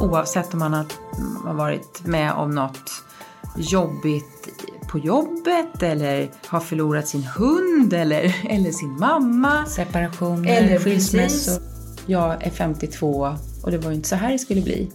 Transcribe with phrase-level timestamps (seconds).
[0.00, 0.72] Oavsett om man
[1.44, 2.90] har varit med om något
[3.56, 4.48] jobbigt
[4.88, 9.66] på jobbet eller har förlorat sin hund eller, eller sin mamma.
[9.66, 11.62] Separationer, Eller skilsmässor.
[12.06, 14.90] Jag är 52 och det var ju inte så här det skulle bli.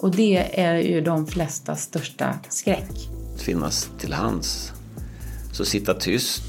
[0.00, 2.90] Och det är ju de flestas största skräck.
[3.38, 4.72] finnas till hands.
[5.52, 6.42] Så sitta tyst,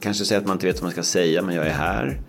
[0.00, 2.20] kanske säga att man inte vet vad man ska säga men jag är här.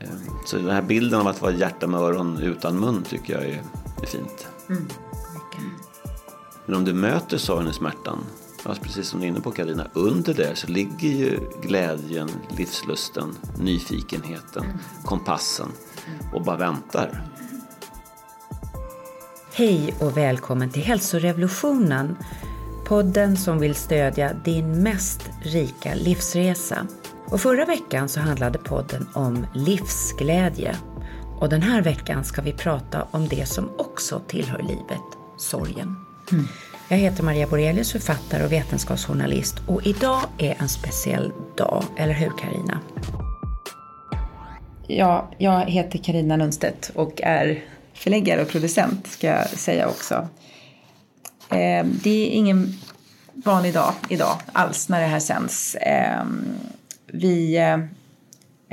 [0.00, 0.08] Eh,
[0.46, 3.62] Så den här bilden av att vara hjärta med öron utan mun tycker jag är,
[4.02, 4.48] är fint.
[6.66, 8.18] Men om du möter sorgen och smärtan,
[8.62, 13.34] alltså precis som du är inne på Karina, under det så ligger ju glädjen, livslusten,
[13.58, 14.64] nyfikenheten,
[15.04, 15.68] kompassen
[16.32, 17.22] och bara väntar.
[19.52, 22.16] Hej och välkommen till Hälsorevolutionen.
[22.84, 26.86] Podden som vill stödja din mest rika livsresa.
[27.26, 30.76] Och förra veckan så handlade podden om livsglädje.
[31.40, 35.02] Och den här veckan ska vi prata om det som också tillhör livet,
[35.38, 35.96] sorgen.
[36.88, 42.30] Jag heter Maria Borelius, författare och vetenskapsjournalist och idag är en speciell dag, eller hur
[42.38, 42.80] Karina?
[44.86, 50.28] Ja, jag heter Karina Lundstedt och är förläggare och producent ska jag säga också.
[51.50, 52.74] Eh, det är ingen
[53.34, 55.74] vanlig dag idag alls när det här sänds.
[55.74, 56.24] Eh,
[57.06, 57.78] vi eh,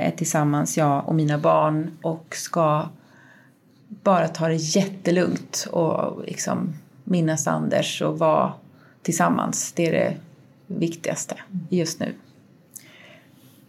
[0.02, 2.88] Eh, tillsammans, jag och mina barn och ska
[3.88, 8.52] bara ta det jättelugnt och liksom minnas Anders och vara
[9.02, 9.72] tillsammans.
[9.72, 10.16] Det är det
[10.66, 11.34] viktigaste
[11.68, 12.14] just nu.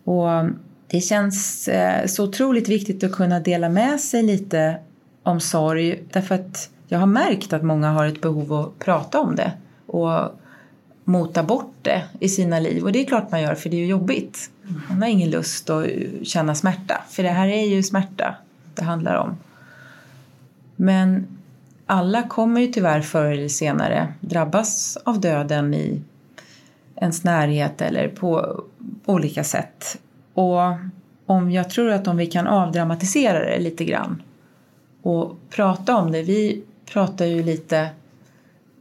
[0.04, 0.56] Och mm,
[0.88, 4.78] det känns eh, så otroligt viktigt att kunna dela med sig lite
[5.24, 9.36] om sorg därför att jag har märkt att många har ett behov att prata om
[9.36, 9.52] det
[9.86, 10.40] och
[11.04, 12.84] mota bort det i sina liv.
[12.84, 14.50] Och det är klart man gör för det är ju jobbigt.
[14.90, 15.88] Man har ingen lust att
[16.24, 18.36] känna smärta för det här är ju smärta
[18.76, 19.38] det handlar om.
[20.76, 21.28] Men
[21.86, 26.02] alla kommer ju tyvärr förr eller senare drabbas av döden i
[26.96, 28.64] ens närhet eller på
[29.06, 30.00] olika sätt.
[30.34, 30.60] Och
[31.26, 34.22] om jag tror att om vi kan avdramatisera det lite grann
[35.02, 36.24] och prata om det.
[36.24, 37.90] Vi pratar ju lite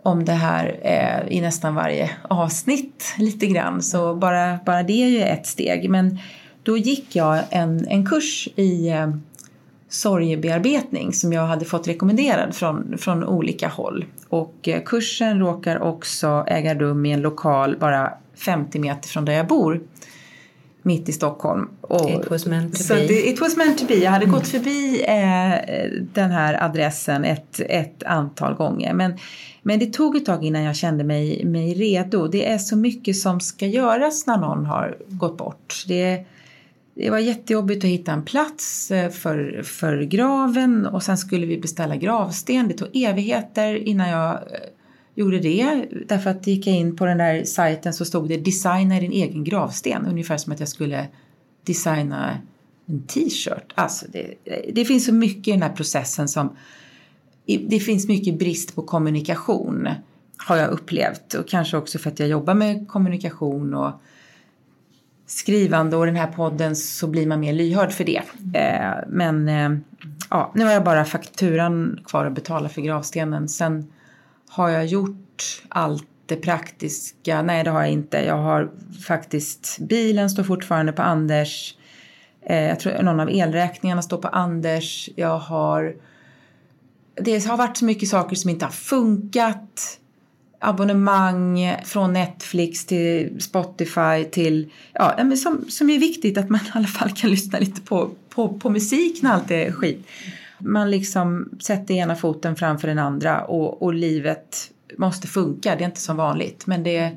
[0.03, 5.09] om det här eh, i nästan varje avsnitt lite grann så bara, bara det är
[5.09, 5.91] ju ett steg.
[5.91, 6.19] Men
[6.63, 9.11] då gick jag en, en kurs i eh,
[9.89, 14.05] sorgebearbetning som jag hade fått rekommenderad från, från olika håll.
[14.29, 19.33] Och eh, kursen råkar också äga rum i en lokal bara 50 meter från där
[19.33, 19.81] jag bor
[20.83, 21.69] mitt i Stockholm.
[21.81, 23.07] Och, It was meant to be.
[23.07, 23.95] Det, it was meant to be.
[23.95, 28.95] Jag hade gått förbi eh, den här adressen ett, ett antal gånger.
[28.95, 29.19] Men,
[29.63, 32.27] men det tog ett tag innan jag kände mig, mig redo.
[32.29, 35.85] Det är så mycket som ska göras när någon har gått bort.
[35.89, 36.25] Det,
[36.95, 41.59] det var jättejobbigt att hitta en plats eh, för, för graven och sen skulle vi
[41.59, 42.69] beställa gravsten.
[42.69, 44.41] Det tog evigheter innan jag eh,
[45.15, 45.87] gjorde det.
[46.09, 49.45] Därför att gick jag in på den där sajten så stod det designa din egen
[49.45, 50.07] gravsten.
[50.07, 51.09] Ungefär som att jag skulle
[51.65, 52.39] designa
[52.87, 53.73] en t-shirt.
[53.75, 54.35] Alltså det,
[54.73, 56.57] det finns så mycket i den här processen som...
[57.67, 59.89] Det finns mycket brist på kommunikation
[60.37, 61.35] har jag upplevt.
[61.35, 63.93] Och kanske också för att jag jobbar med kommunikation och
[65.27, 68.23] skrivande och den här podden så blir man mer lyhörd för det.
[68.55, 69.79] Eh, men eh,
[70.31, 73.49] ja, nu har jag bara fakturan kvar att betala för gravstenen.
[73.49, 73.93] Sen
[74.53, 77.43] har jag gjort allt det praktiska?
[77.43, 78.19] Nej, det har jag inte.
[78.19, 78.71] Jag har
[79.07, 81.75] faktiskt, bilen står fortfarande på Anders.
[82.47, 85.09] Eh, jag tror någon av elräkningarna står på Anders.
[85.17, 85.97] Jag har...
[87.15, 89.99] Det har varit så mycket saker som inte har funkat.
[90.59, 94.71] Abonnemang från Netflix till Spotify till...
[94.93, 98.11] Ja, men som, som är viktigt att man i alla fall kan lyssna lite på,
[98.29, 100.07] på, på musik när allt är skit.
[100.65, 105.77] Man liksom sätter ena foten framför den andra och, och livet måste funka.
[105.77, 106.67] Det är inte som vanligt.
[106.67, 107.11] Men det...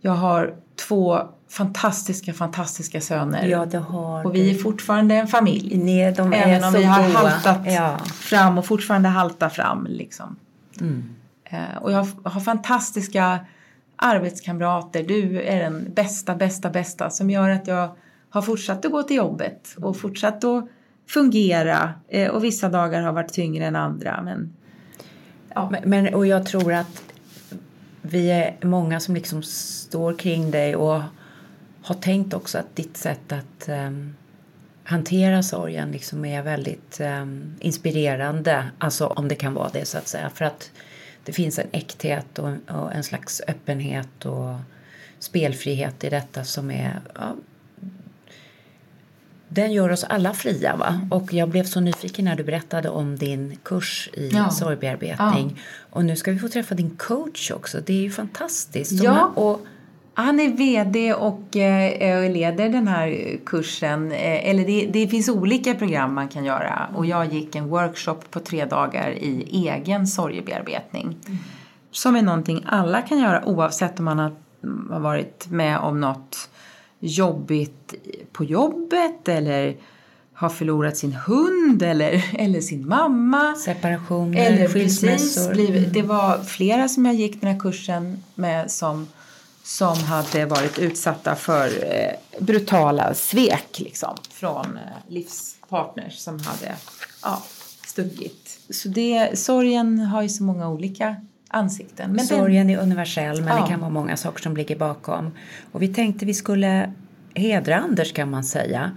[0.00, 0.54] Jag har
[0.88, 3.46] två fantastiska, fantastiska söner.
[3.46, 5.76] Ja, det har och vi är fortfarande en familj.
[5.78, 7.18] Nej, de är Även om så vi har goa.
[7.18, 7.98] haltat Ja.
[8.04, 9.86] fram och fortfarande haltar fram.
[9.90, 10.36] Liksom.
[10.80, 11.04] Mm.
[11.44, 13.38] Eh, Och jag har fantastiska
[13.96, 15.02] arbetskamrater.
[15.02, 17.88] Du är den bästa, bästa, bästa som gör att jag
[18.30, 20.68] har fortsatt att gå till jobbet och fortsatt att
[21.06, 21.92] fungera.
[22.08, 24.22] Eh, Och vissa dagar har varit tyngre än andra.
[24.22, 24.52] Men
[25.54, 25.68] Ja.
[25.70, 27.02] Men, men, och jag tror att
[28.02, 31.02] vi är många som liksom står kring dig och
[31.82, 34.14] har tänkt också att ditt sätt att um,
[34.84, 38.70] hantera sorgen liksom är väldigt um, inspirerande.
[38.78, 40.30] Alltså om det kan vara det så att säga.
[40.30, 40.70] För att
[41.24, 44.54] det finns en äkthet och, och en slags öppenhet och
[45.18, 47.36] spelfrihet i detta som är ja,
[49.54, 51.00] den gör oss alla fria va?
[51.10, 54.50] Och jag blev så nyfiken när du berättade om din kurs i Ja.
[54.50, 55.52] sorgbearbetning.
[55.56, 55.62] Ja.
[55.90, 57.78] Och nu ska vi få träffa din coach också.
[57.86, 58.92] Det är ju fantastiskt.
[58.92, 59.32] Ja.
[59.34, 59.60] Och,
[60.16, 64.12] Han är VD och eh, leder den här kursen.
[64.12, 66.88] Eh, eller det, det finns olika program man kan göra.
[66.94, 71.16] Och jag gick en workshop på tre dagar i egen sorgebearbetning.
[71.90, 74.32] Som är någonting alla kan göra oavsett om man har,
[74.90, 76.48] har varit med om något
[77.04, 77.94] jobbigt
[78.32, 79.76] på jobbet eller
[80.34, 83.54] har förlorat sin hund eller, eller sin mamma.
[83.54, 85.42] separationer, Eller precis, skilsmässor.
[85.42, 85.54] Mm.
[85.54, 89.08] blivit, det var flera som jag gick den här kursen med som,
[89.62, 96.74] som hade varit utsatta för eh, brutala svek liksom, från eh, livspartners som hade
[97.22, 97.42] ja,
[97.86, 98.58] stuckit.
[98.70, 101.16] Så det, sorgen har ju så många olika
[101.54, 102.08] ansikten.
[102.10, 103.62] Men den, Sorgen är universell men Ja.
[103.62, 105.30] det kan vara många saker som ligger bakom.
[105.72, 106.92] Och vi tänkte vi skulle
[107.34, 108.90] hedra Anders kan man säga.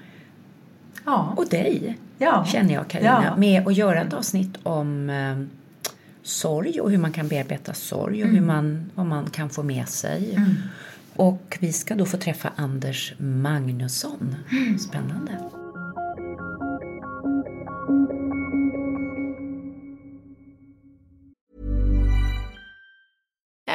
[1.06, 2.46] ja, Och dig Ja.
[2.48, 3.24] känner jag Carina.
[3.26, 3.36] Ja.
[3.38, 5.38] Med att göra ett avsnitt om eh,
[6.24, 8.48] sorg och hur man kan bearbeta sorg och hur Mm.
[8.48, 10.40] man, vad man kan få med sig.
[11.16, 14.36] Och vi ska då få träffa Anders Magnusson.
[14.52, 14.80] Mm.
[14.80, 15.32] Spännande.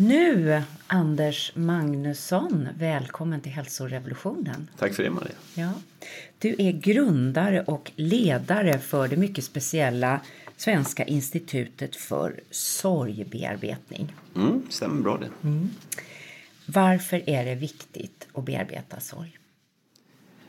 [0.00, 4.70] Nu, Anders Magnusson, välkommen till hälsorevolutionen.
[4.78, 5.34] Tack för det Maria.
[5.54, 5.72] Ja.
[6.38, 10.20] Du är grundare och ledare för det mycket speciella
[10.56, 14.14] Svenska institutet för sorgbearbetning.
[14.36, 15.30] Mm, stämmer bra det.
[16.66, 19.38] Varför är det viktigt att bearbeta sorg?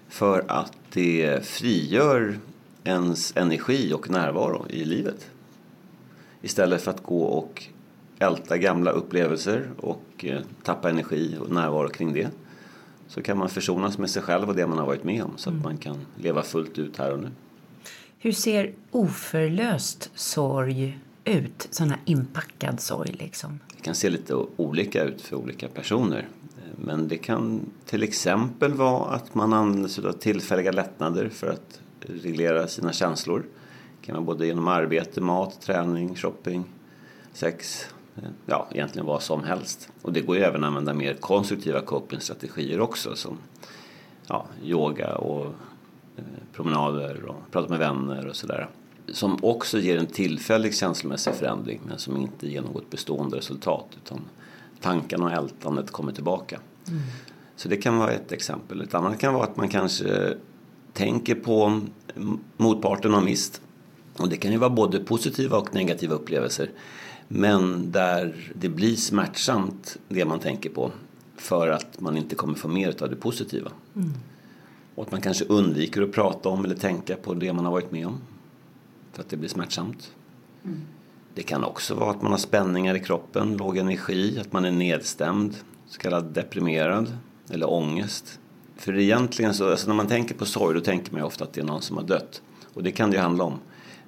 [0.07, 2.39] För att det frigör
[2.83, 5.29] ens energi och närvaro i livet.
[6.41, 7.69] Istället för att gå och
[8.19, 12.29] älta gamla upplevelser och eh, tappa energi och närvaro kring det.
[13.07, 15.49] Så kan man försonas med sig själv och det man har varit med om så
[15.49, 17.29] att man kan leva fullt ut här och nu.
[18.17, 21.67] Hur ser oförlöst sorg ut?
[21.71, 23.59] Sån här inpackad sorg liksom.
[23.75, 26.27] Det kan se lite olika ut för olika personer.
[26.75, 31.79] Men det kan till exempel vara att man använder sig av tillfälliga lättnader för att
[31.99, 33.45] reglera sina känslor.
[33.99, 36.63] Det kan vara både genom arbete, mat, träning, shopping,
[37.33, 37.85] sex,
[38.45, 39.89] ja egentligen vad som helst.
[40.01, 43.37] Och det går ju även att använda mer konstruktiva copingstrategier också som
[44.27, 45.45] ja, yoga och
[46.17, 46.23] eh,
[46.53, 48.69] promenader och prata med vänner och sådär.
[49.13, 54.21] Som också ger en tillfällig känslomässig förändring men som inte ger något bestående resultat utan
[54.81, 56.59] tankarna och ältandet kommer tillbaka.
[57.55, 58.81] Så det kan vara ett exempel.
[58.81, 60.33] Ett annat kan vara att man kanske
[60.93, 61.81] tänker på
[62.57, 63.61] motparten har mist.
[64.17, 66.69] Och det kan ju vara både positiva och negativa upplevelser.
[67.31, 70.91] Men där det blir smärtsamt det man tänker på
[71.35, 73.71] för att man inte kommer få mer av det positiva.
[74.95, 77.91] Och att man kanske undviker att prata om eller tänka på det man har varit
[77.91, 78.17] med om.
[79.13, 80.11] För att det blir smärtsamt.
[81.33, 84.71] Det kan också vara att man har spänningar i kroppen, låg energi, att man är
[84.71, 85.55] nedstämd,
[85.87, 87.17] så kallad deprimerad
[87.49, 88.39] eller ångest.
[88.75, 91.61] För egentligen så, alltså när man tänker på sorg då tänker man ofta att det
[91.61, 92.41] är någon som har dött.
[92.73, 93.59] Och det kan det ju handla om.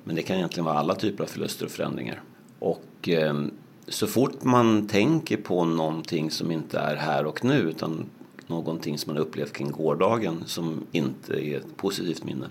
[0.03, 2.21] Men det kan egentligen vara alla typer av förluster och förändringar.
[2.61, 3.45] Och eh,
[3.87, 8.05] så fort man tänker på någonting som inte är här och nu utan
[8.47, 12.45] någonting som man upplevt kring gårdagen som inte är ett positivt minne.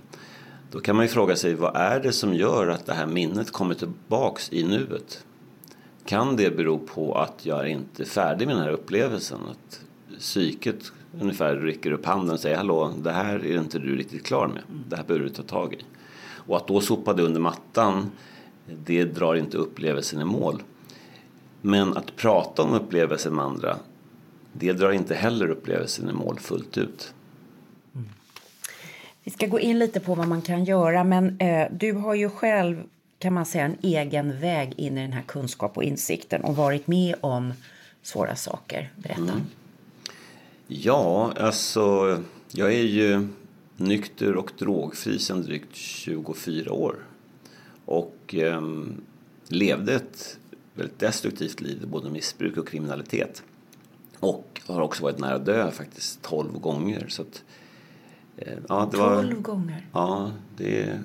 [0.71, 3.51] Då kan man ju fråga sig vad är det som gör att det här minnet
[3.51, 5.25] kommer tillbaks i nuet?
[6.05, 9.39] Kan det bero på att jag inte är färdig med den här upplevelsen?
[9.51, 9.81] Att
[10.19, 14.49] psyket ungefär rycker upp handen och säger hallå, det här är inte du riktigt klar
[14.49, 14.63] med.
[14.89, 15.85] Det här behöver du ta tag i.
[16.47, 18.11] Och att då sopa det under mattan,
[18.85, 20.63] det drar inte upplevelsen i mål.
[21.61, 23.77] Men att prata om upplevelsen med andra,
[24.53, 27.15] det drar inte heller upplevelsen i mål fullt ut.
[29.25, 32.31] Vi ska gå in lite på vad man kan göra, men eh, du har ju
[32.31, 32.83] själv
[33.19, 36.87] kan man säga en egen väg in i den här kunskap och insikten och varit
[36.87, 37.53] med om
[38.03, 38.93] svåra saker.
[38.97, 39.21] Berätta.
[39.21, 39.41] Mm.
[40.67, 42.19] Ja, alltså
[42.53, 43.29] jag är ju
[43.77, 46.97] nykter och drogfri sedan drygt 24 år.
[47.91, 48.63] Och eh,
[49.49, 50.39] levde ett
[50.75, 53.43] väldigt destruktivt liv, både missbruk och kriminalitet.
[54.21, 57.07] Och har också varit nära dö faktiskt 12 gånger.
[57.09, 57.45] Så att,
[58.37, 59.87] eh, ja, det 12 var, gånger?
[59.93, 61.05] Ja, det är wow.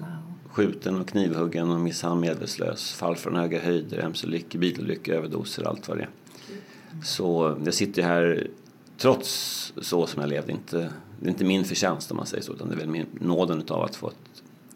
[0.51, 5.97] skjuten och knivhuggen och misshandlad medvetslös, fall från höga höjder, mc-olyckor, bilolyckor, överdoser, allt vad
[5.97, 6.09] det är.
[7.03, 8.47] Så jag sitter här
[8.97, 10.89] trots så som jag levde, inte,
[11.19, 13.63] det är inte min förtjänst om man säger så, utan det är väl min, nåden
[13.69, 14.13] av att få eh,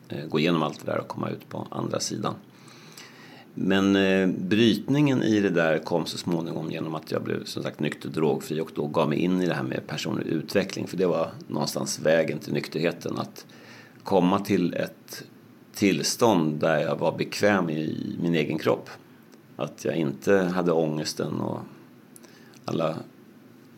[0.09, 2.33] Eh, gå igenom allt det där och komma ut på andra sidan.
[3.53, 7.79] Men eh, brytningen i det där kom så småningom genom att jag blev som sagt
[7.79, 10.87] nykter drogfri och då gav mig in i det här med personlig utveckling.
[10.87, 13.19] För det var någonstans vägen till nykterheten.
[13.19, 13.45] Att
[14.03, 15.23] komma till ett
[15.73, 18.89] tillstånd där jag var bekväm i min egen kropp.
[19.55, 21.59] Att jag inte hade ångesten och
[22.65, 22.95] alla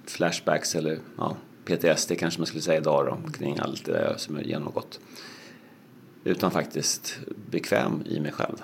[0.05, 1.35] flashbacks eller ja,
[1.65, 4.99] PTSD kanske man skulle säga idag då, kring allt det där som jag genomgått.
[6.23, 7.19] Utan faktiskt
[7.51, 8.55] bekväm i mig själv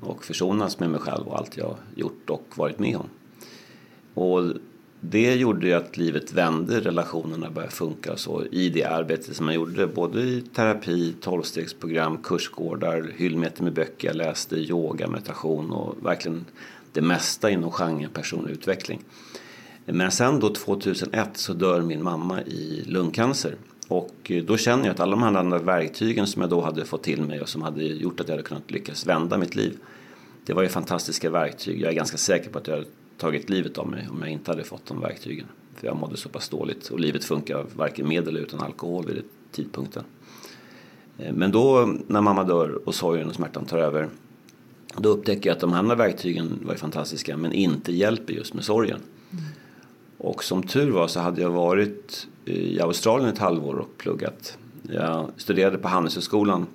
[0.00, 3.08] och försonas med mig själv och allt jag gjort och varit med om.
[4.14, 4.52] Och
[5.00, 9.54] det gjorde ju att livet vände, relationerna började funka så i det arbete som jag
[9.54, 16.44] gjorde både i terapi, tolvstegsprogram, kursgårdar, hyllmeter med böcker jag läste, yoga, meditation och verkligen
[16.92, 19.00] det mesta inom genren personlig utveckling.
[19.84, 23.56] Men sen då 2001 så dör min mamma i lungcancer.
[23.88, 26.84] Och eh, då känner jag att alla de här andra verktygen som jag då hade
[26.84, 29.78] fått till mig och som hade gjort att jag hade kunnat lyckas vända mitt liv.
[30.46, 31.80] Det var ju fantastiska verktyg.
[31.80, 32.86] Jag är ganska säker på att jag hade
[33.18, 35.46] tagit livet av mig om jag inte hade fått de verktygen.
[35.74, 39.16] För jag mådde så pass dåligt och livet funkar varken med eller utan alkohol vid
[39.16, 40.04] den tidpunkten.
[41.18, 44.08] Eh, men då när mamma dör och sorgen och smärtan tar över
[44.98, 49.00] då upptäcker jag att de andra verktygen var fantastiska men inte hjälper just med sorgen.
[49.30, 49.44] Mm.
[50.18, 54.58] Och som tur var så hade jag varit i Australien ett halvår och pluggat.
[54.82, 56.66] Jag studerade på Handelshögskolan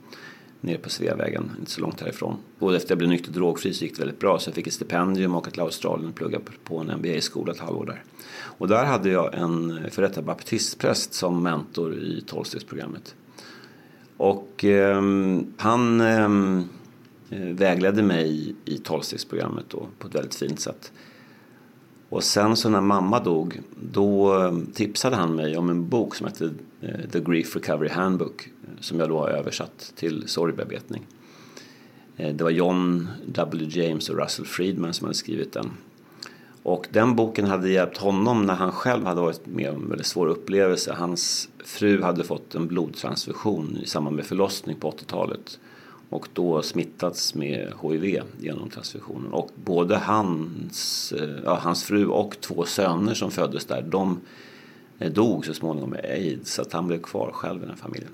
[0.62, 2.38] nere på Sveavägen, inte så långt härifrån.
[2.60, 4.74] Och efter jag blev nykter drogfri så gick det väldigt bra så jag fick ett
[4.74, 8.04] stipendium och åka till Australien och plugga på en MBA-skola ett halvår där.
[8.34, 13.16] Och där hade jag en före detta baptistpräst som mentor i tolvstegsprogrammet.
[14.18, 15.02] Och eh,
[15.58, 16.70] han ehm,
[17.30, 20.92] eh, vägledde mig i tolvstegsprogrammet på ett väldigt fint sätt.
[22.12, 26.28] Och sen så när mamma dog, då eh, tipsade han mig om en bok som
[26.28, 31.06] hette eh, The Grief Recovery Handbook eh, som jag då har översatt till sorgbearbetning.
[32.16, 33.68] Det var John W.
[33.70, 35.72] James och Russell Friedman som hade skrivit den.
[36.64, 40.08] Och den boken hade hjälpt honom när han själv hade varit med om en väldigt
[40.08, 40.94] svår upplevelse.
[40.94, 45.60] Hans fru hade fått en blodtransfusion i samband med förlossning på 80-talet
[46.12, 49.34] och då smittats med HIV genom transfusionen.
[49.34, 54.20] Och både hans, eh, ja, hans fru och två söner som föddes där, de
[55.00, 58.12] eh, dog så småningom med aids så att han blev kvar själv i den familjen.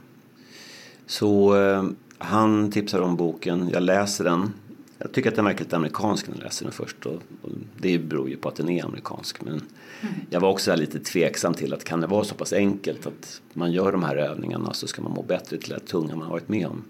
[1.05, 1.83] Så eh,
[2.17, 4.53] han tipsade om boken, jag läser den.
[4.97, 7.97] Jag tycker att den verkar lite amerikansk när jag läser den först och, och det
[7.97, 9.41] beror ju på att den är amerikansk.
[9.41, 10.15] Men mm.
[10.29, 13.71] jag var också lite tveksam till att kan det vara så pass enkelt att man
[13.71, 16.49] gör de här övningarna så ska man må bättre till det tunga man har varit
[16.49, 16.83] med om.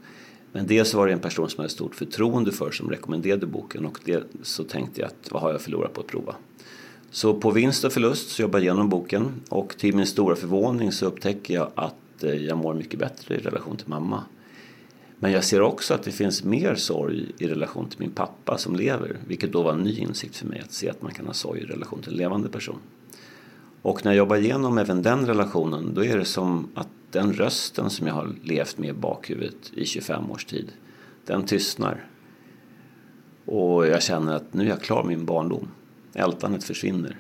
[0.52, 3.86] Men dels var det en person som jag hade stort förtroende för som rekommenderade boken
[3.86, 6.36] och det, så tänkte jag att vad har jag förlorat på att prova.
[7.12, 10.92] Så på vinst och förlust så jobbade jag igenom boken och till min stora förvåning
[10.92, 14.24] så upptäcker jag att eh, jag mår mycket bättre i relation till mamma.
[15.20, 18.76] Men jag ser också att det finns mer sorg i relation till min pappa som
[18.76, 21.34] lever, vilket då var en ny insikt för mig att se att man kan ha
[21.34, 22.80] sorg i relation till en levande person.
[23.82, 27.90] Och när jag jobbar igenom även den relationen då är det som att den rösten
[27.90, 30.72] som jag har levt med i bakhuvudet i 25 års tid,
[31.26, 32.06] den tystnar.
[33.46, 35.68] Och jag känner att nu är jag klar med min barndom.
[36.14, 37.18] Ältandet försvinner.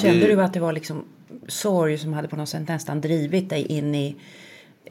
[0.00, 0.26] Kände ju...
[0.26, 1.04] du att det var liksom
[1.48, 4.16] sorg som hade på något sätt nästan drivit dig in i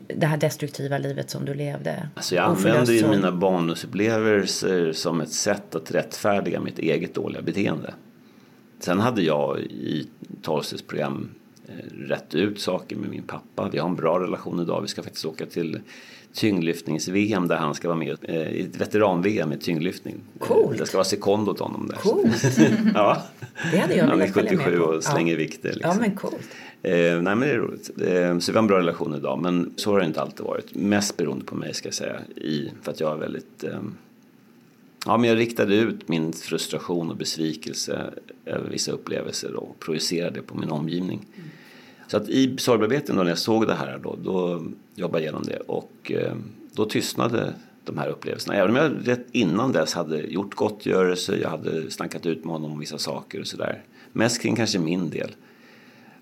[0.07, 2.09] det här destruktiva livet som du levde?
[2.15, 7.93] Alltså jag använde ju mina barndomsupplevelser som ett sätt att rättfärdiga mitt eget dåliga beteende.
[8.79, 10.07] Sen hade jag i
[10.41, 11.29] tolvstegsprogram
[12.07, 13.69] rätt ut saker med min pappa.
[13.71, 14.81] Vi har en bra relation idag.
[14.81, 15.79] Vi ska faktiskt åka till
[16.33, 20.15] tyngdlyftnings-VM där han ska vara med eh, i ett veteran-VM i tyngdlyftning.
[20.39, 20.77] Coolt.
[20.77, 21.95] Det ska vara sekond åt honom där.
[21.97, 22.43] Coolt.
[22.93, 23.21] ja.
[23.71, 24.85] Det hade jag Han är velat följa med 77 på.
[24.85, 25.37] och slänger ja.
[25.37, 25.69] vikter.
[25.69, 25.97] Ja, Liksom.
[25.97, 26.49] men coolt.
[26.83, 27.89] Eh, nej men det är roligt.
[27.89, 30.75] Eh, så vi har en bra relation idag men så har det inte alltid varit.
[30.75, 32.19] Mest beroende på mig ska jag säga.
[32.35, 33.63] I, för att jag är väldigt...
[33.63, 33.79] Eh,
[35.05, 38.13] ja men jag riktade ut min frustration och besvikelse
[38.45, 41.25] över vissa upplevelser och projicerade det på min omgivning.
[42.11, 44.63] Så att i sorgbearbetningen då när jag såg det här då, då
[44.95, 46.35] jobbade jag igenom det och eh,
[46.73, 47.53] då tystnade
[47.83, 48.55] de här upplevelserna.
[48.55, 52.71] Även om jag rätt innan dess hade gjort gottgörelse, jag hade snackat ut med honom
[52.71, 53.83] om vissa saker och sådär.
[54.11, 55.31] Mest kring kanske min del.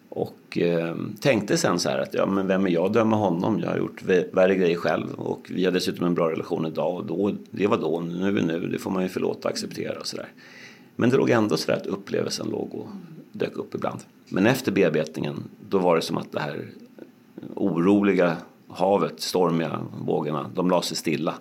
[0.10, 3.60] Och eh, tänkte sen så här att ja, men vem är jag att döma honom?
[3.60, 4.04] Jag har gjort
[4.34, 7.78] värre grejer själv och vi har dessutom en bra relation idag och då, det var
[7.78, 10.28] då, nu är vi nu, det får man ju förlåta och acceptera och sådär.
[10.96, 12.88] Men det låg ändå så där att upplevelsen låg och
[13.32, 14.00] dök upp ibland.
[14.30, 16.70] Men efter bearbetningen, då var det som att det här
[17.56, 18.38] oroliga
[18.70, 21.34] havet, stormiga vågorna, de la sig stilla.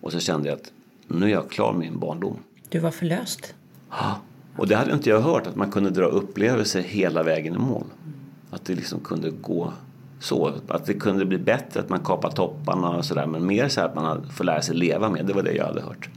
[0.00, 0.72] Och så kände jag att
[1.06, 2.36] nu är jag klar med min barndom.
[2.68, 3.54] Du var förlöst.
[3.90, 4.20] Ja.
[4.56, 7.84] Och det hade inte jag hört, att man kunde dra upplevelser hela vägen i mål.
[8.50, 9.72] Att det liksom kunde gå
[10.20, 10.52] så.
[10.68, 13.26] Att det kunde bli bättre, att man kapar topparna och sådär.
[13.26, 15.80] Men mer så att man får lära sig leva med, det var det jag hade
[15.80, 16.08] hört.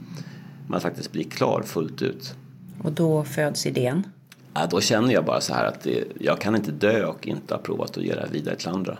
[0.66, 2.34] Man faktiskt blir klar fullt ut.
[2.82, 4.06] Och då föds idén.
[4.54, 7.54] Ja, då känner jag bara så här att det, jag kan inte dö och inte
[7.54, 8.98] ha provat att ge det här vidare till andra.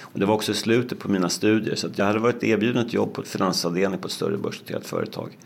[0.00, 2.92] Och det var också slutet på mina studier så att jag hade varit erbjuden ett
[2.92, 5.38] jobb på ett finansavdelning på ett större börsnoterat företag.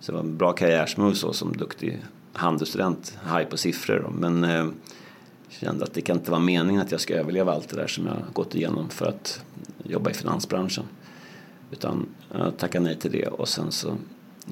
[0.00, 4.00] Så det var en bra karriärsmove så som duktig handelsstudent, haj på siffror.
[4.04, 4.10] Då.
[4.10, 4.66] Men eh,
[5.48, 8.06] kände att det kan inte vara meningen att jag ska överleva allt det där som
[8.06, 9.44] jag gått igenom för att
[9.84, 10.84] jobba i finansbranschen.
[11.70, 13.88] Utan jag tackade nej till det och sen så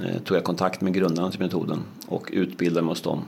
[0.03, 3.25] eh, tog jag kontakt med grundarna till metoden och utbildade mig hos dem.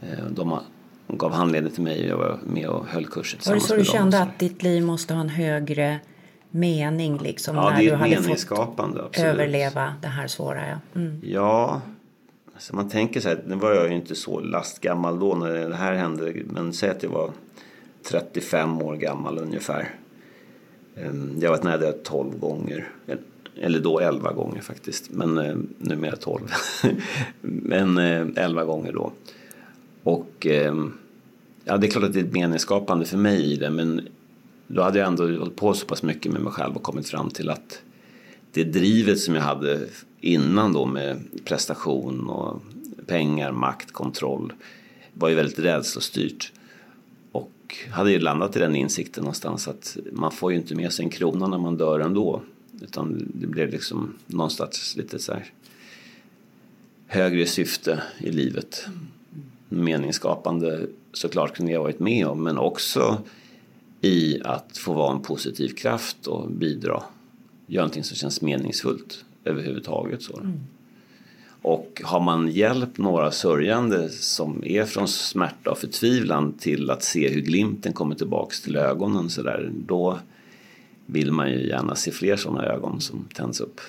[0.00, 0.60] Eh, de
[1.08, 3.78] gav handledning till mig och jag var med och höll kurser Var det så du
[3.78, 3.84] dem.
[3.84, 6.00] kände att ditt liv måste ha en högre
[6.50, 7.56] mening liksom?
[7.56, 9.02] Ja, när det du är fått meningsskapande.
[9.04, 9.28] Absolut.
[9.32, 10.68] överleva det här svåra?
[10.68, 11.00] Ja.
[11.00, 11.20] Mm.
[11.24, 11.80] Ja,
[12.54, 15.76] alltså man tänker så här, nu var jag ju inte så lastgammal då när det
[15.76, 17.30] här hände, men säg att jag var
[18.10, 19.94] 35 år gammal ungefär.
[20.96, 22.88] Ehm, Jag varit nära död 12 gånger,
[23.60, 26.40] eller då 11 gånger faktiskt, men eh, numera 12.
[27.40, 29.12] men eh, 11 gånger då.
[30.06, 30.92] Och ehm,
[31.64, 34.08] ja, det är klart att det är ett meningsskapande för mig i det, men
[34.66, 37.30] då hade jag ändå hållit på så pass mycket med mig själv och kommit fram
[37.30, 37.82] till att
[38.52, 39.86] det drivet som jag hade
[40.20, 42.62] innan då med prestation och
[43.06, 44.52] pengar, makt, kontroll
[45.12, 46.52] var ju väldigt rädslostyrt.
[47.32, 51.04] Och hade ju landat i den insikten någonstans att man får ju inte med sig
[51.04, 52.42] en krona när man dör ändå.
[52.82, 55.44] Utan det blev liksom någonstans lite så här
[57.06, 58.86] högre syfte i livet.
[59.68, 63.18] Meningsskapande såklart kunde jag varit med om men också
[64.00, 67.02] i att få vara en positiv kraft och bidra.
[67.66, 70.22] Göra någonting som känns meningsfullt överhuvudtaget.
[70.22, 70.40] Så.
[71.62, 77.28] Och har man hjälpt några sörjande som är från smärta och förtvivlan till att se
[77.28, 80.18] hur glimten kommer tillbaks till ögonen så där, då
[81.06, 83.80] vill man ju gärna se fler sådana ögon som tänds upp.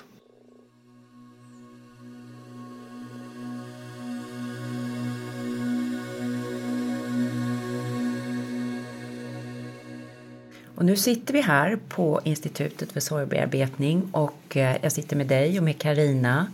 [10.78, 15.58] Och nu sitter vi här på Institutet för sorgbearbetning och eh, jag sitter med dig
[15.58, 16.46] och med Karina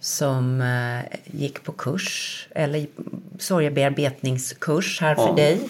[0.00, 2.86] som eh, gick på kurs, eller
[3.38, 5.34] sorgebearbetningskurs här för Ja.
[5.34, 5.60] dig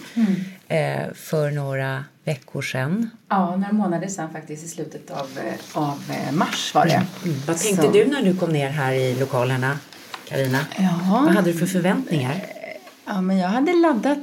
[0.69, 3.11] eh, för några veckor sedan.
[3.29, 5.29] Ja, några månader sedan faktiskt i slutet av,
[5.73, 5.99] av
[6.33, 7.07] mars var det.
[7.47, 9.79] Vad tänkte Så- du när du kom ner här i lokalerna,
[10.29, 10.59] Karina?
[10.79, 10.99] Ja.
[11.27, 12.41] Vad hade du för förväntningar?
[13.07, 14.19] Ja, men jag hade laddat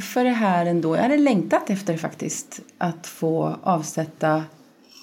[0.00, 0.96] för det här ändå.
[0.96, 4.44] Jag hade längtat efter faktiskt att få avsätta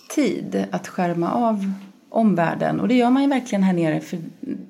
[0.10, 1.72] tid att skärma av
[2.10, 2.80] omvärlden.
[2.80, 4.20] Och det gör man ju verkligen här nere för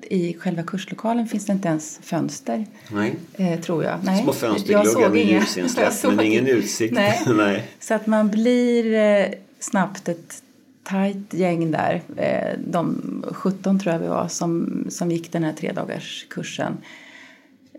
[0.02, 2.66] i själva kurslokalen finns det inte ens fönster.
[2.90, 3.14] Nej.
[3.34, 3.98] Eh, tror jag.
[4.04, 4.22] Nej.
[4.22, 6.94] Små fönstergluggar med ljusinsläpp, men ingen utsikt.
[6.94, 7.22] Nej.
[7.36, 7.68] Nej.
[7.80, 9.26] Så att man blir eh,
[9.60, 10.42] snabbt ett
[10.84, 12.02] tajt gäng där.
[12.16, 16.76] Eh, de 17 tror jag vi var som, som gick den här tre dagars kursen.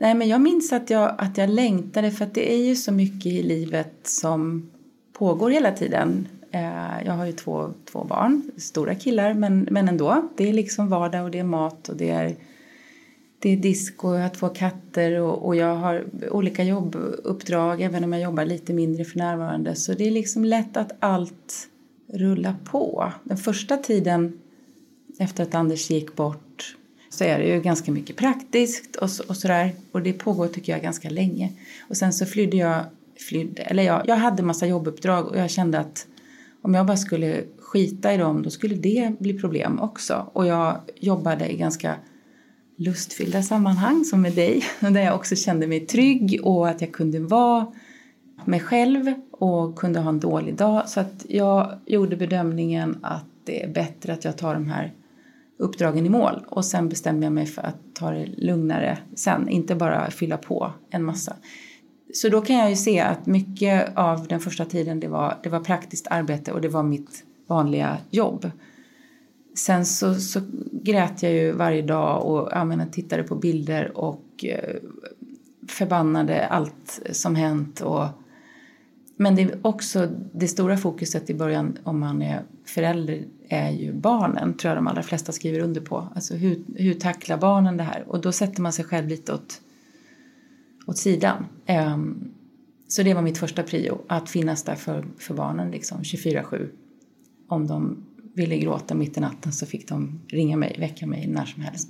[0.02, 2.92] Nej, men jag minns att jag, att jag längtade för att det är ju så
[2.92, 4.70] mycket i livet som
[5.14, 6.28] pågår hela tiden.
[6.52, 10.30] Eh, jag har ju två, två barn, stora killar men, men ändå.
[10.38, 12.36] Det är liksom vardag och det är mat och det är,
[13.40, 18.04] det är disk och jag har två katter och, och jag har olika jobbuppdrag även
[18.04, 19.76] om jag jobbar lite mindre för närvarande.
[19.76, 21.68] Så det är liksom lätt att allt
[22.14, 23.14] rullar på.
[23.24, 24.40] Den första tiden
[25.20, 26.49] efter att Anders gick bort
[27.10, 29.72] så är det ju ganska mycket praktiskt och, så, och sådär.
[29.92, 31.52] Och det pågår tycker jag ganska länge.
[31.90, 32.84] Och sen så flydde jag
[33.28, 33.62] flydde.
[33.62, 36.08] Eller jag, jag hade massa jobbuppdrag och jag kände att
[36.62, 40.30] om jag bara skulle skita i dem då skulle det bli problem också.
[40.34, 41.96] Och jag jobbade i ganska
[42.78, 47.20] lustfyllda sammanhang som med dig där jag också kände mig trygg och att jag kunde
[47.20, 47.74] vara
[48.46, 50.90] mig själv och kunde ha en dålig dag.
[50.90, 54.94] Så att jag gjorde bedömningen att det är bättre att jag tar de här
[55.60, 59.76] uppdragen i mål och sen bestämde jag mig för att ta det lugnare sen, inte
[59.76, 61.36] bara fylla på en massa.
[62.14, 65.50] Så då kan jag ju se att mycket av den första tiden det var, det
[65.50, 68.52] var praktiskt arbete och det var mitt vanliga jobb.
[69.58, 70.42] Sen så, så
[70.72, 74.76] grät jag ju varje dag och jag menar, tittade på bilder och eh,
[75.68, 77.82] förbannade allt som hänt.
[77.82, 78.06] Och,
[79.18, 83.94] men det är också det stora fokuset i början om man är förälder är ju
[83.94, 86.08] barnen, tror jag de allra flesta skriver under på.
[86.16, 88.04] Alltså hur, hur tacklar barnen det här?
[88.08, 89.62] Och då sätter man sig själv lite åt,
[90.88, 91.46] åt sidan.
[91.94, 92.32] Um,
[92.88, 96.70] så det var mitt första prio, att finnas där för, för barnen liksom 24-7.
[97.48, 101.46] Om de ville gråta mitt i natten så fick de ringa mig, väcka mig när
[101.46, 101.90] som helst.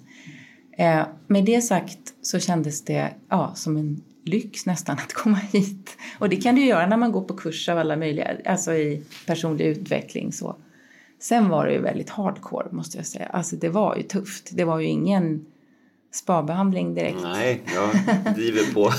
[0.78, 5.98] Eh, med det sagt så kändes det ja, som en lyx nästan att komma hit.
[6.20, 9.04] Och det kan du göra när man går på kurs av alla möjliga, alltså i
[9.26, 10.56] personlig utveckling så.
[11.20, 13.26] Sen var det ju väldigt hardcore måste jag säga.
[13.26, 14.50] Alltså det var ju tufft.
[14.52, 15.46] Det var ju ingen
[16.12, 17.22] spabehandling direkt.
[17.24, 18.92] Nej, jag driver på.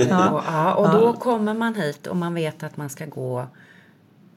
[0.10, 3.46] ja, ja, och då kommer man hit och man vet att man ska gå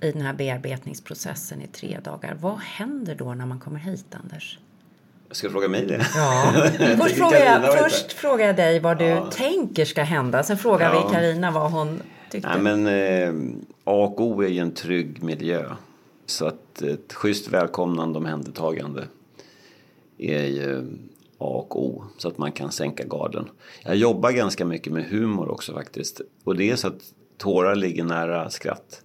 [0.02, 2.38] i den här bearbetningsprocessen i tre dagar.
[2.42, 4.60] Vad händer då när man kommer hit, Anders?
[5.32, 6.06] Ska du fråga mig det?
[6.16, 6.54] Ja.
[6.98, 9.32] först, frågar jag, först frågar jag dig vad du ja.
[9.32, 10.44] tänker ska hända.
[10.44, 11.08] Sen frågar ja.
[11.08, 12.58] vi Karina vad hon tyckte.
[12.58, 15.66] Nej, men, eh, A och O är ju en trygg miljö.
[16.32, 19.08] Så att ett schysst välkomnande och omhändertagande
[20.18, 20.80] är ju
[21.38, 22.04] A och O.
[22.18, 23.50] Så att man kan sänka garden.
[23.84, 26.22] Jag jobbar ganska mycket med humor också faktiskt.
[26.44, 29.02] Och det är så att tårar ligger nära skratt.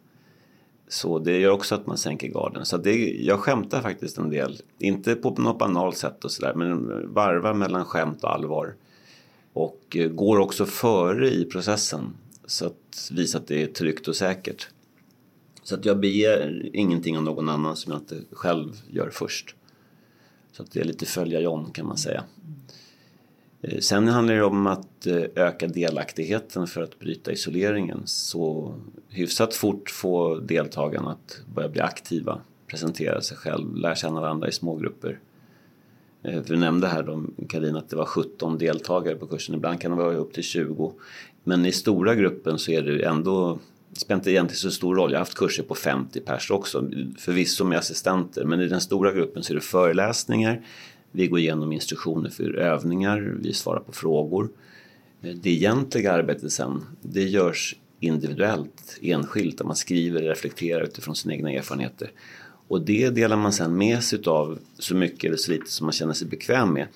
[0.88, 2.64] Så det gör också att man sänker garden.
[2.64, 4.60] Så det, jag skämtar faktiskt en del.
[4.78, 8.74] Inte på något banalt sätt och sådär men varvar mellan skämt och allvar.
[9.52, 12.16] Och eh, går också före i processen.
[12.46, 14.68] Så att visa att det är tryggt och säkert.
[15.66, 19.54] Så att jag begär ingenting av någon annan som jag inte själv gör först.
[20.52, 22.24] Så att det är lite följa John kan man säga.
[23.62, 28.02] Eh, sen handlar det om att eh, öka delaktigheten för att bryta isoleringen.
[28.04, 28.74] Så
[29.08, 34.52] hyfsat fort få deltagarna att börja bli aktiva, presentera sig själv, lära känna varandra i
[34.52, 35.18] smågrupper.
[36.22, 39.54] Eh, du nämnde här då, Karina att det var 17 deltagare på kursen.
[39.54, 40.92] Ibland kan det vara upp till 20.
[41.44, 43.58] Men i stora gruppen så är det ändå
[44.00, 45.10] spelar inte egentligen så stor roll.
[45.10, 48.44] Jag har haft kurser på 50 pers också, förvisso med assistenter.
[48.44, 50.62] Men i den stora gruppen så är det föreläsningar,
[51.12, 54.48] vi går igenom instruktioner för övningar, vi svarar på frågor.
[55.20, 61.34] Det egentliga arbetet sen, det görs individuellt, enskilt, där man skriver och reflekterar utifrån sina
[61.34, 62.10] egna erfarenheter.
[62.68, 65.92] Och det delar man sen med sig av så mycket eller så lite som man
[65.92, 66.86] känner sig bekväm med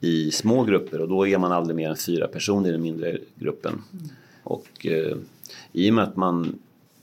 [0.00, 3.18] i små grupper och då är man aldrig mer än fyra personer i den mindre
[3.34, 3.82] gruppen.
[4.42, 5.16] Och eh,
[5.72, 6.58] i och med att man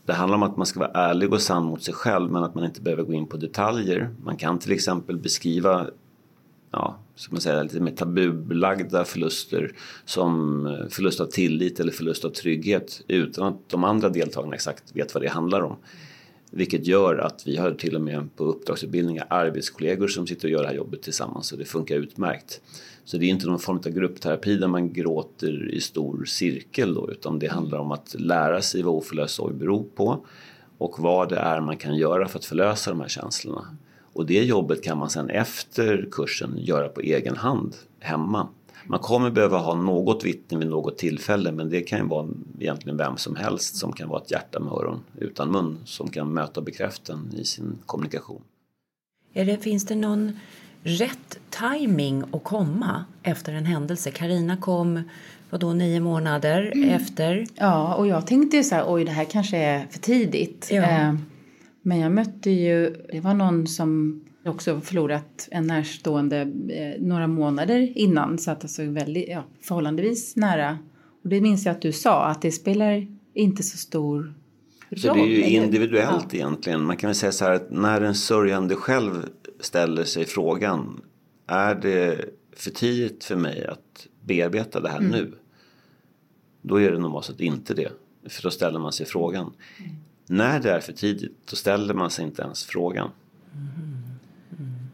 [0.05, 2.55] det handlar om att man ska vara ärlig och sann mot sig själv men att
[2.55, 4.15] man inte behöver gå in på detaljer.
[4.23, 5.87] Man kan till exempel beskriva
[6.71, 9.71] ja, ska man säga, lite mer tabubelagda förluster
[10.05, 14.95] som eh, förlust av tillit eller förlust av trygghet utan att de andra deltagarna exakt
[14.95, 15.75] vet vad det handlar om.
[16.51, 20.61] Vilket gör att vi har till och med på uppdragsutbildningar arbetskollegor som sitter och gör
[20.61, 22.61] det här jobbet tillsammans och det funkar utmärkt.
[23.05, 27.11] Så det är inte någon form av gruppterapi där man gråter i stor cirkel då,
[27.11, 30.25] utan det handlar om att lära sig vad oförlöst sorg beror på
[30.77, 33.77] och vad det är man kan göra för att förlösa de här känslorna.
[34.13, 38.47] Och det jobbet kan man sen efter kursen göra på egen hand hemma.
[38.87, 42.27] Man kommer behöva ha något vittne vid något tillfälle men det kan ju vara
[42.59, 46.33] egentligen vem som helst som kan vara ett hjärta med öron utan mun som kan
[46.33, 48.41] möta bekräften i sin kommunikation.
[49.33, 50.31] Är det, finns det någon
[50.83, 54.11] rätt timing att komma efter en händelse?
[54.11, 55.03] Karina kom
[55.53, 56.89] vadå, nio månader mm.
[56.89, 57.47] efter.
[57.55, 60.69] Ja, och jag tänkte så här, oj det här kanske är för tidigt.
[60.71, 60.83] Ja.
[60.83, 61.15] Eh,
[61.81, 67.97] men jag mötte ju, det var någon som också förlorat en närstående eh, några månader
[67.97, 70.77] innan så att alltså väldigt, ja, förhållandevis nära.
[71.23, 74.33] Och det minns jag att du sa att det spelar inte så stor
[74.89, 74.99] roll.
[74.99, 76.37] Så det är ju individuellt ja.
[76.37, 76.83] egentligen.
[76.83, 79.25] Man kan väl säga så här att när en sörjande själv
[79.65, 81.01] ställer sig frågan
[81.47, 85.11] är det för tidigt för mig att bearbeta det här mm.
[85.11, 85.33] nu?
[86.61, 87.91] Då är det normalt sett inte det.
[88.29, 89.53] För då ställer man sig frågan.
[89.79, 89.91] Mm.
[90.25, 93.09] När det är för tidigt, då ställer man sig inte ens frågan.
[93.53, 94.03] Mm.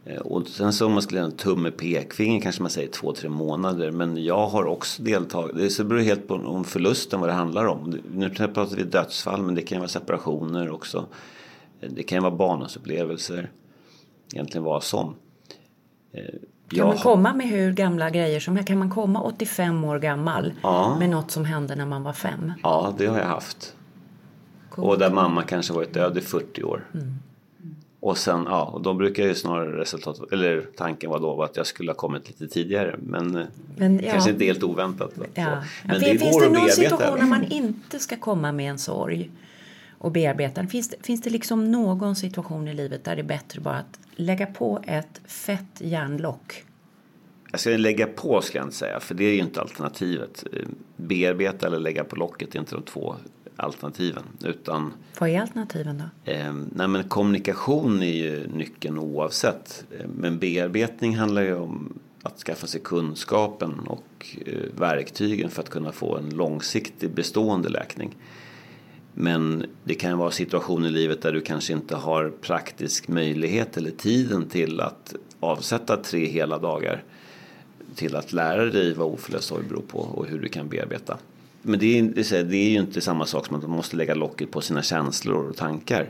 [0.04, 3.12] Eh, och sen så om man skulle ha en tumme pekfinger kanske man säger två,
[3.12, 3.90] tre månader.
[3.90, 5.76] Men jag har också deltagit.
[5.76, 8.00] Det beror helt på om förlusten vad det handlar om.
[8.14, 11.06] Nu pratar vi dödsfall men det kan ju vara separationer också.
[11.88, 13.50] Det kan ju vara barndomsupplevelser.
[14.32, 15.14] Egentligen vad som.
[16.12, 16.24] Eh,
[16.76, 18.62] kan man komma med hur gamla grejer som här?
[18.62, 20.96] Kan man komma 85 år gammal ja.
[20.98, 22.52] med något som hände när man var fem?
[22.62, 23.74] Ja, det har jag haft.
[24.70, 24.84] Cool.
[24.84, 26.84] Och där mamma kanske varit död i 40 år.
[26.94, 27.14] Mm.
[28.00, 31.66] Och sen, ja, och då brukar ju snarare resultatet, eller tanken vara då att jag
[31.66, 32.96] skulle ha kommit lite tidigare.
[33.02, 34.10] Men, men ja.
[34.12, 35.10] kanske inte helt oväntat.
[35.34, 35.62] Ja.
[35.84, 39.30] Men det finns det någon situation när man inte ska komma med en sorg
[40.00, 43.60] och bearbeta Finns det, finns det liksom någon situation i livet där det är bättre
[43.60, 46.64] bara att lägga på ett fett järnlock?
[47.50, 50.44] Jag ska lägga på ska jag inte säga, för det är ju inte alternativet.
[50.96, 53.16] Bearbeta eller lägga på locket är inte de två
[53.56, 54.22] alternativen.
[54.44, 56.32] Utan, Vad är alternativen då?
[56.32, 59.84] Eh, nej men kommunikation är ju nyckeln oavsett.
[59.98, 65.70] Eh, men bearbetning handlar ju om att skaffa sig kunskapen och eh, verktygen för att
[65.70, 68.16] kunna få en långsiktig bestående läkning.
[69.14, 73.90] Men det kan vara situationer i livet där du kanske inte har praktisk möjlighet eller
[73.90, 77.02] tiden till att avsätta tre hela dagar
[77.94, 81.18] till att lära dig vad oförlöst sorg beror på och hur du kan bearbeta.
[81.62, 84.50] Men det är, det är ju inte samma sak som att man måste lägga locket
[84.50, 86.08] på sina känslor och tankar.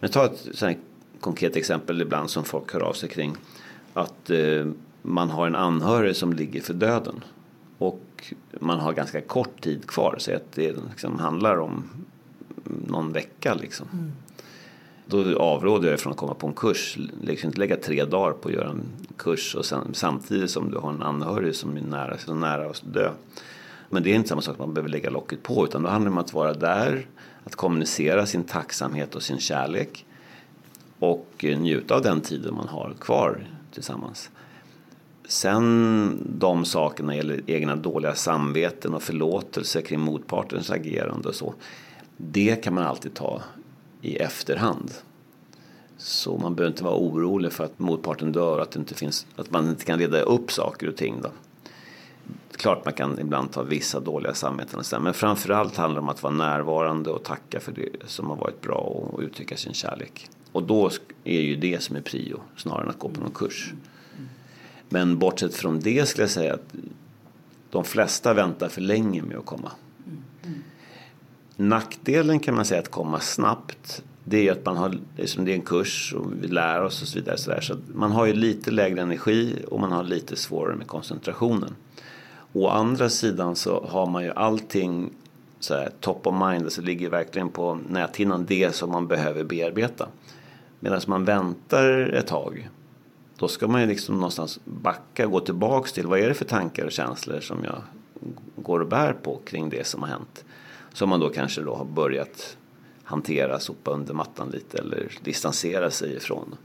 [0.00, 0.78] Men ta ett sånt
[1.20, 3.32] konkret exempel ibland som folk hör av sig kring.
[3.92, 4.66] Att eh,
[5.02, 7.24] man har en anhörig som ligger för döden.
[7.78, 10.16] Och man har ganska kort tid kvar.
[10.18, 11.84] Så att det liksom handlar om
[12.64, 13.88] någon vecka liksom.
[13.92, 14.12] Mm.
[15.06, 16.98] Då avråder jag från att komma på en kurs.
[17.22, 18.82] Liksom inte lägga tre dagar på att göra en
[19.16, 22.82] kurs och sen, samtidigt som du har en anhörig som är nära, så nära att
[22.92, 23.10] dö.
[23.90, 26.10] Men det är inte samma sak att man behöver lägga locket på utan då handlar
[26.10, 27.06] det om att vara där,
[27.44, 30.06] att kommunicera sin tacksamhet och sin kärlek
[30.98, 34.30] och njuta av den tiden man har kvar tillsammans.
[35.28, 41.54] Sen de sakerna gäller egna dåliga samveten och förlåtelse kring motpartens agerande och så.
[42.16, 43.42] Det kan man alltid ta
[44.00, 44.92] i efterhand.
[45.96, 49.50] Så man behöver inte vara orolig för att motparten dör, att, det inte finns, att
[49.50, 51.20] man inte kan reda upp saker och ting.
[51.22, 51.30] Då
[52.56, 56.34] klart man kan ibland ta vissa dåliga samveten men framförallt handlar det om att vara
[56.34, 60.28] närvarande och tacka för det som har varit bra och uttrycka sin kärlek.
[60.52, 60.90] Och då
[61.24, 63.72] är ju det som är prio snarare än att gå på någon kurs.
[64.88, 66.74] Men bortsett från det skulle jag säga att
[67.70, 69.70] de flesta väntar för länge med att komma.
[71.56, 75.54] Nackdelen kan man säga att komma snabbt det är att man har, liksom det är
[75.54, 77.38] en kurs och vi lär oss och så vidare.
[77.38, 80.86] Så, där, så man har ju lite lägre energi och man har lite svårare med
[80.86, 81.74] koncentrationen.
[82.52, 85.10] Å andra sidan så har man ju allting
[85.60, 90.08] så här, top of mind, alltså ligger verkligen på näthinnan det som man behöver bearbeta.
[90.80, 92.68] Medan man väntar ett tag
[93.38, 96.44] då ska man ju liksom någonstans backa och gå tillbaks till vad är det för
[96.44, 97.82] tankar och känslor som jag
[98.56, 100.44] går och bär på kring det som har hänt.
[100.94, 102.56] Som man då kanske då har börjat
[103.04, 106.56] hantera, sopa under mattan lite eller distansera sig ifrån.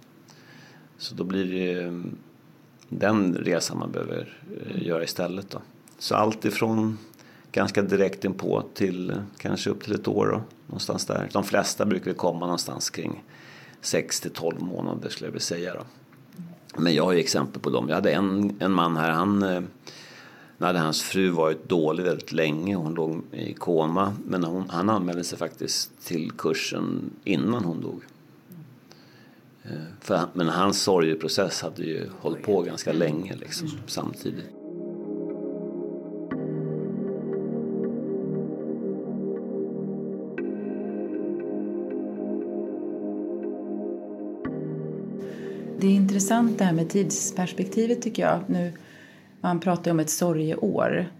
[0.97, 1.91] Så då blir det eh,
[2.89, 5.61] den resan man behöver eh, göra istället då.
[5.97, 6.97] Så allt ifrån
[7.51, 11.29] ganska direkt inpå till eh, kanske upp till ett år då, någonstans där.
[11.33, 13.23] De flesta brukar komma någonstans kring
[13.81, 15.85] 6 till 12 månader skulle jag vilja säga då.
[16.77, 17.89] Men jag har ju exempel på dem.
[17.89, 19.61] Jag hade en, en man här, han eh,
[20.59, 22.75] nu hade hans fru varit dålig väldigt länge.
[22.75, 24.13] Hon låg i koma.
[24.25, 28.01] Men hon, han anmälde sig faktiskt till kursen innan hon dog.
[29.63, 34.45] Eh, för, men hans sorgeprocess hade ju hållit på ganska länge liksom, samtidigt.
[45.79, 48.39] Det är intressant det här med tidsperspektivet tycker jag.
[48.47, 48.73] Nu,
[49.41, 51.11] man pratar ju om ett sorgeår.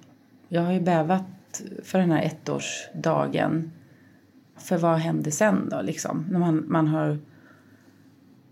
[0.48, 3.72] Jag har ju bävat för den här ettårsdagen.
[4.58, 6.26] För vad hände sen då liksom?
[6.32, 7.18] När man, man har...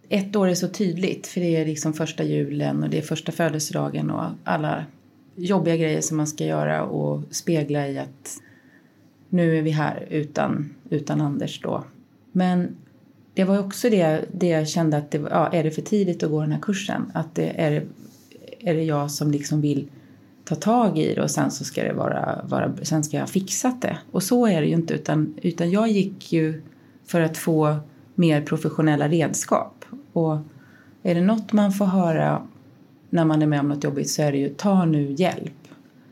[0.10, 3.32] Ett år är så tydligt för det är liksom första julen och det är första
[3.32, 4.86] födelsedagen och alla
[5.36, 8.38] jobbiga grejer som man ska göra och spegla i att
[9.30, 11.84] nu är vi här utan, utan Anders då.
[12.32, 12.76] Men
[13.34, 16.30] det var också det, det jag kände att det ja, är det för tidigt att
[16.30, 17.12] gå den här kursen?
[17.14, 17.86] Att det är,
[18.68, 19.88] är det jag som liksom vill
[20.44, 23.28] ta tag i det och sen så ska det vara, vara sen ska jag ha
[23.28, 23.98] fixat det.
[24.12, 26.62] Och så är det ju inte utan, utan jag gick ju
[27.06, 27.76] för att få
[28.16, 29.86] mer professionella redskap.
[30.14, 30.38] Och
[31.04, 32.42] är det något man får höra
[33.10, 35.54] när man är med om något jobbigt så är det ju ta nu hjälp.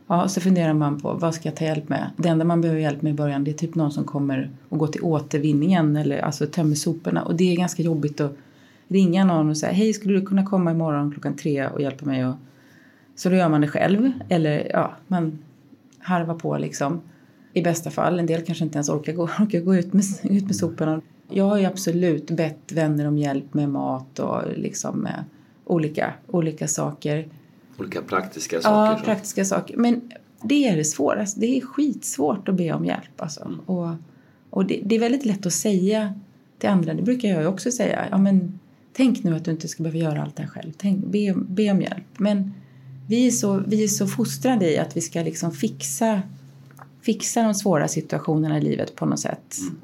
[0.08, 2.12] Ja, så funderar man på vad ska jag ta hjälp med?
[2.18, 4.78] Det enda man behöver hjälp med i början det är typ någon som kommer och
[4.78, 8.38] går till återvinningen eller alltså tömmer soporna och det är ganska jobbigt att
[8.88, 12.26] ringa någon och säga hej skulle du kunna komma imorgon klockan tre och hjälpa mig
[12.26, 12.36] och
[13.15, 15.39] så då gör man det själv eller ja, man
[16.00, 17.02] harvar på liksom
[17.54, 18.19] i bästa fall.
[18.19, 21.02] En del kanske inte ens orkar gå, orkar gå ut, med, ut med soporna.
[21.30, 25.24] Jag har ju absolut bett vänner om hjälp med mat och liksom med
[25.65, 27.28] olika, olika saker.
[27.78, 28.91] Olika praktiska saker.
[28.91, 29.78] Ja, praktiska saker.
[29.78, 30.12] Men
[30.43, 31.39] det är det svåraste.
[31.39, 33.41] Det är skitsvårt att be om hjälp alltså.
[33.41, 33.60] Mm.
[33.60, 33.89] Och,
[34.50, 36.13] och det, det, är väldigt lätt att säga
[36.58, 38.60] till andra, det brukar jag också säga, ja men
[38.95, 40.71] tänk nu att du inte ska behöva göra allt det här själv.
[40.77, 42.03] Tänk, be, be om hjälp.
[42.17, 42.53] Men
[43.08, 46.21] vi är, så, vi är så fostrade i att vi ska liksom fixa,
[47.01, 49.58] fixa de svåra situationerna i livet på något sätt.
[49.60, 49.75] Mm.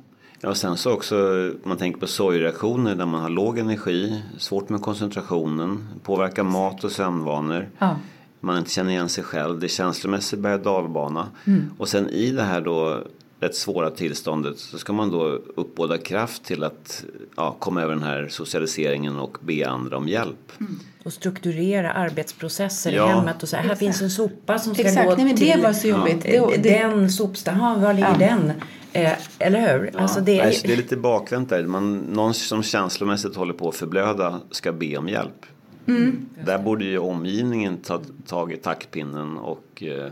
[0.41, 1.15] Ja, och sen så också
[1.63, 6.83] om man tänker på sorgreaktioner där man har låg energi, svårt med koncentrationen, påverkar mat
[6.83, 7.69] och sömnvanor.
[7.79, 7.95] Ja.
[8.39, 11.27] Man inte känner igen sig själv, det är känslomässig berg och dalbana.
[11.45, 11.71] Mm.
[11.77, 13.03] Och sen i det här då
[13.41, 15.25] rätt svåra tillståndet så ska man då
[15.55, 20.51] uppbåda kraft till att ja, komma över den här socialiseringen och be andra om hjälp.
[20.59, 20.79] Mm.
[21.03, 23.09] Och strukturera arbetsprocesser ja.
[23.09, 25.09] i hemmet och så här, här finns en sopa som ska Exakt.
[25.09, 26.25] gå Nej, men till det var så jobbigt.
[26.33, 26.51] Ja.
[26.63, 28.17] Den sopstan, var ligger ja.
[28.17, 28.51] den?
[28.93, 29.91] Eh, eller hur?
[29.93, 29.99] Ja.
[29.99, 30.49] Alltså det, är...
[30.63, 31.63] det är lite bakvänt där.
[31.63, 35.45] Man, någon som känslomässigt håller på att förblöda ska be om hjälp.
[35.87, 36.25] Mm.
[36.45, 40.11] Där borde ju omgivningen ta tag i taktpinnen och eh,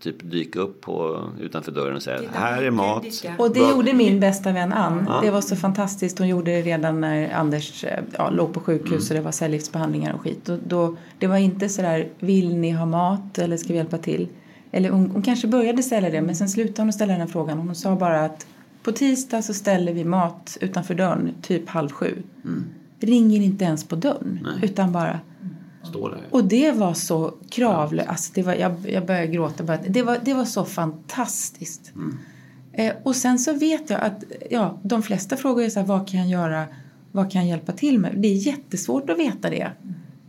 [0.00, 3.04] typ dyka upp på, utanför dörren och säga här är mat.
[3.38, 5.04] Och det gjorde min bästa vän Ann.
[5.08, 5.20] Ja.
[5.22, 6.18] Det var så fantastiskt.
[6.18, 9.02] Hon gjorde det redan när Anders eh, ja, låg på sjukhus mm.
[9.08, 10.48] och det var cellgiftsbehandlingar och skit.
[10.48, 14.28] Och då, det var inte sådär vill ni ha mat eller ska vi hjälpa till?
[14.72, 17.58] Eller hon, hon kanske började ställa det men sen slutade hon ställa den här frågan.
[17.58, 18.46] Hon sa bara att
[18.82, 22.22] på tisdag så ställer vi mat utanför dörren typ halv sju.
[22.44, 22.64] Mm.
[23.00, 24.70] Ringer inte ens på dörren Nej.
[24.70, 25.20] utan bara
[25.90, 26.20] Står där.
[26.30, 28.08] Och det var så kravlöst.
[28.08, 29.64] Alltså det var, jag, jag började gråta.
[29.64, 29.78] Bara.
[29.88, 31.92] Det, var, det var så fantastiskt.
[31.94, 32.18] Mm.
[32.72, 36.08] Eh, och sen så vet jag att ja, de flesta frågar är så här, vad
[36.08, 36.66] kan jag göra?
[37.12, 38.14] Vad kan jag hjälpa till med?
[38.16, 39.70] Det är jättesvårt att veta det.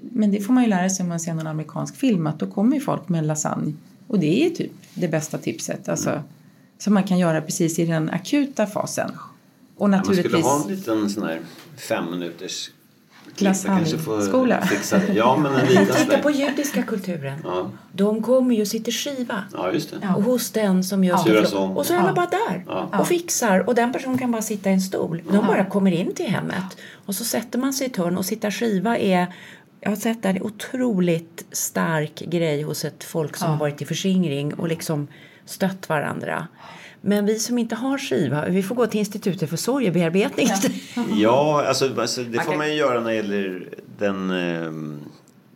[0.01, 2.47] Men det får man ju lära sig om man ser någon amerikansk film att då
[2.47, 3.73] kommer ju folk med lasagne.
[4.07, 5.89] Och det är typ det bästa tipset.
[5.89, 6.21] Alltså, mm.
[6.77, 9.11] Som man kan göra precis i den akuta fasen.
[9.77, 10.33] Och naturligtvis...
[10.33, 11.39] Ja, man skulle ha en liten sån här
[11.77, 12.71] fem minuters
[13.41, 14.67] Glasshandskola.
[15.15, 17.39] Ja, men en liten Titta på judiska kulturen.
[17.43, 17.69] Ja.
[17.91, 19.43] De kommer ju och sitter skiva.
[19.53, 20.13] Ja, just det.
[20.15, 21.59] Och hos den som gör ja.
[21.59, 22.99] Och så är alla bara där ja.
[22.99, 23.67] och fixar.
[23.67, 25.21] Och den personen kan bara sitta i en stol.
[25.31, 26.77] De bara kommer in till hemmet.
[27.05, 29.33] Och så sätter man sig i törn och sitta skiva är
[29.81, 34.53] jag har sett det, otroligt stark grej hos ett folk som har varit i förskingring
[34.53, 35.07] och liksom
[35.45, 36.47] stött varandra.
[37.01, 40.47] Men vi som inte har skiva, vi får gå till Institutet för sorgebearbetning.
[40.95, 44.71] Ja, ja alltså, alltså, det får man ju göra när det gäller den eh,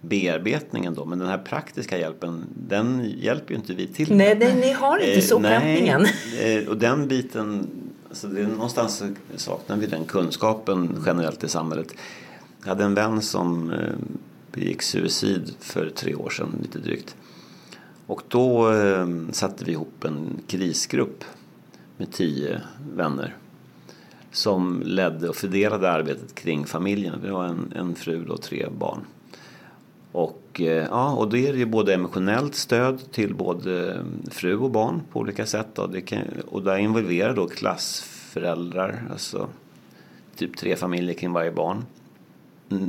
[0.01, 1.05] bearbetningen då.
[1.05, 4.17] Men den här praktiska hjälpen, den hjälper ju inte vi till med.
[4.17, 6.05] Nej, nej ni har inte eh, sophämtningen.
[6.39, 7.67] Eh, och den biten,
[8.09, 9.03] alltså det är någonstans
[9.35, 11.87] saknar vi den kunskapen generellt i samhället.
[12.61, 13.77] Jag hade en vän som eh,
[14.51, 17.15] begick suicid för tre år sedan, lite drygt.
[18.07, 21.23] Och då eh, satte vi ihop en krisgrupp
[21.97, 22.61] med tio
[22.95, 23.35] vänner
[24.31, 27.19] som ledde och fördelade arbetet kring familjen.
[27.23, 28.99] Vi har en, en fru och tre barn.
[30.11, 34.71] Och, eh, ja, och då är det ju både emotionellt stöd till både fru och
[34.71, 35.67] barn på olika sätt.
[35.73, 35.87] Då.
[35.87, 39.47] Det kan, och där involverar då klassföräldrar, alltså
[40.35, 41.85] typ tre familjer kring varje barn.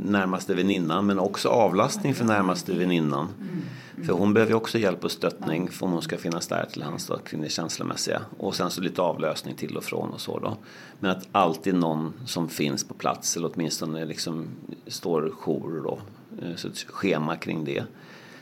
[0.05, 3.27] Närmaste väninnan men också avlastning för närmaste väninnan.
[3.39, 3.61] Mm.
[4.05, 6.83] För hon behöver ju också hjälp och stöttning för om hon ska finnas där till
[6.83, 8.21] hands kring det känslomässiga.
[8.37, 10.57] Och sen så lite avlösning till och från och så då.
[10.99, 14.47] Men att alltid någon som finns på plats eller åtminstone liksom
[14.87, 15.99] står jour då.
[16.41, 17.83] Eh, så ett schema kring det.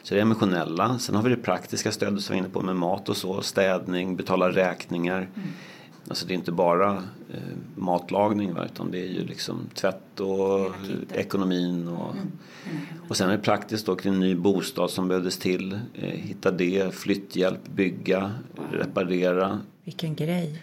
[0.03, 0.99] Så det är emotionella.
[0.99, 3.41] Sen har vi det praktiska stödet som vi är inne på med mat och så.
[3.41, 5.17] Städning, betala räkningar.
[5.35, 5.49] Mm.
[6.07, 7.39] Alltså det är inte bara eh,
[7.75, 8.65] matlagning va?
[8.65, 10.71] utan det är ju liksom tvätt och
[11.13, 12.31] ekonomin och, mm.
[12.65, 12.77] Mm.
[13.07, 15.79] och sen är det praktiskt då kring en ny bostad som behövdes till.
[15.93, 18.31] Eh, hitta det, flytthjälp, bygga,
[18.71, 19.59] reparera.
[19.83, 20.61] Vilken grej.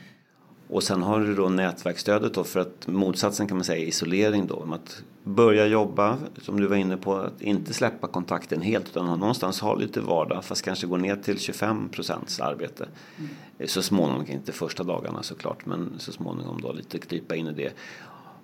[0.73, 4.69] Och sen har du då nätverksstödet då för att motsatsen kan man säga isolering då.
[4.73, 9.61] Att börja jobba, som du var inne på, att inte släppa kontakten helt utan någonstans
[9.61, 12.89] ha lite vardag fast kanske gå ner till 25 procents arbete.
[13.19, 13.69] Mm.
[13.69, 17.73] Så småningom, inte första dagarna såklart, men så småningom då lite krypa in i det.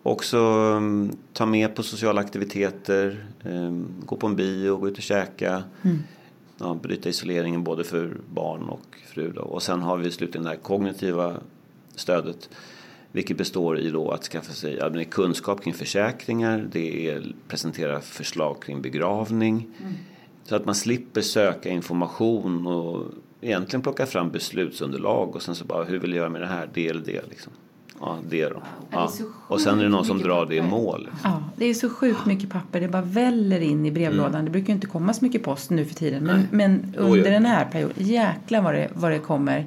[0.02, 5.02] Också um, ta med på sociala aktiviteter, um, gå på en bio, gå ut och
[5.02, 5.62] käka.
[5.82, 5.98] Mm.
[6.58, 9.32] Ja, bryta isoleringen både för barn och fru.
[9.32, 9.42] Då.
[9.42, 11.34] Och sen har vi slutligen det här kognitiva
[11.98, 12.50] stödet.
[13.12, 18.62] Vilket består i då att skaffa sig ja, kunskap kring försäkringar, det är presentera förslag
[18.62, 19.68] kring begravning.
[19.80, 19.92] Mm.
[20.44, 23.06] Så att man slipper söka information och
[23.40, 26.70] egentligen plocka fram beslutsunderlag och sen så bara hur vill jag göra med det här,
[26.74, 27.28] det eller det.
[27.28, 27.52] Liksom.
[28.00, 28.62] Ja, det då.
[28.90, 29.10] Ja.
[29.48, 31.08] Och sen är det någon som drar det i mål.
[31.24, 32.80] Ja, det är så sjukt mycket papper.
[32.80, 34.34] Det bara väller in i brevlådan.
[34.34, 34.44] Mm.
[34.44, 36.24] Det brukar ju inte komma så mycket post nu för tiden.
[36.24, 37.30] Men, men under oj.
[37.30, 39.66] den här perioden, jäklar vad det, vad det kommer.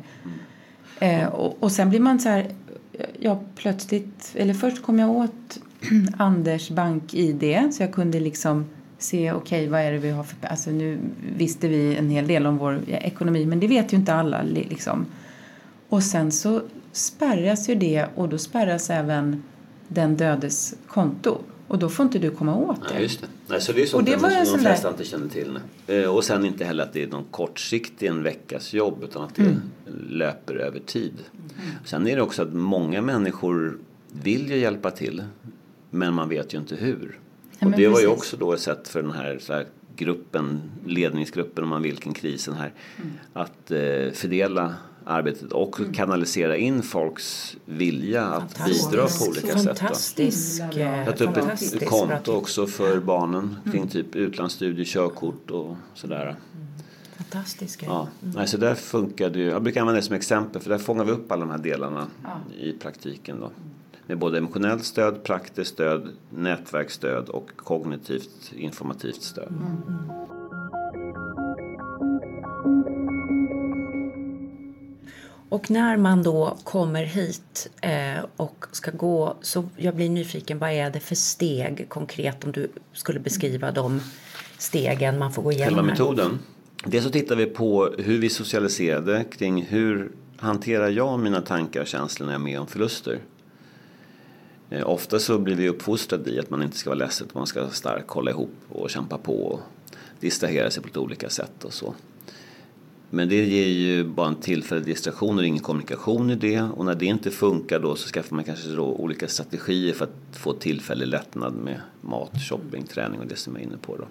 [1.01, 2.47] Eh, och, och sen blir man så här,
[3.19, 5.59] ja plötsligt, eller först kom jag åt
[6.17, 8.65] Anders bank-id så jag kunde liksom
[8.97, 10.99] se okej vad är det vi har för, alltså nu
[11.37, 15.05] visste vi en hel del om vår ekonomi men det vet ju inte alla liksom.
[15.89, 19.43] Och sen så spärras ju det och då spärras även
[19.87, 21.37] den dödes konto
[21.71, 22.93] och då får inte du komma åt det.
[22.93, 23.27] Ja, just det.
[23.47, 25.27] Nej, så det är sånt Och det var som en de flesta där- inte känner
[25.27, 25.59] till.
[25.87, 26.01] nej.
[26.03, 29.35] Eh, Och sen inte heller att det är någon kortsiktig en veckas jobb utan att
[29.35, 29.61] det Mm.
[30.09, 31.13] löper över tid.
[31.85, 33.77] Sen är det också att många människor
[34.23, 35.23] vill ju hjälpa till
[35.89, 37.19] men man vet ju inte hur.
[37.59, 38.17] Ja, och det var ju precis.
[38.23, 39.65] också då ett sätt för den här, här
[39.95, 43.11] gruppen, ledningsgruppen om man vill kring krisen här Mm.
[43.33, 44.73] att eh, fördela
[45.05, 49.79] arbetet och kanalisera in folks vilja att bidra på olika sätt.
[49.79, 55.75] Fantastisk, eh, Jag tog upp ett konto också för barnen kring typ utlandsstudier, körkort och
[55.93, 56.35] sådär.
[57.17, 57.89] Fantastisk grej.
[57.89, 59.45] Ja, nej, så där funkar det ju.
[59.45, 62.07] Jag brukar använda det som exempel för där fångar vi upp alla de här delarna
[62.59, 63.51] i praktiken då.
[64.07, 69.53] Med både emotionellt stöd, praktiskt stöd, nätverksstöd och kognitivt informativt stöd.
[75.51, 80.71] Och när man då kommer hit eh, och ska gå, så jag blir nyfiken, vad
[80.71, 84.01] är det för steg konkret om du skulle beskriva de
[84.57, 85.75] stegen man får gå igenom?
[85.75, 86.39] Själva metoden.
[86.85, 91.87] Dels så tittar vi på hur vi socialiserade kring hur hanterar jag mina tankar och
[91.87, 93.19] känslor när jag är med om förluster.
[94.69, 97.69] Eh, Ofta så blir vi uppfostrade i att man inte ska vara ledsen, man ska
[97.69, 99.59] stark, hålla ihop och kämpa på och
[100.19, 101.93] distrahera sig på lite olika sätt och så.
[103.13, 106.61] Men det ger ju bara en tillfällig distraktion och ingen kommunikation i det.
[106.61, 110.37] Och när det inte funkar då så skaffar man kanske då olika strategier för att
[110.37, 114.05] få tillfällig lättnad med mat, shopping, träning och det som jag är inne på då.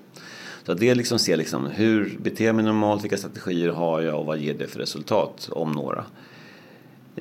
[0.66, 4.20] Så att det liksom ser liksom hur beter jag mig normalt, vilka strategier har jag
[4.20, 6.04] och vad ger det för resultat om några.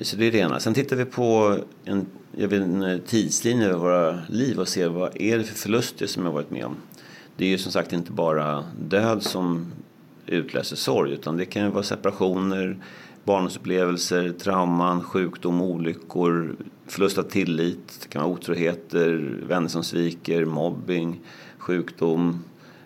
[0.02, 0.60] Så det är det ena.
[0.60, 2.06] Sen tittar vi på en,
[2.36, 6.24] jag en eh, tidslinje över våra liv och ser vad är det för förluster som
[6.24, 6.76] jag varit med om.
[7.36, 9.72] Det är ju som sagt inte bara död som
[10.30, 12.78] utlöser sorg utan det kan ju vara separationer,
[13.24, 16.56] barndomsupplevelser, trauman, sjukdom, olyckor,
[16.86, 21.20] förlust av tillit, det kan vara otroheter, vänner som sviker, mobbing,
[21.58, 22.44] sjukdom,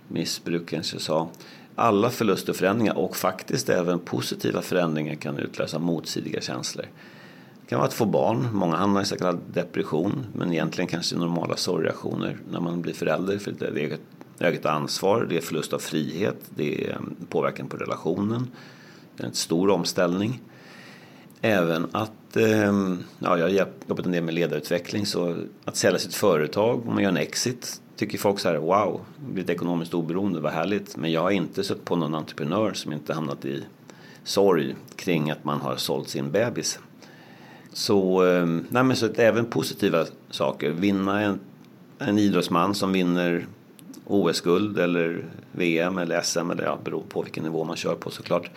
[0.08, 1.28] missbruk kanske jag sa.
[1.74, 6.86] Alla förluster och förändringar och faktiskt även positiva förändringar kan utlösa motsidiga känslor.
[7.60, 11.16] Det kan vara att få barn, många hamnar i så kallad depression men egentligen kanske
[11.16, 14.00] normala sorgreaktioner när man blir förälder för det eget,
[14.38, 18.50] eget ansvar, det är förlust av frihet, det är mm, påverkan på relationen,
[19.16, 20.40] det är en stor omställning.
[21.40, 26.14] Även att, ehm, ja, jag har jobbat en del med ledarutveckling så att sälja sitt
[26.14, 30.52] företag, om man gör en exit tycker folk så här wow, blivit ekonomiskt oberoende, vad
[30.52, 30.96] härligt.
[30.96, 33.64] Men jag har inte sett på någon entreprenör som inte hamnat i
[34.24, 36.78] sorg kring att man har sålt sin bebis.
[37.72, 40.70] Så, ehm, nej men så att även positiva saker.
[40.70, 41.40] Vinna en,
[41.98, 43.46] en idrottsman som vinner
[44.06, 48.50] OS-guld eller VM eller SM eller ja, beror på vilken nivå man kör på såklart.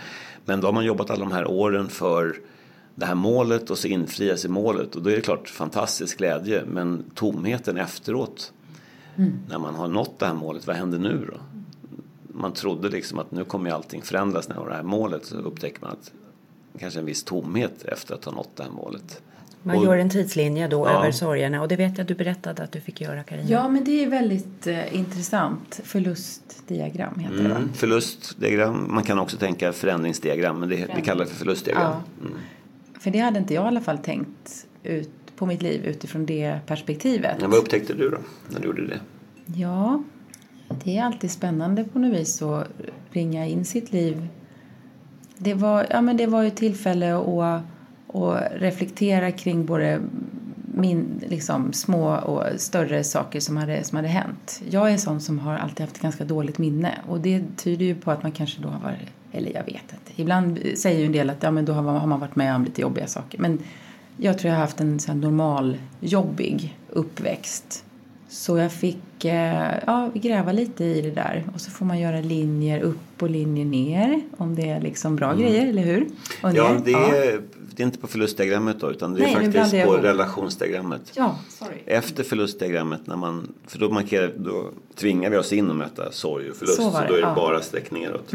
[0.46, 2.40] Men då har man jobbat alla de här åren för
[2.96, 6.64] det här målet och så infrias i målet och då är det klart fantastisk glädje
[6.66, 8.54] men tomheten efteråt
[9.50, 11.40] när man har nått det här målet, vad händer nu då?
[12.28, 15.36] Man trodde liksom att nu kommer allting förändras när jag har det här målet så
[15.36, 16.12] upptäcker man att
[16.80, 19.22] kanske en viss tomhet efter att ha nått det här målet.
[19.68, 20.90] Man Och- gör en tidslinje då Ja.
[21.00, 23.50] över sorgerna och det vet jag att du berättade att du fick göra Carina.
[23.50, 25.80] Ja, men det är väldigt eh, intressant.
[25.84, 27.56] Förlustdiagram heter det va?
[27.56, 31.92] Mm, förlustdiagram, man kan också tänka förändringsdiagram men det, vi kallar det för förlustdiagram.
[32.22, 32.28] Ja.
[33.00, 36.60] För det hade inte jag i alla fall tänkt ut på mitt liv utifrån det
[36.68, 37.42] perspektivet.
[37.42, 38.18] Men vad upptäckte du då
[38.50, 39.00] när du gjorde det?
[39.56, 40.04] Ja,
[40.84, 42.68] det är alltid spännande på något vis att
[43.12, 44.28] ringa in sitt liv.
[45.38, 47.62] Det var, ja, men det var ju tillfälle att,
[48.14, 50.02] att reflektera kring både
[50.78, 54.62] min, liksom, små och större saker som hade, som hade hänt.
[54.70, 58.12] Jag är sån som har alltid haft ganska dåligt minne och det tyder ju på
[58.12, 60.22] att man kanske då har varit, eller jag vet inte.
[60.22, 62.82] Ibland säger ju en del att ja, men då har man, varit med om lite
[62.82, 63.40] jobbiga saker.
[63.40, 63.60] Men
[64.18, 67.84] jag tror jag har haft en sån normal, jobbig uppväxt.
[68.30, 72.22] Så jag fick eh, ja, gräva lite i det där och så får man göra
[72.22, 76.08] linjer upp och linjer ner om det är liksom bra grejer, eller hur?
[76.44, 76.56] Och Mm.
[76.56, 76.82] Ja, ner.
[76.86, 77.42] det är,
[77.78, 81.02] det är inte på förlustdiagrammet då utan det är Nej, faktiskt på relationsdiagrammet.
[81.14, 81.78] Ja, sorry.
[81.86, 86.50] Efter förlustdiagrammet, när man, för då, markerar, då tvingar vi oss in och möta sorg
[86.50, 86.78] och förlust.
[86.78, 87.24] Så Så, då är det ja.
[87.24, 87.36] Mm.
[87.36, 88.34] bara streck neråt.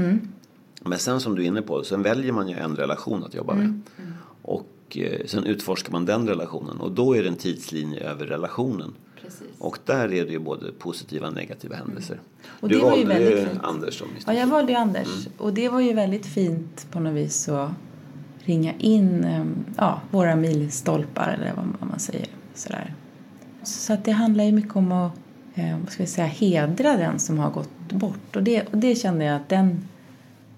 [0.84, 3.53] Men sen som du är inne på, sen väljer man ju en relation att jobba
[3.53, 3.66] Mm.
[3.97, 4.12] med.
[4.43, 8.26] Och Och eh, sen utforskar man den relationen och då är det en tidslinje över
[8.26, 8.93] relationen.
[9.22, 9.43] Precis.
[9.59, 12.20] Och där är det ju både positiva och negativa händelser.
[12.61, 13.62] Och du det var ju valde väldigt.
[13.62, 15.09] Anders som Ja, jag valde Anders.
[15.38, 17.70] Och det var ju väldigt fint på något vis att
[18.45, 22.26] ringa in ehm, ja, våra milstolpar eller vad man säger.
[22.55, 22.95] Sådär.
[23.62, 25.12] Så att det handlar ju mycket om att
[25.55, 28.36] ehm, vad ska vi säga, hedra den som har gått bort.
[28.36, 29.88] Och det, och det kände jag att den,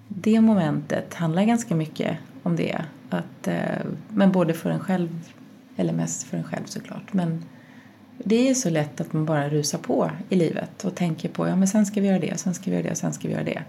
[0.07, 2.81] det momentet handlar ganska mycket om det.
[3.09, 5.31] Att, eh, men både för en själv,
[5.75, 7.13] eller mest för en själv såklart.
[7.13, 7.43] Men
[8.17, 11.55] det är så lätt att man bara rusar på i livet och tänker på ja
[11.55, 13.43] men sen ska vi göra det, sen ska vi göra det, sen ska vi göra
[13.43, 13.63] det.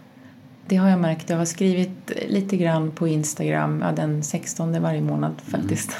[0.68, 1.30] Det har jag märkt.
[1.30, 5.96] Jag har skrivit lite grann på Instagram, ja, den 16 varje månad faktiskt.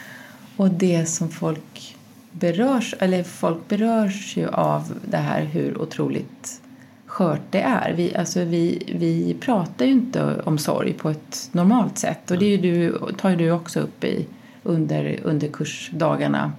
[0.56, 1.96] och det som folk
[2.32, 6.60] berörs, eller folk berörs ju av det här hur otroligt
[7.06, 7.92] skört det är.
[7.92, 12.54] Vi, alltså vi, vi pratar ju inte om sorg på ett normalt sätt och det
[12.54, 14.26] är du, tar ju du också upp i
[14.62, 16.52] under, under kursdagarna.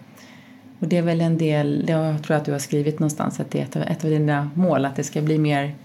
[0.79, 3.59] Och det är väl en del, jag tror att du har skrivit någonstans att det
[3.59, 5.75] är ett ett av dina mål att det ska bli mer,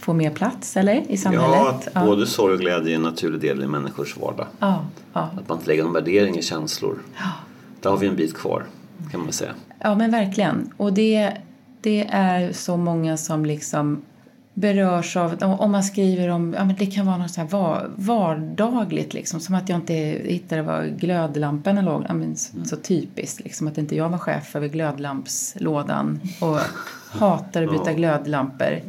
[0.00, 1.88] få mer plats eller i samhället?
[1.94, 4.46] Ja, både sorg och glädje är en naturlig del i människors vardag.
[4.58, 5.20] ja, ja.
[5.20, 6.98] Att man inte lägger någon värdering i känslor.
[7.80, 8.64] Där har vi en bit kvar
[9.10, 9.54] kan man säga.
[9.80, 10.72] Ja, men verkligen.
[10.76, 11.32] Och det,
[11.80, 14.02] det är så många som liksom
[14.60, 17.90] berörs av, om man skriver om, ja men det kan vara något så här var,
[17.96, 19.94] vardagligt liksom, som att jag inte
[20.24, 24.56] hittade var glödlamporna låg, ja, men så, så typiskt liksom att inte jag var chef
[24.56, 26.58] över glödlampslådan och
[27.18, 28.80] hatar att byta glödlampor.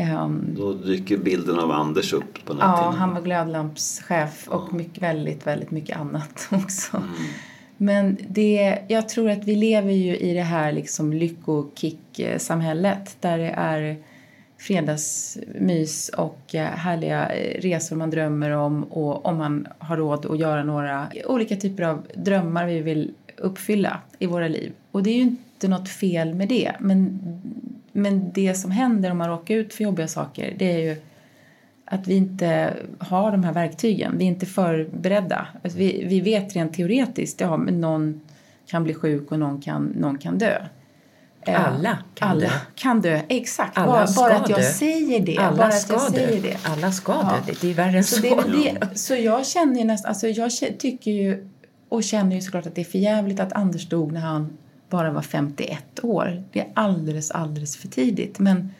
[0.00, 2.94] Ehm, Då dyker bilden av Anders upp på Ja, näthinnan.
[2.94, 7.02] han var glödlampschef och mycket, väldigt, väldigt mycket annat också.
[7.76, 13.50] Men det, jag tror att vi lever ju i det här liksom lyckokick-samhället där det
[13.50, 13.96] är
[14.58, 20.38] fredagsmys och eh, härliga eh, resor man drömmer om och om man har råd att
[20.38, 24.72] göra några olika typer av drömmar vi vill uppfylla i våra liv.
[24.90, 27.18] Och det är ju inte något fel med det, men,
[27.92, 30.96] men det som händer om man råkar ut för jobbiga saker det är ju
[31.84, 34.18] att vi inte har de här verktygen.
[34.18, 35.46] Vi är inte förberedda.
[35.64, 38.20] Alltså vi, vi vet rent teoretiskt, ja, men någon
[38.66, 40.58] kan bli sjuk och någon kan, någon kan dö.
[41.42, 42.50] Eh, Alla kan alla dö.
[42.74, 43.78] kan dö, exakt.
[43.78, 44.64] Alla bara, bara att jag dö.
[44.64, 45.34] säger det.
[45.36, 46.38] bara Alla att ska jag dö.
[46.42, 46.56] det.
[46.64, 47.34] Alla ska Ja.
[47.46, 47.52] dö.
[47.60, 48.42] Det är värre än Så, så.
[48.42, 51.48] det så jag känner ju nästan, alltså jag tycker ju
[51.88, 54.58] och känner ju såklart att det är för jävligt att Anders dog när han
[54.90, 56.42] bara var 51 år.
[56.52, 58.38] Det är alldeles, alldeles för tidigt.
[58.38, 58.70] Men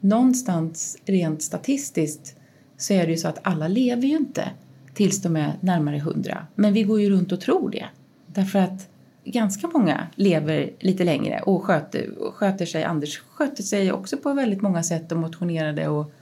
[0.00, 2.36] någonstans rent statistiskt
[2.76, 4.50] så är det ju så att alla lever ju inte
[4.94, 6.46] tills de är närmare 100.
[6.54, 7.86] Men vi går ju runt och tror det.
[8.26, 8.88] Därför att
[9.24, 12.84] ganska många lever lite längre och sköter, och sköter sig.
[12.84, 16.12] Anders sköter sig också på väldigt många sätt och motionerade och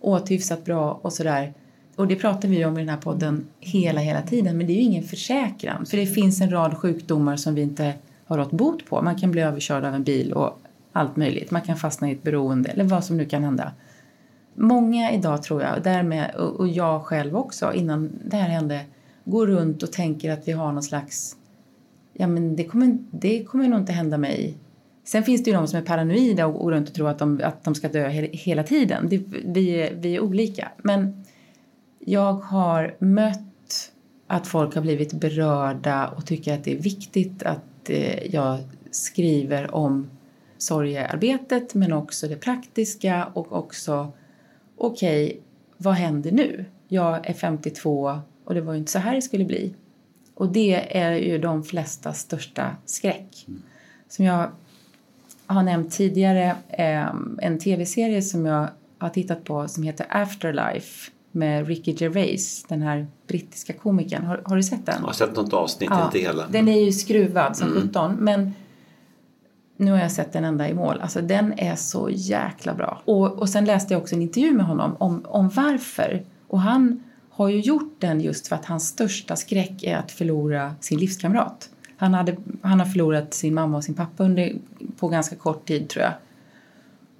[0.00, 1.54] åt hyfsat bra och sådär.
[1.96, 4.58] Och det pratar vi ju om i den här podden hela, hela tiden.
[4.58, 5.86] Men det är ju ingen försäkran.
[5.86, 7.94] För det finns en rad sjukdomar som vi inte
[8.28, 9.02] har rått bot på.
[9.02, 10.60] Man kan bli överkörd av en bil och
[10.92, 11.50] allt möjligt.
[11.50, 13.72] Man kan fastna i ett beroende eller vad som nu kan hända.
[14.54, 18.80] Många idag tror jag, och därmed, och jag själv också innan det här hände,
[19.24, 21.36] går runt och tänker att vi har någon slags
[22.12, 24.54] ja men det kommer, det kommer nog inte hända mig.
[25.04, 27.40] Sen finns det ju de som är paranoida och går runt och tror att de,
[27.44, 29.06] att de ska dö he, hela tiden.
[29.08, 30.68] Det, vi, är- vi är olika.
[30.82, 31.24] Men
[31.98, 33.90] jag har mött
[34.26, 37.60] att folk har blivit berörda och tycker att det är viktigt att
[37.90, 38.58] eh, jag
[38.90, 40.10] skriver om
[40.58, 44.12] sorgearbetet men också det praktiska och också
[44.76, 45.40] okej,
[45.76, 46.64] vad händer nu?
[46.88, 49.74] Jag är 52 och det var ju inte så här det skulle bli.
[50.34, 53.46] Och det är ju de flesta största skräck.
[54.08, 54.50] Som jag
[55.46, 58.68] har nämnt tidigare, eh, en tv-serie som jag
[58.98, 64.24] har tittat på som heter Afterlife med Ricky Gervais, den här brittiska komikern.
[64.24, 64.94] Har, har du sett den?
[64.98, 66.46] Jag har sett något avsnitt, inte hela.
[66.48, 68.52] Den är ju skruvad som 17 men
[69.76, 71.00] nu har jag sett den ända i mål.
[71.00, 73.02] Alltså den är så jäkla bra.
[73.04, 76.22] Och, och sen läste jag också en intervju med honom om, om varför.
[76.48, 80.74] Och han har ju gjort den just för att hans största skräck är att förlora
[80.80, 81.70] sin livskamrat.
[81.96, 84.52] Han, hade, han har förlorat sin mamma och sin pappa under,
[84.96, 86.12] på ganska kort tid tror jag.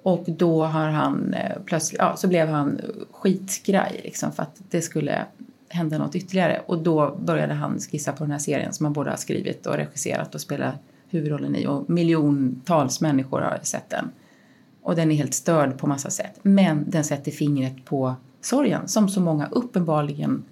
[0.02, 2.80] Och då har han eh, plötsligt, ja, så blev han
[3.10, 5.24] skitskraj liksom för att det skulle
[5.68, 6.62] hända något ytterligare.
[6.66, 9.74] Och då började han skissa på den här serien som han både har skrivit och
[9.74, 10.74] regisserat och spelat
[11.08, 11.66] huvudrollen i.
[11.66, 14.10] Och miljontals människor har sett den.
[14.82, 16.38] Och den är helt störd på massa sätt.
[16.42, 20.44] Men den sätter fingret på sorgen som så många uppenbarligen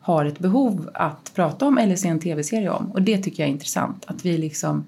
[0.00, 2.90] har ett behov att prata om eller se en tv-serie om.
[2.90, 4.04] Och det tycker jag är intressant.
[4.06, 4.84] Att vi liksom,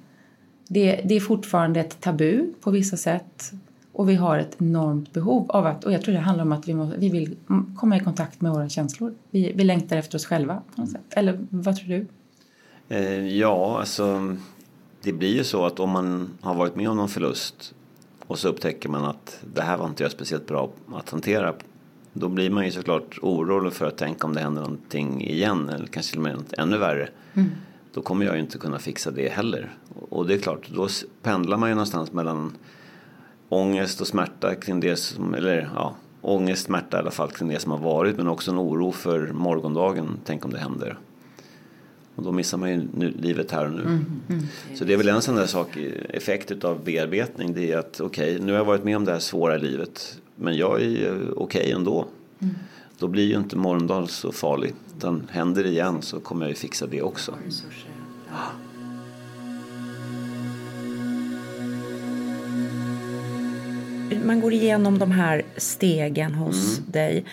[0.69, 3.53] det, det är fortfarande ett tabu på vissa sätt.
[3.93, 6.69] Och vi har ett enormt behov av att, och jag tror det handlar om att
[6.69, 7.37] vi, må, vi vill
[7.77, 9.15] komma i kontakt med våra känslor.
[9.31, 11.03] Vi, vi längtar efter oss själva på något sätt.
[11.11, 12.07] Eller vad tror du?
[12.89, 14.37] Eh, ja, alltså
[15.03, 17.75] det blir ju så att om man har varit med om någon förlust
[18.27, 21.55] och så upptäcker man att det här var inte jag speciellt bra att hantera.
[22.13, 25.87] Då blir man ju såklart orolig för att tänka om det händer någonting igen eller
[25.87, 27.09] kanske till och med något ännu värre.
[27.35, 27.51] Mm.
[27.95, 29.77] Då kommer jag ju inte kunna fixa det heller.
[30.09, 30.89] Och det är klart, då
[31.23, 32.53] pendlar man ju någonstans mellan
[33.53, 37.61] ångest och smärta kring det som, eller ja, ångest, smärta i alla fall kring det
[37.61, 40.99] som har varit men också en oro för morgondagen, tänk om det händer.
[42.15, 43.81] Och då missar man ju nu, livet här och nu.
[43.83, 44.43] Mm, mm.
[44.75, 45.77] Så det är väl en sån där sak,
[46.09, 49.13] effekt av bearbetning, det är att okej, okay, nu har jag varit med om det
[49.13, 52.07] här svåra livet, men jag är okej okay ändå.
[52.39, 52.55] Mm.
[52.99, 56.57] Då blir ju inte morgondag så farlig, utan händer det igen så kommer jag ju
[56.57, 57.35] fixa det också.
[64.25, 66.91] Man går igenom de här stegen hos mm.
[66.91, 67.25] dig.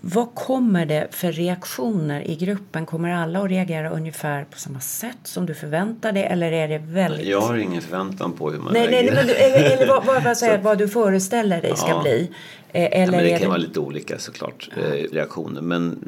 [0.00, 2.86] Vad kommer det för reaktioner i gruppen?
[2.86, 6.22] Kommer alla att reagera ungefär på samma sätt som du förväntar dig?
[6.22, 7.26] Eller är det väldigt...
[7.26, 9.14] Jag har ingen förväntan på hur man nej, reagerar.
[9.14, 12.02] Nej, men, eller, eller vad, vad, vad, säger, vad du föreställer dig ska ja.
[12.02, 12.30] bli.
[12.72, 13.46] Eller ja, men det kan det...
[13.48, 14.82] vara lite olika såklart, ja.
[14.82, 15.60] Eh, reaktioner.
[15.60, 15.98] Men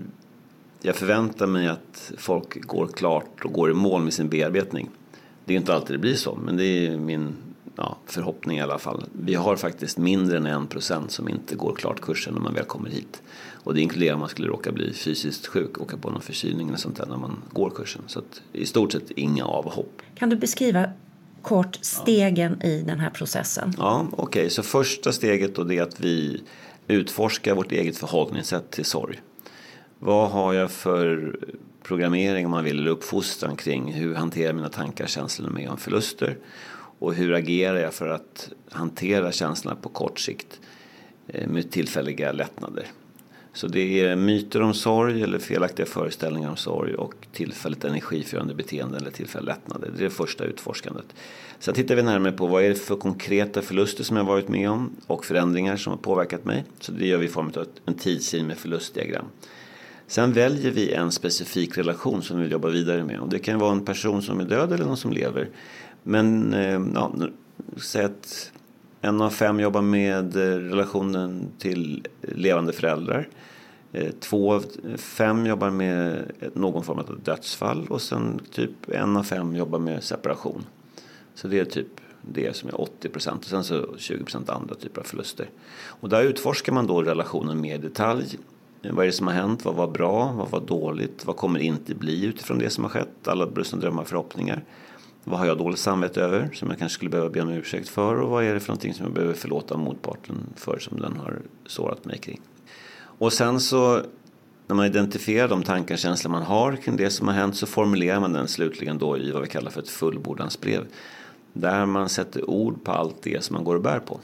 [0.82, 4.88] jag förväntar mig att folk går klart och går i mål med sin bearbetning.
[5.44, 7.34] Det är inte alltid det blir så, men det är min
[7.76, 9.04] ja, förhoppning i alla fall.
[9.12, 12.64] Vi har faktiskt mindre än en procent som inte går klart kursen när man väl
[12.64, 13.22] kommer hit.
[13.62, 16.78] Och det inkluderar om man skulle råka bli fysiskt sjuk, åka på någon förkylning eller
[16.78, 18.02] sånt där när man går kursen.
[18.06, 20.02] Så att i stort sett inga avhopp.
[20.14, 20.84] Kan du beskriva
[21.42, 22.68] kort stegen ja.
[22.68, 23.72] i den här processen?
[23.78, 24.24] Ja, okej.
[24.24, 24.50] Okay.
[24.50, 26.42] Så första steget då det är att vi
[26.88, 29.20] utforskar vårt eget förhållningssätt till sorg.
[29.98, 31.36] Vad har jag för
[31.82, 36.36] programmering om man vill, eller uppfostran kring hur hanterar mina tankar, känslor med om förluster
[37.00, 40.60] och hur agerar jag för att hantera känslorna på kort sikt
[41.28, 42.86] eh, med tillfälliga lättnader.
[43.52, 48.98] Så det är myter om sorg eller felaktiga föreställningar om sorg och tillfälligt energiförande beteende
[48.98, 49.90] eller tillfälliga lättnader.
[49.96, 51.06] Det är det första utforskandet.
[51.58, 54.70] Sen tittar vi närmare på vad är det för konkreta förluster som jag varit med
[54.70, 56.64] om och förändringar som har påverkat mig.
[56.80, 59.24] Så det gör vi i form av en tidslinje med förlustdiagram.
[60.06, 63.20] Sen väljer vi en specifik relation som vi vill jobba vidare med.
[63.20, 65.48] Och det kan vara en person som är död eller någon som lever.
[66.02, 67.12] Men eh, ja,
[67.76, 68.52] säg att
[69.00, 73.28] en av fem jobbar med eh, relationen till levande föräldrar.
[73.92, 74.64] Eh, två av
[74.96, 80.02] fem jobbar med någon form av dödsfall och sen typ en av fem jobbar med
[80.02, 80.64] separation.
[81.34, 84.74] Så det är typ det som är 80 procent och sen så 20 procent andra
[84.74, 85.50] typer av förluster.
[85.84, 88.38] Och där utforskar man då relationen mer i detalj.
[88.82, 89.64] Vad är det som har hänt?
[89.64, 90.32] Vad var bra?
[90.32, 91.26] Vad var dåligt?
[91.26, 93.28] Vad kommer det inte bli utifrån det som har skett?
[93.28, 94.64] Alla brustna drömmar och förhoppningar.
[95.24, 98.20] Vad har jag dåligt samvete över som jag kanske skulle behöva be om ursäkt för
[98.20, 101.38] och vad är det för någonting som jag behöver förlåta motparten för som den har
[101.66, 102.40] sårat mig kring.
[103.02, 104.02] Och sen så
[104.66, 107.66] när man identifierar de tankar och känslor man har kring det som har hänt så
[107.66, 110.86] formulerar man den slutligen då i vad vi kallar för ett fullbordansbrev.
[111.52, 114.20] Där man sätter ord på allt det som man går och bär på.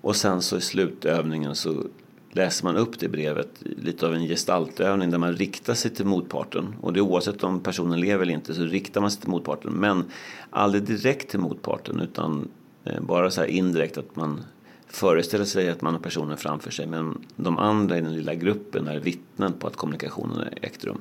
[0.00, 1.84] Och sen så i slutövningen så
[2.32, 6.74] läser man upp det brevet, lite av en gestaltövning där man riktar sig till motparten.
[6.80, 9.72] Och det är oavsett om personen lever eller inte så riktar man sig till motparten.
[9.72, 10.04] Men
[10.50, 12.48] aldrig direkt till motparten utan
[12.84, 14.40] eh, bara så här indirekt att man
[14.86, 16.86] föreställer sig att man har personen framför sig.
[16.86, 21.00] Men de andra i den lilla gruppen är vittnen på att kommunikationen ägt rum.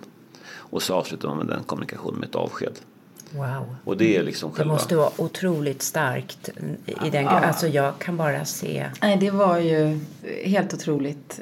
[0.51, 2.79] Och så avslutar man med den kommunikationen med ett avsked.
[3.31, 3.75] Wow.
[3.83, 4.63] Och det är liksom själva...
[4.63, 6.49] Det måste vara otroligt starkt
[7.05, 7.29] i den ja.
[7.29, 8.85] Alltså jag kan bara se...
[9.01, 9.99] Nej, det var ju
[10.43, 11.39] helt otroligt.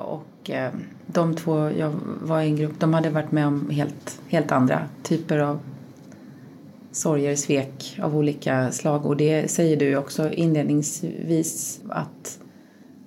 [0.00, 0.72] Och eh,
[1.06, 4.88] de två jag var i en grupp, de hade varit med om helt, helt andra
[5.02, 5.60] typer av
[6.92, 9.06] sorger, svek av olika slag.
[9.06, 12.38] Och det säger du också inledningsvis att,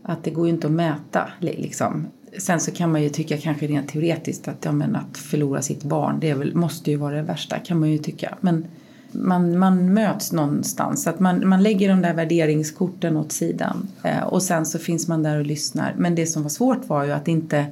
[0.04, 2.08] att det går ju inte att mäta liksom.
[2.38, 5.84] Sen så kan man ju tycka kanske rent teoretiskt att, ja, men att förlora sitt
[5.84, 8.38] barn det väl, måste ju vara det värsta kan man ju tycka.
[8.42, 8.66] Men
[9.12, 11.08] man, man möts någonstans.
[11.08, 15.24] Att man, man lägger de där värderingskorten åt sidan eh, och sen så finns man
[15.24, 15.94] där och lyssnar.
[15.98, 17.66] Men det som var svårt var ju att inte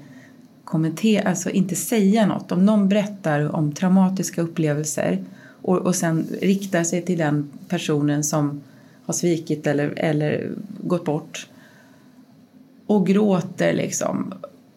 [0.63, 2.51] kommentera, alltså inte säga något.
[2.51, 5.23] Om någon berättar om traumatiska upplevelser
[5.61, 8.61] och, och sen riktar sig till den personen som
[9.05, 11.47] har svikit eller, eller gått bort
[12.85, 14.33] och gråter liksom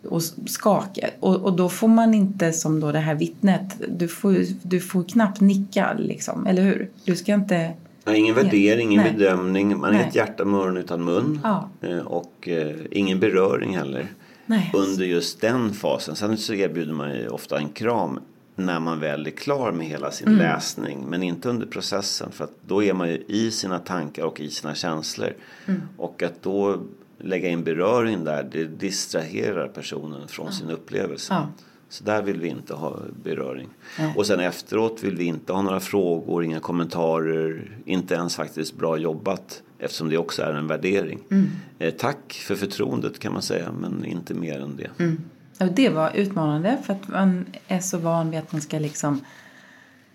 [0.07, 1.11] och skakar.
[1.21, 5.03] Och, och då får man inte som då det här vittnet, du får, du får
[5.03, 6.91] knappt nicka liksom, eller hur?
[7.05, 7.73] Du ska inte...
[8.05, 9.13] Ja, ingen värdering, ingen Nej.
[9.13, 10.09] bedömning, man är Nej.
[10.09, 11.69] ett hjärta med öron utan mun ja.
[11.81, 14.07] Eh, och eh, ingen beröring heller.
[14.47, 14.71] Nej.
[14.75, 16.17] Under just den fasen.
[16.17, 18.21] Sen så erbjuder man ju ofta en kram
[18.57, 20.39] när man väl är klar med hela sin Mm.
[20.39, 21.05] läsning.
[21.09, 22.31] Men inte under processen.
[22.33, 25.33] För att då är man ju i sina tankar och i sina känslor.
[25.67, 25.81] Mm.
[25.97, 26.81] Och att då
[27.25, 31.35] lägga in beröring där, det distraherar personen från sin upplevelse.
[31.35, 31.49] Ja.
[31.89, 33.69] Så där vill vi inte ha beröring.
[34.17, 38.97] Och sen efteråt vill vi inte ha några frågor, inga kommentarer, inte ens faktiskt bra
[38.97, 39.63] jobbat.
[39.79, 41.21] Eftersom det också är en värdering.
[41.31, 41.51] Mm.
[41.79, 44.91] Eh, tack för förtroendet kan man säga, men inte mer än det.
[44.99, 45.21] Mm.
[45.59, 49.21] Ja, det var utmanande för att man är så van vid att man ska liksom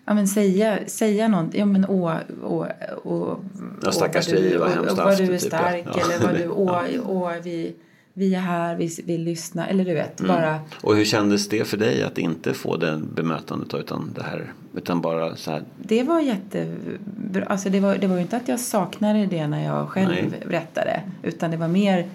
[0.10, 2.68] Ja men säga, säga något, ja men åh, åh,
[3.03, 3.38] åh,
[3.84, 6.01] Ja, stackars dig, du- vad hemskt vad du är typ, stark Ja.
[6.01, 7.01] eller vad du, åh, Ja.
[7.07, 7.76] åh vi,
[8.14, 10.36] vi är här, vi vill lyssna, eller du vet, Mm.
[10.36, 14.53] bara Och hur kändes det för dig att inte få det bemötandet utan det här?
[14.76, 17.45] Utan bara så här, Det var jättebra.
[17.47, 20.30] Alltså det, var, det var ju inte att jag saknade det när jag själv Nej.
[20.47, 21.01] berättade.
[21.24, 22.05] Utan det var mer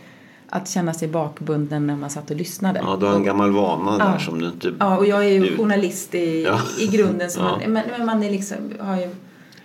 [0.54, 2.80] att känna sig bakbunden när man satt och lyssnade.
[2.82, 4.18] ja du har en gammal vana där Ja.
[4.18, 4.72] som du inte...
[4.78, 6.60] Ja, och jag är ju journalist i, Ja.
[6.80, 7.30] i grunden.
[7.30, 9.08] Så man, men, men man är liksom, har ju,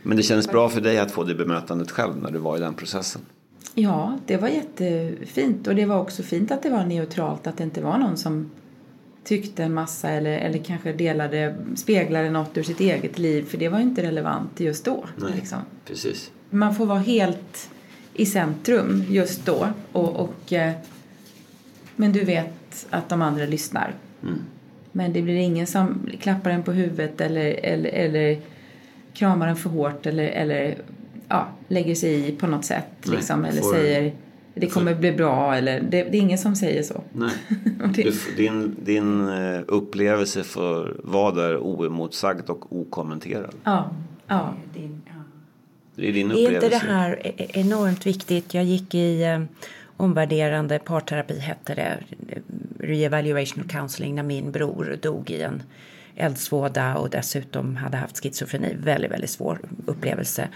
[0.03, 2.59] Men det kändes bra för dig att få det bemötandet själv när du var i
[2.59, 3.21] den processen?
[3.73, 5.67] ja, det var jättefint.
[5.67, 7.47] Och det var också fint att det var neutralt.
[7.47, 8.51] Att det inte var någon som
[9.23, 13.45] tyckte en massa eller, eller kanske delade, speglade något ur sitt eget liv.
[13.49, 15.05] För det var ju inte relevant just då.
[15.15, 15.31] Nej.
[15.35, 15.57] Liksom.
[15.85, 16.31] Precis.
[16.49, 17.69] man får vara helt
[18.19, 19.67] i centrum just då.
[19.91, 20.73] Och, och, eh,
[21.95, 23.93] men du vet att de andra lyssnar.
[24.23, 24.39] Mm.
[24.91, 28.39] Men det blir ingen som klappar en på huvudet eller, eller, eller
[29.13, 30.77] kramar en för hårt eller, eller
[31.27, 32.85] ja, lägger sig i på något sätt.
[33.05, 34.13] Nej, Liksom, eller får- säger
[34.53, 35.55] det kommer bli bra.
[35.55, 37.03] Eller, det, det är ingen som säger så.
[37.13, 37.31] Nej.
[37.95, 43.55] Du, din, din eh, upplevelse för vad är oemotsagd och okommenterad?
[43.63, 43.91] Ja,
[44.27, 44.53] ja.
[44.73, 45.01] Det är din
[46.03, 46.55] Är upplevelse.
[46.55, 48.53] inte det här e- enormt viktigt?
[48.53, 49.41] Jag gick i eh,
[49.97, 51.97] omvärderande parterapi hette det.
[52.29, 52.41] eh,
[52.79, 55.63] Reevaluation counseling när min bror dog i en
[56.15, 58.75] eldsvåda och dessutom hade haft schizofreni.
[58.79, 60.47] Väldigt, väldigt svår upplevelse.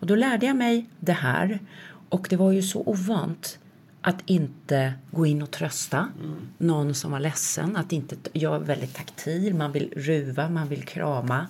[0.00, 1.58] Och då lärde jag mig det här.
[2.08, 3.58] Och det var ju så ovant
[4.00, 6.08] att inte gå in och trösta
[6.58, 7.76] någon som var ledsen.
[7.76, 11.46] Att inte, jag är väldigt taktil, man vill ruva, man vill krama.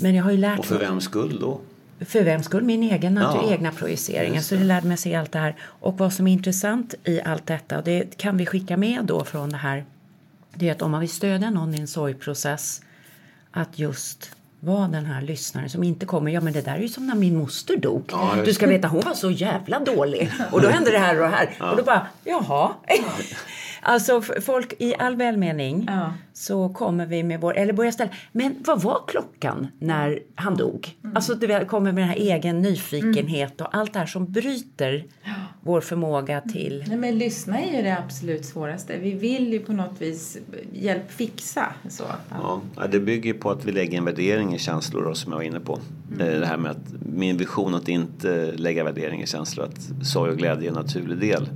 [0.00, 1.60] Men jag har ju lärt Och för vems skull då?
[2.00, 2.62] För vem skull?
[2.64, 4.34] Min egen natur, Ja, egna projiceringar.
[4.34, 5.54] just Så det lärde mig se allt det här.
[5.62, 9.24] Och vad som är intressant i allt detta, och det kan vi skicka med då
[9.24, 9.84] från det här,
[10.54, 12.80] det är att om man vill stödja någon i en sorgprocess,
[13.50, 14.30] att just
[14.60, 17.14] vara den här lyssnaren som inte kommer, ja men det där är ju som när
[17.14, 18.04] min moster dog.
[18.10, 20.30] Ja, du ska veta, hon var så jävla dålig.
[20.50, 21.70] Och då hände det här och det här.
[21.70, 22.72] Och då bara, jaha.
[23.86, 26.12] Alltså folk i all välmening Ja.
[26.32, 30.96] så kommer vi med vår, eller börjar ställa, men vad var klockan när han dog?
[31.14, 35.04] Alltså du kommer med den här egen nyfikenhet och allt det här som bryter
[35.60, 38.98] vår förmåga till Nej, men lyssna är ju det absolut svåraste.
[38.98, 40.38] Vi vill ju på något vis
[40.72, 41.66] hjälp fixa.
[41.88, 42.04] Så.
[42.30, 45.38] Ja, ja, det bygger på att vi lägger en värdering i känslor då, som jag
[45.38, 45.78] var inne på.
[46.20, 50.30] Eh, Det här med att min vision att inte lägga värdering i känslor, att sorg
[50.30, 51.48] och glädje är en naturlig del.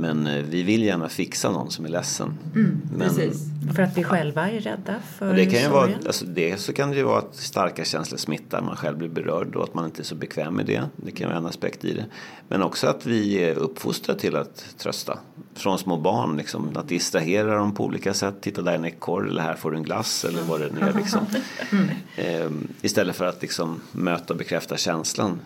[0.00, 2.34] Men eh, vi vill gärna fixa någon som är ledsen.
[2.52, 3.42] Men, Precis.
[3.74, 6.90] för att vi själva är rädda för det kan ju vara, alltså det så kan
[6.90, 10.02] det ju vara att starka känslor smittar, man själv blir berörd och att man inte
[10.02, 10.82] är så bekväm med det.
[10.96, 12.04] Det kan vara en aspekt i det.
[12.48, 15.18] Men också att vi är uppfostrade till att trösta.
[15.54, 18.34] Från små barn, liksom, att distrahera dem på olika sätt.
[18.40, 20.80] Titta där är en ekorre eller här får du en glass eller vad det nu
[20.80, 20.92] är.
[20.92, 21.26] Liksom.
[22.16, 25.40] Ehm, istället för att liksom, möta och bekräfta känslan.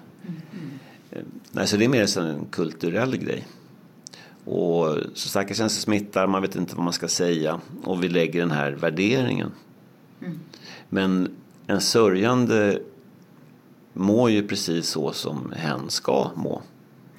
[1.13, 3.47] Ehm, nej, så det är mer en kulturell grej.
[4.45, 7.61] Och så starka känslor smittar, man vet inte vad man ska säga.
[7.85, 9.51] Och vi lägger den här värderingen.
[10.89, 11.37] Men
[11.67, 12.79] en sörjande
[13.93, 16.63] mår ju precis så som hen ska må.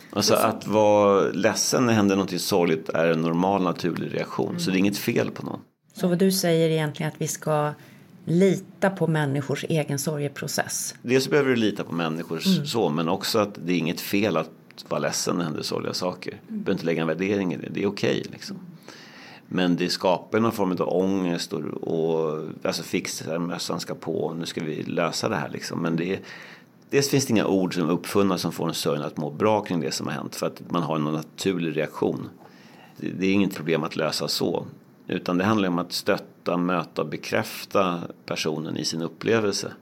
[0.09, 4.59] Alltså att vara ledsen när händer något sorgligt är en normal naturlig reaktion.
[4.59, 5.59] Så det är inget fel på någon.
[5.93, 7.73] Så vad du säger egentligen att vi ska
[8.25, 10.95] lita på människors egen sorgeprocess.
[11.01, 14.49] Dels behöver du lita på människor så, men också att det är inget fel att
[14.87, 16.41] vara ledsen när det händer sorgliga saker.
[16.47, 18.57] Du behöver inte lägga en värdering i det, det är okej liksom.
[19.47, 24.63] Men det skapar någon form av ångest och, och alltså fixarmössan ska på, nu ska
[24.63, 25.81] vi lösa det här liksom.
[25.81, 26.19] Men det är,
[26.89, 29.61] dels finns det inga ord som är uppfunna som får en sörjande att må bra
[29.61, 32.29] kring det som har hänt för att man har en naturlig reaktion.
[32.97, 34.65] Det, det är inget problem att lösa så.
[35.07, 39.73] Utan det handlar om att stötta, möta och bekräfta personen i sin upplevelse.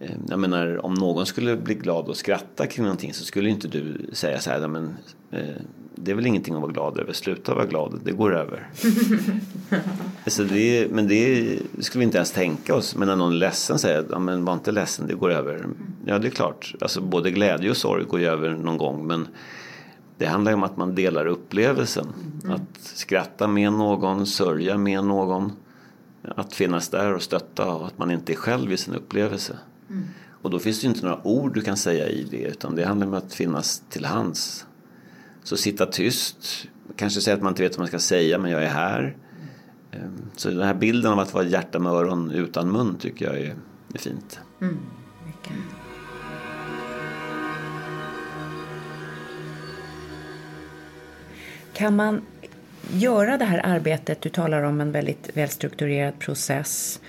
[0.00, 3.68] Eh, Jag menar, om någon skulle bli glad och skratta kring någonting så skulle inte
[3.68, 4.96] du säga så här, "Nej, men
[5.30, 5.54] eh,
[5.94, 8.66] det är väl ingenting att vara glad över, sluta vara glad, det går över.
[10.24, 12.96] alltså det men det skulle vi inte ens tänka oss.
[12.96, 15.66] Men när någon är ledsen säger ja, men var inte ledsen, det går över.
[16.06, 19.06] Ja, det är klart, alltså både glädje och sorg går ju över någon gång.
[19.06, 19.28] Men
[20.18, 22.06] det handlar ju om att man delar upplevelsen.
[22.48, 25.52] Att skratta med någon, sörja med någon.
[26.36, 29.58] att finnas där och stötta och att man inte är själv i sin upplevelse.
[29.90, 30.04] Mm.
[30.42, 33.06] Och då finns det inte några ord du kan säga i det utan det handlar
[33.06, 34.66] om att finnas till hands.
[35.42, 38.62] Så sitta tyst, kanske säga att man inte vet vad man ska säga men jag
[38.62, 39.16] är här.
[39.92, 43.38] Ehm, så den här bilden av att vara hjärta med öron utan mun tycker jag
[43.38, 43.54] är,
[43.94, 44.40] är fint.
[44.60, 44.78] Mm.
[51.72, 52.22] Kan man
[52.92, 57.00] göra det här arbetet, du talar om en väldigt välstrukturerad process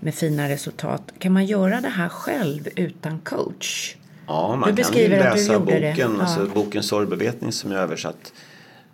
[0.00, 1.12] med fina resultat.
[1.18, 3.96] Kan man göra det här själv utan coach?
[4.26, 6.20] Ja, man du kan ju läsa boken, ja.
[6.20, 8.32] alltså boken Sorgbevetning som jag översatt.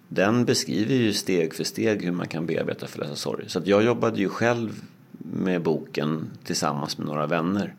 [0.08, 3.44] Den beskriver ju steg för steg hur man kan bearbeta förlösa sorg.
[3.48, 4.82] Så jag jobbade ju själv
[5.18, 7.74] med boken tillsammans med några vänner.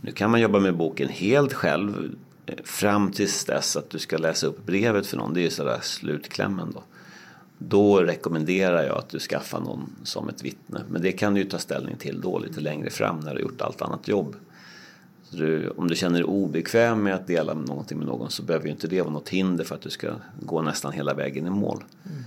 [0.00, 2.14] Nu kan man jobba med boken helt själv
[2.46, 5.34] eh, fram tills dess att du ska läsa upp brevet för någon.
[5.34, 6.82] Det är ju sådär slutklämmen då.
[7.62, 10.80] Då rekommenderar jag att du skaffar någon som ett vittne.
[10.88, 13.60] Men det kan du ju ta ställning till då lite längre fram när du gjort
[13.60, 14.36] allt annat jobb.
[15.30, 18.72] Du, om du känner dig obekväm med att dela någonting med någon så behöver ju
[18.72, 21.84] inte det vara något hinder för att du ska gå nästan hela vägen i mål.
[22.04, 22.22] Mm.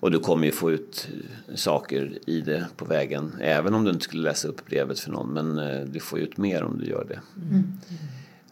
[0.00, 1.08] Och du kommer ju få ut
[1.54, 5.32] saker i det på vägen även om du inte skulle läsa upp brevet för någon
[5.32, 7.20] men eh, du får ut mer om du gör det.
[7.50, 7.62] Mm.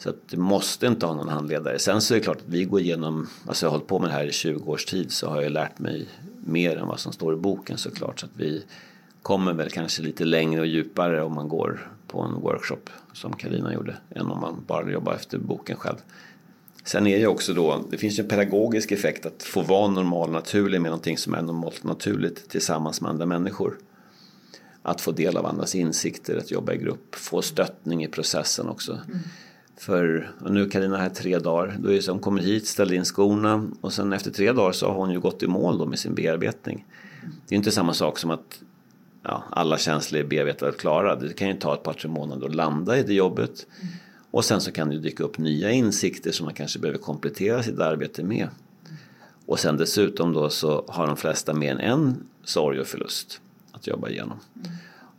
[0.02, 1.78] Så att du måste inte ha någon handledare.
[1.78, 4.10] Sen så är det klart att vi går igenom, alltså jag har hållit på med
[4.10, 6.06] det här i 20 års tid så har jag lärt mig
[6.44, 8.20] mer än vad som står i boken såklart.
[8.20, 8.64] Så att vi
[9.22, 13.74] kommer väl kanske lite längre och djupare om man går på en workshop som Karina
[13.74, 15.96] gjorde än om man bara jobbar efter boken själv.
[16.84, 20.30] Sen är det också då, det finns ju en pedagogisk effekt att få vara normal
[20.30, 23.78] naturlig med någonting som är normalt naturligt tillsammans med andra människor.
[24.82, 28.92] Att få del av andras insikter, att jobba i grupp, få stöttning i processen också.
[28.92, 29.18] Mm.
[29.80, 31.76] För nu är Carina här tre dagar.
[31.78, 34.86] Då är det hon kommer hit, ställer in skorna och sen efter tre dagar så
[34.86, 36.86] har hon ju gått i mål då med sin bearbetning.
[37.48, 38.62] Det är inte samma sak som att
[39.22, 41.16] ja, alla känslor är bearbetade och klara.
[41.16, 43.66] Det kan ju ta ett par tre månader att landa i det jobbet.
[44.30, 47.80] Och sen så kan det dyka upp nya insikter som man kanske behöver komplettera sitt
[47.80, 48.48] arbete med.
[49.46, 53.40] Och sen dessutom då så har de flesta mer än en sorg och förlust
[53.72, 54.38] att jobba igenom.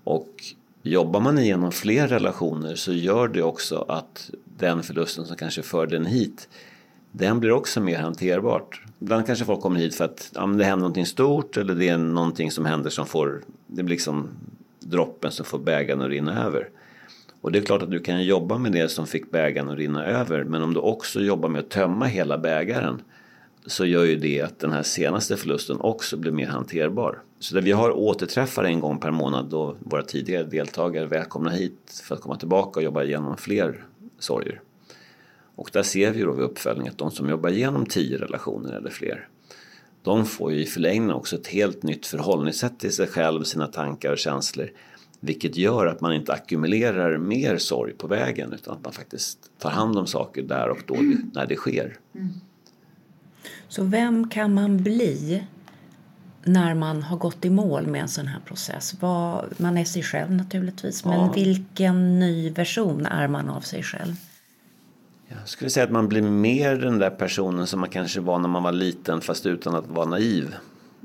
[0.04, 0.44] Och
[0.82, 4.32] jobbar man igenom fler relationer så gör det också att
[4.62, 6.48] den förlusten som kanske för den hit
[7.12, 8.82] den blir också mer hanterbart.
[9.00, 11.98] Ibland kanske folk kommer hit för att ja, det händer någonting stort eller det är
[11.98, 14.30] någonting som händer som får, det blir liksom
[14.80, 16.70] droppen som får bägaren att rinna över.
[17.42, 20.06] Och det är klart att du kan jobba med det som fick bägaren att rinna
[20.06, 23.02] över men om du också jobbar med att tömma hela bägaren
[23.66, 27.20] så gör ju det att den här senaste förlusten också blir mer hanterbar.
[27.40, 32.02] Så där vi har återträffar en gång per månad då våra tidigare deltagare välkomnar hit
[32.04, 33.86] för att komma tillbaka och jobba igenom fler
[34.24, 34.62] sorger.
[35.56, 38.90] Och där ser vi då vid uppföljning att de som jobbar igenom tio relationer eller
[38.90, 39.28] fler
[40.04, 44.12] de får ju i förlängningen också ett helt nytt förhållningssätt till sig själv, sina tankar
[44.12, 44.72] och känslor.
[45.20, 49.70] Vilket gör att man inte ackumulerar mer sorg på vägen utan att man faktiskt tar
[49.70, 50.96] hand om saker där och då
[51.34, 51.98] när det sker.
[52.16, 52.30] Mm.
[53.68, 55.44] Så vem kan man bli
[56.44, 58.96] när man har gått i mål med en sån här process?
[59.58, 61.32] man är sig själv naturligtvis, men ja.
[61.32, 64.16] vilken ny version är man av sig själv?
[65.28, 68.50] Jag skulle säga att man blir mer den där personen som man kanske var när
[68.50, 70.56] man var liten fast utan att vara naiv.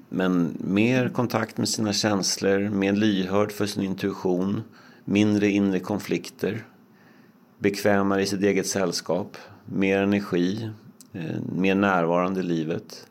[0.08, 4.62] Men mer kontakt med sina känslor, mer lyhörd för sin intuition,
[5.04, 6.64] mindre inre konflikter,
[7.58, 10.70] bekvämare i sitt eget sällskap, mer energi,
[11.12, 13.06] eh, mer närvarande i livet.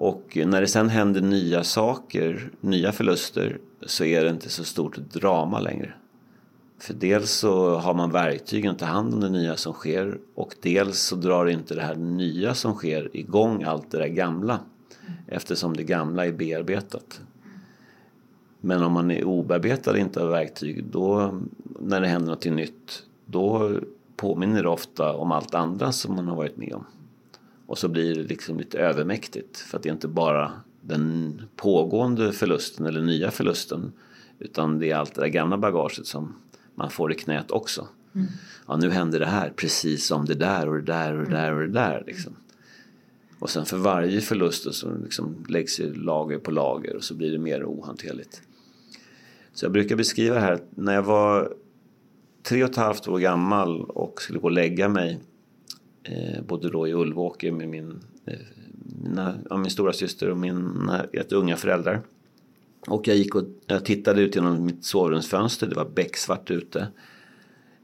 [0.00, 4.96] Och när det sen händer nya saker, nya förluster, så är det inte så stort
[4.96, 5.92] drama längre.
[6.78, 10.54] För dels så har man verktygen att ta hand om det nya som sker och
[10.62, 14.60] dels så drar inte det här nya som sker igång allt det där gamla
[15.26, 17.20] eftersom det gamla är bearbetat.
[18.60, 21.40] Men om man är obearbetad och inte har verktyg då
[21.80, 23.72] när det händer något nytt då
[24.16, 26.84] påminner det ofta om allt andra som man har varit med om.
[27.70, 32.32] Och så blir det liksom lite övermäktigt för att det är inte bara den pågående
[32.32, 33.92] förlusten eller nya förlusten
[34.38, 36.34] utan det är allt det där gamla bagaget som
[36.74, 37.88] man får i knät också.
[38.14, 38.26] Mm.
[38.66, 41.52] Ja, nu händer det här precis som det där och det där och det där
[41.52, 42.04] och det där.
[42.06, 42.32] Liksom.
[43.38, 47.32] Och sen för varje förlust så liksom läggs det lager på lager och så blir
[47.32, 48.42] det mer ohanterligt.
[49.52, 51.54] Så jag brukar beskriva här att när jag var
[52.42, 55.20] tre och ett halvt år gammal och skulle gå och lägga mig
[56.10, 58.34] eh, både då i Ulvåker med min, eh,
[59.02, 62.02] mina, ja, min stora syster och mina rätt unga föräldrar.
[62.86, 66.88] Och jag gick och jag tittade ut genom mitt sovrumsfönster, det var becksvart ute.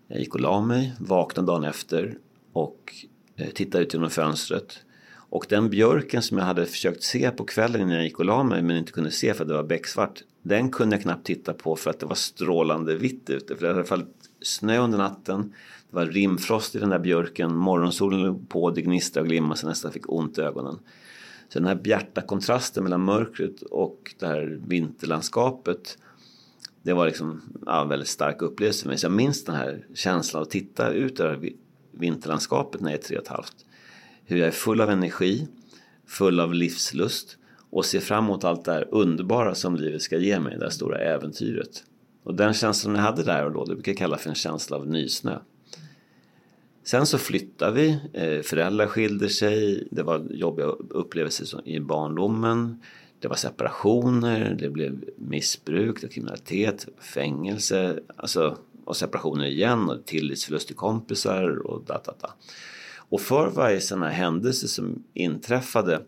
[0.09, 2.19] Jag gick och la mig, vaknade dagen efter
[2.53, 2.95] och
[3.37, 4.79] eh, tittade ut genom fönstret.
[5.29, 8.43] Och den björken som jag hade försökt se på kvällen innan jag gick och la
[8.43, 10.23] mig men inte kunde se för att det var becksvart.
[10.43, 13.57] Den kunde jag knappt titta på för att det var strålande vitt ute.
[13.57, 15.53] För det hade fallit snö under natten.
[15.91, 17.57] Det var rimfrost i den där björken.
[17.57, 20.79] Morgonsolen låg på, det gnistrade och glimmade så jag nästan fick ont i ögonen.
[21.49, 25.99] Så den här bjärta kontrasten mellan mörkret och det här vinterlandskapet
[26.87, 28.99] det var liksom ja, en väldigt stark upplevelse för mig.
[28.99, 31.51] Så jag minns den här känslan att titta ut över
[31.93, 33.57] vinterlandskapet när jag är tre och ett halvt.
[34.25, 35.49] Hur jag är full av energi,
[36.07, 37.39] full av livslust
[37.71, 40.71] och ser fram emot allt det här underbara som livet ska ge mig, det här
[40.71, 41.85] stora äventyret.
[42.23, 44.77] Och den känslan jag hade där och då, det brukar jag kalla för en känsla
[44.77, 45.39] av nysnö.
[46.87, 52.83] Sen så flyttade vi, eh, föräldrar skilde sig, det var jobbiga upplevelser i barndomen.
[53.21, 60.67] Det var separationer, det blev missbruk, det kriminalitet, fängelse, alltså, och separationer igen och tillitsförlust
[60.67, 62.35] till kompisar och da, da, da.
[63.09, 66.03] Och för varje sån här händelse som inträffade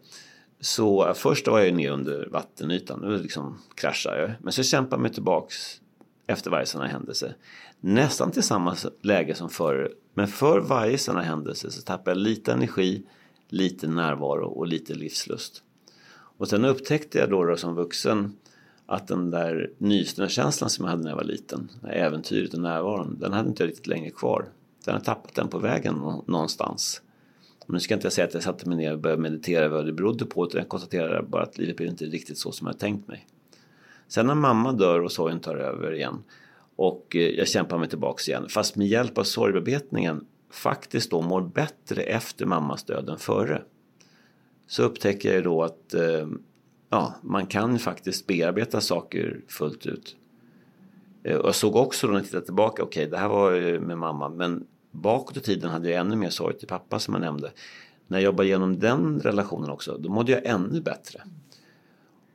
[0.61, 4.31] så först var jag ner under vattenytan, nu liksom kraschade jag.
[4.41, 5.81] Men så kämpade jag mig tillbaks
[6.27, 7.35] efter varje sån här händelse.
[7.81, 9.93] Nästan till samma läge som förr.
[10.15, 13.03] Men för varje sån här händelse så tappar jag lite energi,
[13.49, 15.63] lite närvaro och lite livslust.
[16.11, 18.37] Och sen upptäckte jag då, då som vuxen
[18.87, 23.17] att den där nysnökänslan som jag hade när jag var liten, det äventyret och närvaron,
[23.21, 24.49] den hade inte jag riktigt längre kvar.
[24.85, 25.95] Den har tappat den på vägen
[26.27, 27.03] någonstans.
[27.67, 29.87] Och nu ska jag inte säga att jag satte mig ner och började meditera vad
[29.87, 32.79] det berodde på, utan jag konstaterade bara att livet blev inte riktigt så som jag
[32.79, 33.27] tänkt mig.
[34.09, 36.23] Sen när mamma dör och sorgen tar över igen
[36.79, 41.41] och eh, jag kämpar mig tillbaks igen, fast med hjälp av sorgbearbetningen faktiskt då mår
[41.41, 43.63] bättre efter mammas död än före
[44.67, 46.29] så upptäcker jag då att eh,
[46.91, 50.17] ja, man kan faktiskt bearbeta saker fullt ut.
[51.23, 53.99] Eh, jag såg också då när jag tittade tillbaka, okej okay, det här var med
[53.99, 57.53] mamma men bakåt i tiden hade jag ännu mer sorg till pappa som jag nämnde.
[58.07, 61.23] När jag jobbade igenom den relationen också, då mådde jag ännu bättre.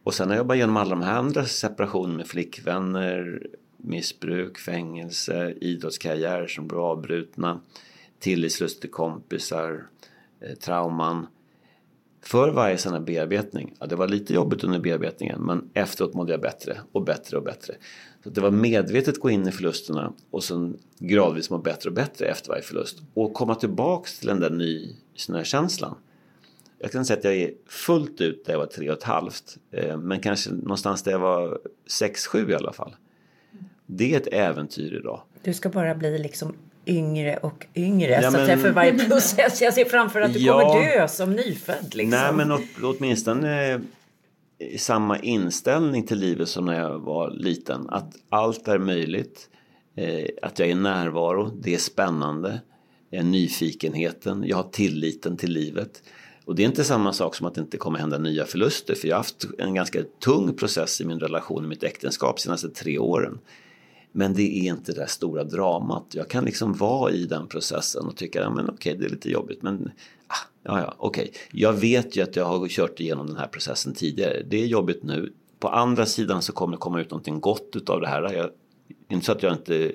[0.04, 3.42] Och sen när jag jobbade igenom alla de här andra separationer med flickvänner,
[3.84, 7.62] missbruk, fängelse, idrottskarriärer som blir avbrutna,
[8.20, 9.88] tillitslust till kompisar,
[10.42, 11.28] eh, trauman
[12.22, 13.76] för varje sån här bearbetning.
[13.80, 17.44] Ja, det var lite jobbigt under bearbetningen men efteråt mådde jag bättre och bättre och
[17.44, 17.76] bättre.
[18.24, 22.26] Så det var medvetet gå in i förlusterna och sen gradvis må bättre och bättre
[22.26, 23.02] efter varje förlust.
[23.14, 25.96] Och komma tillbaks till den där nysnökänslan.
[26.80, 29.58] Jag kan säga att jag är fullt ut där jag var tre och ett halvt.
[29.72, 32.96] Eh, men kanske någonstans där jag var sex, sju i alla fall.
[33.98, 35.22] Det är ett äventyr idag.
[35.42, 39.62] Du ska bara bli liksom yngre och yngre ja, så att säga, för varje process.
[39.62, 41.96] Jag ser framför att du ja, kommer dö som nyfödd.
[41.96, 42.10] Liksom.
[42.10, 43.82] Nej men åt, åtminstone
[44.60, 47.90] i samma inställning till livet som när jag var liten.
[47.90, 49.50] Att allt är möjligt.
[49.96, 52.62] Eh, att jag är närvaro, det är spännande.
[53.12, 56.04] Eh, nyfikenheten, jag har tilliten till livet.
[56.46, 58.96] Och det är inte samma sak som att det inte kommer hända nya förluster.
[58.96, 62.42] För jag har haft en ganska tung process i min relation, i mitt äktenskap, de
[62.42, 63.40] senaste tre åren.
[64.16, 66.06] Men det är inte det där stora dramat.
[66.12, 69.30] Jag kan liksom vara i den processen och tycka, ja men okej det är lite
[69.30, 69.92] jobbigt men
[70.28, 71.34] ah, ja ja okej.
[71.52, 74.44] Jag vet ju att jag har kört igenom den här processen tidigare.
[74.50, 75.34] Det är jobbigt nu.
[75.60, 78.34] På andra sidan så kommer det komma ut någonting gott utav det här.
[78.34, 78.50] Jag,
[79.10, 79.92] inte så att jag inte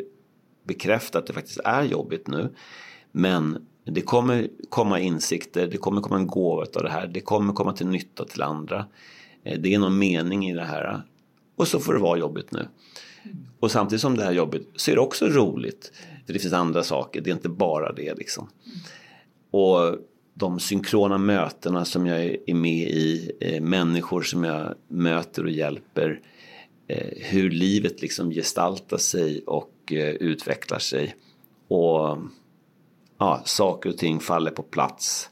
[0.65, 2.55] bekräftar att det faktiskt är jobbigt nu.
[3.13, 7.07] Men det kommer komma insikter, det kommer komma en gåva av det här.
[7.07, 8.87] Det kommer komma till nytta till andra.
[9.45, 11.03] Eh, det är någon mening i det här.
[11.57, 12.69] Och så får det vara jobbigt nu.
[13.61, 15.93] Och samtidigt som det här jobbet så är det också roligt.
[16.27, 18.49] För det finns andra saker, det är inte bara det liksom.
[19.51, 19.97] Och
[20.35, 26.21] de synkrona mötena som jag är med i, eh, människor som jag möter och hjälper.
[26.89, 31.15] Eh, hur livet liksom gestaltar sig och eh, utvecklar sig.
[31.69, 32.19] Och
[33.19, 35.31] ja, saker och ting faller på plats.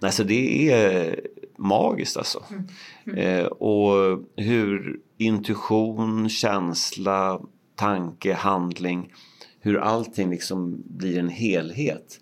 [0.00, 1.20] Alltså det är
[1.56, 2.44] magiskt alltså.
[2.50, 3.18] Mm.
[3.18, 3.46] Mm.
[3.46, 7.40] och hur intuition, känsla,
[7.74, 9.12] tanke, handling,
[9.60, 12.20] hur allting liksom blir en helhet.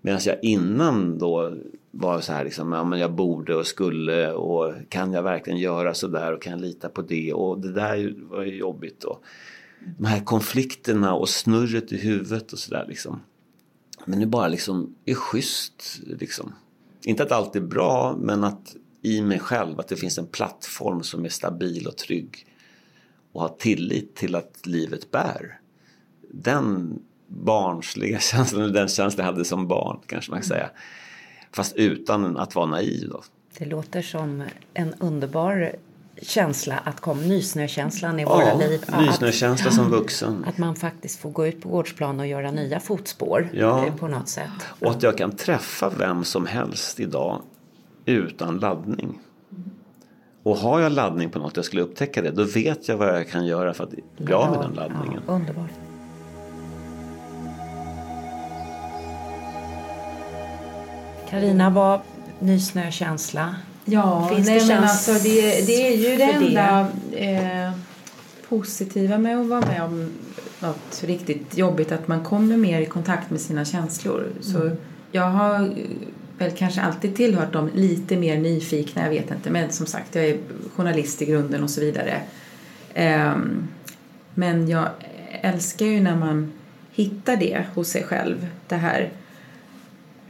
[0.00, 1.54] Medan jag innan då
[1.90, 5.94] var så här liksom, ja men jag borde och skulle och kan jag verkligen göra
[5.94, 9.20] så där och kan jag lita på det och det där var ju jobbigt då.
[9.98, 13.20] De här konflikterna och snurret i huvudet och sådär liksom.
[14.04, 16.52] Men nu bara liksom är schysst liksom.
[17.04, 21.02] Inte att allt är bra men att i mig själv att det finns en plattform
[21.02, 22.46] som är stabil och trygg
[23.32, 25.60] och ha tillit till att livet bär.
[26.30, 30.70] Den barnsliga känslan, den känslan jag hade som barn kanske man kan säga.
[31.52, 33.22] Fast utan att vara naiv då.
[33.58, 34.44] Det låter som
[34.74, 35.72] en underbar
[36.22, 38.84] känsla att komma, nysnökänslan i ja, våra liv.
[38.98, 40.44] Nysnökänsla att, som vuxen.
[40.48, 43.86] Att man faktiskt får gå ut på gårdsplan och göra nya fotspår ja.
[43.98, 44.50] på något sätt.
[44.80, 47.42] Och att jag kan träffa vem som helst idag
[48.06, 49.18] utan laddning.
[50.42, 53.28] Och har jag laddning på något, jag skulle upptäcka det, då vet jag vad jag
[53.28, 55.22] kan göra för att bli av med den laddningen.
[55.26, 55.70] Ja, underbart.
[61.30, 62.00] Karina, vad
[62.38, 63.54] nysnökänsla?
[63.84, 66.32] Ja, Finns det nej, men chans alltså det, det är ju det det?
[66.32, 67.72] enda eh,
[68.48, 70.10] positiva med att vara med om
[70.60, 74.28] något riktigt jobbigt, att man kommer mer i kontakt med sina känslor.
[74.40, 74.70] Så
[75.12, 75.74] jag har
[76.40, 80.24] väl kanske alltid tillhört de lite mer nyfikna, jag vet inte, men som sagt, jag
[80.24, 80.38] är
[80.76, 82.20] journalist i grunden och så vidare.
[82.94, 83.68] Ehm,
[84.34, 84.88] men jag
[85.42, 86.52] älskar ju när man
[86.92, 89.10] hittar det hos sig själv, det här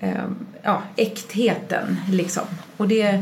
[0.00, 2.44] ehm, ja, äktheten liksom.
[2.76, 3.20] Och det,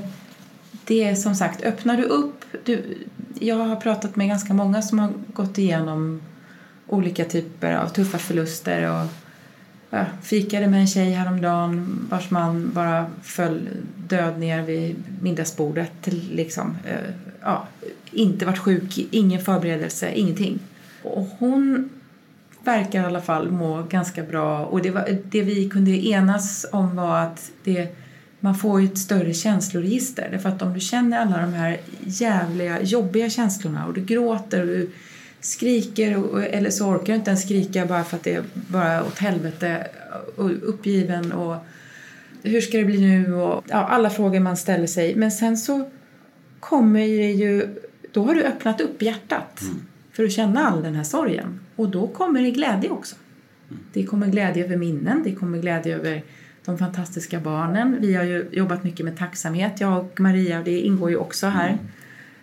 [0.84, 2.98] det är som sagt, öppnar du upp, du,
[3.40, 6.22] jag har pratat med ganska många som har gått igenom
[6.86, 9.06] olika typer av tuffa förluster och
[9.90, 13.68] jag fikade med en tjej häromdagen vars man bara föll
[14.08, 15.92] död ner vid middagsbordet.
[16.32, 17.10] Liksom, eh,
[17.42, 17.66] ja,
[18.10, 20.58] inte varit sjuk, ingen förberedelse, ingenting.
[21.02, 21.90] Och hon
[22.64, 24.64] verkar i alla fall må ganska bra.
[24.64, 27.96] Och det, var, det vi kunde enas om var att det,
[28.40, 30.28] man får ett större känsloregister.
[30.32, 34.66] Därför att om du känner alla de här jävliga, jobbiga känslorna och du gråter och
[34.66, 34.90] du
[35.40, 39.04] skriker och, eller så orkar du inte ens skrika bara för att det är bara
[39.04, 39.86] åt helvete
[40.36, 41.56] och uppgiven och
[42.42, 45.14] hur ska det bli nu och ja, alla frågor man ställer sig.
[45.16, 45.90] Men sen så
[46.60, 47.68] kommer det ju,
[48.12, 49.62] då har du öppnat upp hjärtat
[50.12, 51.60] för att känna all den här sorgen.
[51.76, 53.16] Och då kommer det glädje också.
[53.92, 56.22] Det kommer glädje över minnen, det kommer glädje över
[56.64, 57.96] de fantastiska barnen.
[58.00, 61.46] Vi har ju jobbat mycket med tacksamhet, jag och Maria, och det ingår ju också
[61.46, 61.78] här.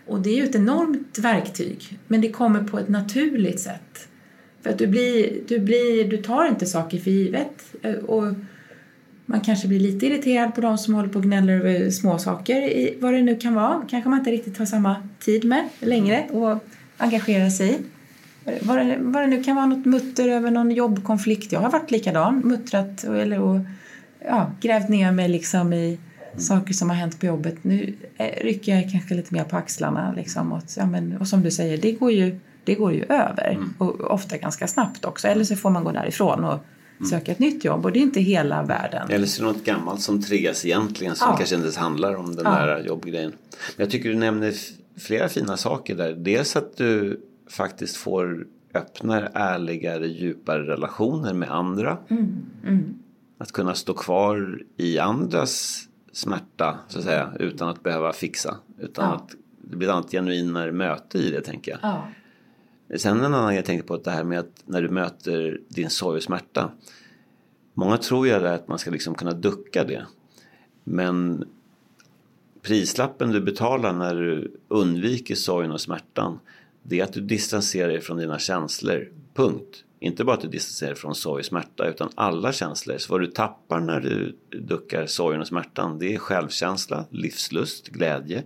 [0.05, 4.07] Och det är ju ett enormt verktyg, men det kommer på ett naturligt sätt.
[4.61, 7.75] För att du, blir, du, blir, du tar inte saker för givet.
[8.07, 8.23] Och
[9.25, 12.89] man kanske blir lite irriterad på de som håller på och gnäller över småsaker.
[13.01, 13.85] vad det nu kan vara.
[13.89, 16.63] kanske man inte riktigt har samma tid med längre och
[16.97, 17.77] engagera sig i.
[18.61, 21.51] Vad det, vad det nu kan vara, något mutter över någon jobbkonflikt.
[21.51, 23.59] Jag har varit likadan, muttrat och, eller, och
[24.25, 25.99] ja, grävt ner mig liksom i
[26.37, 27.63] saker som har hänt på jobbet.
[27.63, 30.13] Nu eh, rycker jag kanske lite mer på axlarna.
[30.15, 33.59] Liksom, och, ja, men, och som du säger, det går ju, det går ju över.
[33.77, 35.27] Och ofta ganska snabbt också.
[35.27, 36.59] Eller så får man gå därifrån och
[37.09, 37.85] söka ett nytt jobb.
[37.85, 39.07] Och det är inte hela världen.
[39.09, 41.37] Eller så är det något gammalt som triggas egentligen som Ja.
[41.37, 42.65] kanske inte ens handlar om den Ja.
[42.65, 43.31] där jobbgrejen.
[43.77, 44.53] Men jag tycker du nämner
[44.99, 46.13] flera fina saker där.
[46.13, 51.97] Dels att du faktiskt får öppnare, ärligare, djupare relationer med andra.
[53.37, 55.83] Att kunna stå kvar i andras
[56.15, 58.57] smärta så att säga utan att behöva fixa.
[58.79, 59.15] Utan Ja.
[59.15, 61.79] att det blir ett annat genuinare möte i det tänker jag.
[61.83, 62.07] Ja.
[62.97, 65.89] Sen en annan grej jag tänkte på det här med att när du möter din
[65.89, 66.71] sorg och smärta.
[67.73, 70.05] Många tror ju att man ska liksom kunna ducka det.
[70.83, 71.45] Men
[72.61, 76.39] prislappen du betalar när du undviker sorgen och smärtan.
[76.83, 79.11] Det är att du distanserar dig från dina känslor.
[79.33, 79.83] Punkt.
[79.99, 82.97] Inte bara att du distanserar från sorg och smärta utan alla känslor.
[82.97, 88.43] Så vad du tappar när du duckar sorgen och smärtan det är självkänsla, livslust, glädje,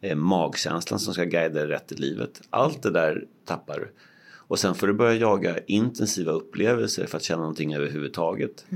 [0.00, 2.42] eh, magkänslan som ska guida dig rätt i livet.
[2.50, 3.92] Allt det där tappar du.
[4.48, 8.66] Och sen får du börja jaga intensiva upplevelser för att känna någonting överhuvudtaget.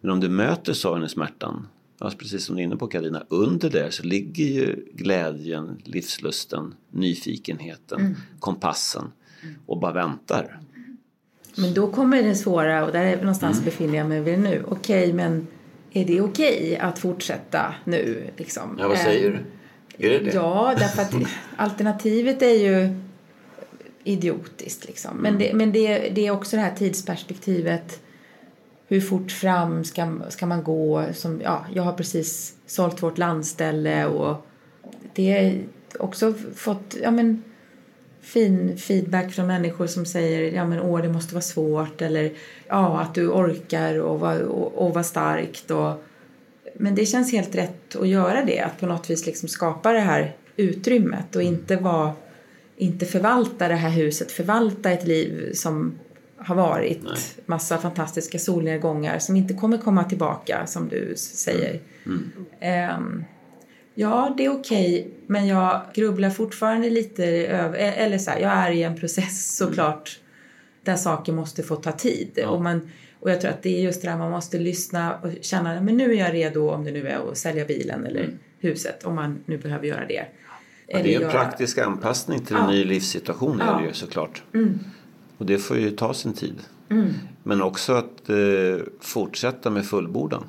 [0.00, 1.68] Men om du möter sorgen och smärtan,
[1.98, 6.74] ja, precis som du är inne på Karina, under det så ligger ju glädjen, livslusten,
[6.90, 9.12] nyfikenheten, kompassen
[9.66, 10.60] och bara väntar.
[11.54, 13.64] Men då kommer det svåra och där är någonstans Mm.
[13.64, 14.64] befinner jag mig väl nu.
[14.68, 15.46] Okej, men
[15.92, 18.24] är det okej att fortsätta nu?
[18.36, 18.76] Liksom?
[18.80, 19.38] Ja, vad säger du?
[20.06, 20.34] Är det det?
[20.34, 21.14] Ja, därför att
[21.56, 22.94] alternativet är ju
[24.04, 24.86] idiotiskt.
[24.86, 25.16] Liksom.
[25.16, 28.00] Men, det, men det, det är också det här tidsperspektivet.
[28.88, 31.04] Hur fort fram ska, ska man gå?
[31.14, 34.46] Som, ja, jag har precis sålt vårt landställe och
[35.14, 35.62] det är
[35.98, 37.42] också fått ja, men,
[38.22, 42.32] fin feedback från människor som säger ja men åh det måste vara svårt eller
[42.68, 46.04] ja att du orkar och vara och, och var starkt och
[46.74, 50.00] men det känns helt rätt att göra det att på något vis liksom skapa det
[50.00, 52.12] här utrymmet och inte vara
[52.76, 55.98] inte förvalta det här huset förvalta ett liv som
[56.36, 57.14] har varit Nej.
[57.46, 61.80] massa fantastiska solnedgångar som inte kommer komma tillbaka som du säger.
[62.60, 63.24] Ehm,
[63.94, 67.78] Ja, det är okej, men jag grubblar fortfarande lite över...
[67.78, 70.18] Eller så här, jag är i en process såklart
[70.84, 72.44] där saker måste få ta tid.
[72.48, 72.90] Och, man,
[73.20, 75.96] och jag tror att det är just det där man måste lyssna och känna men
[75.96, 79.38] nu är jag redo om det nu är att sälja bilen eller huset om man
[79.46, 80.26] nu behöver göra det.
[80.86, 82.70] Ja, det är en praktisk anpassning till en Ja.
[82.70, 83.78] ny livssituation är Ja.
[83.78, 84.42] det ju såklart.
[85.38, 86.54] Och det får ju ta sin tid.
[87.42, 88.36] Men också att eh,
[89.00, 90.44] fortsätta med fullbordan.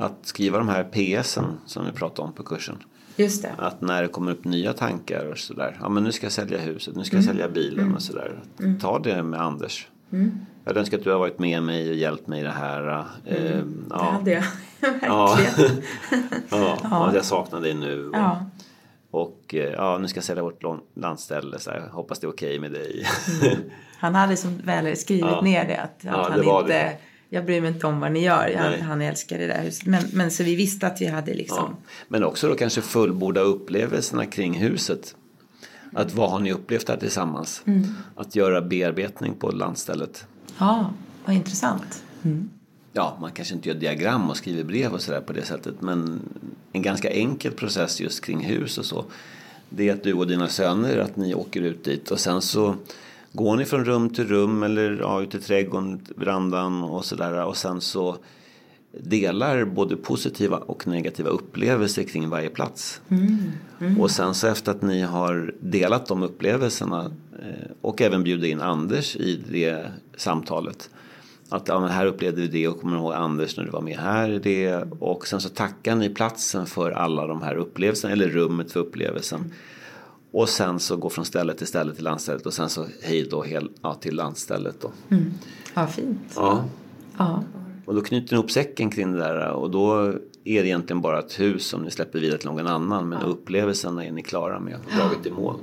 [0.00, 2.76] Att skriva de här PSen som vi pratade om på kursen.
[3.16, 3.54] Just det.
[3.58, 5.78] Att när det kommer upp nya tankar och sådär.
[5.80, 8.40] Ja men nu ska jag sälja huset, nu ska jag sälja bilen och sådär.
[8.80, 9.88] Ta det med Anders.
[10.64, 12.98] Jag önskar att du har varit med mig och hjälpt mig i det här.
[12.98, 13.96] Eh, Det ja.
[14.12, 14.44] hade jag
[15.02, 15.38] Ja.
[15.38, 15.82] verkligen.
[16.50, 17.10] ja, ja.
[17.14, 18.08] jag saknar dig nu.
[18.08, 18.46] Och, Ja.
[19.10, 20.62] och eh, ja, nu ska jag sälja vårt
[20.96, 21.58] landställe.
[21.58, 23.06] Så här, hoppas det är okej med dig.
[23.98, 25.40] Han hade som väl skrivit Ja.
[25.40, 25.76] ner det.
[25.76, 26.96] Att, Ja, att det han var inte, det.
[27.32, 28.52] Jag bryr mig inte om vad ni gör.
[28.56, 28.80] Nej.
[28.80, 29.86] Han, älskar det där huset.
[29.86, 31.58] Men, men så vi visste att vi hade liksom.
[31.58, 31.92] Ja.
[32.08, 35.14] Men också då kanske fullborda upplevelserna kring huset.
[35.92, 37.62] Att vad har ni upplevt här tillsammans?
[38.14, 40.26] Att göra bearbetning på landstället.
[40.58, 40.92] Ja,
[41.24, 42.02] vad intressant.
[42.92, 45.74] Ja, man kanske inte gör diagram och skriver brev och sådär på det sättet.
[45.80, 46.20] Men
[46.72, 49.04] en ganska enkel process just kring hus och så.
[49.68, 52.76] Det är att du och dina söner, att ni åker ut dit och sen så
[53.32, 57.44] går ni från rum till rum eller ja, ut i trädgården, verandan och sådär.
[57.44, 58.16] Och sen så
[58.92, 63.00] delar både positiva och negativa upplevelser kring varje plats.
[63.98, 67.04] Och sen så efter att ni har delat de upplevelserna
[67.42, 70.90] eh, och även bjuda in Anders i det samtalet.
[71.48, 74.30] Att ja, här upplevde vi det och kommer ihåg Anders när du var med här
[74.30, 74.84] i det.
[74.98, 79.52] Och sen så tackar ni platsen för alla de här upplevelserna eller rummet för upplevelsen.
[80.32, 83.42] Och sen så går från ställe till ställe till landstället och sen så hej då
[83.42, 84.90] hel, ja, till landstället då.
[85.74, 86.32] Ja, fint.
[86.36, 86.64] Ja.
[87.18, 87.42] Ja.
[87.84, 89.98] Och då knyter ni ihop säcken kring det där och då
[90.44, 94.04] är det egentligen bara ett hus som ni släpper vidare till någon annan men upplevelserna
[94.04, 95.56] är ni klara med och dragit i mål.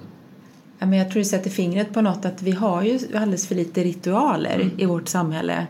[0.80, 3.56] Ja, men jag tror det sätter fingret på något att vi har ju alldeles för
[3.56, 4.80] lite ritualer Mm.
[4.80, 5.68] i vårt samhälle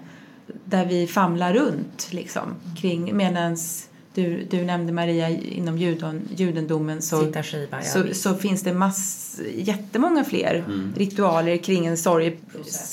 [0.65, 2.44] där vi famlar runt liksom
[2.78, 3.86] kring medans
[4.22, 9.39] du, du nämnde Maria inom juden, judendomen så, skiva, ja, så, så finns det mass,
[9.56, 10.94] jättemånga fler Mm.
[10.98, 12.38] ritualer kring en sorg,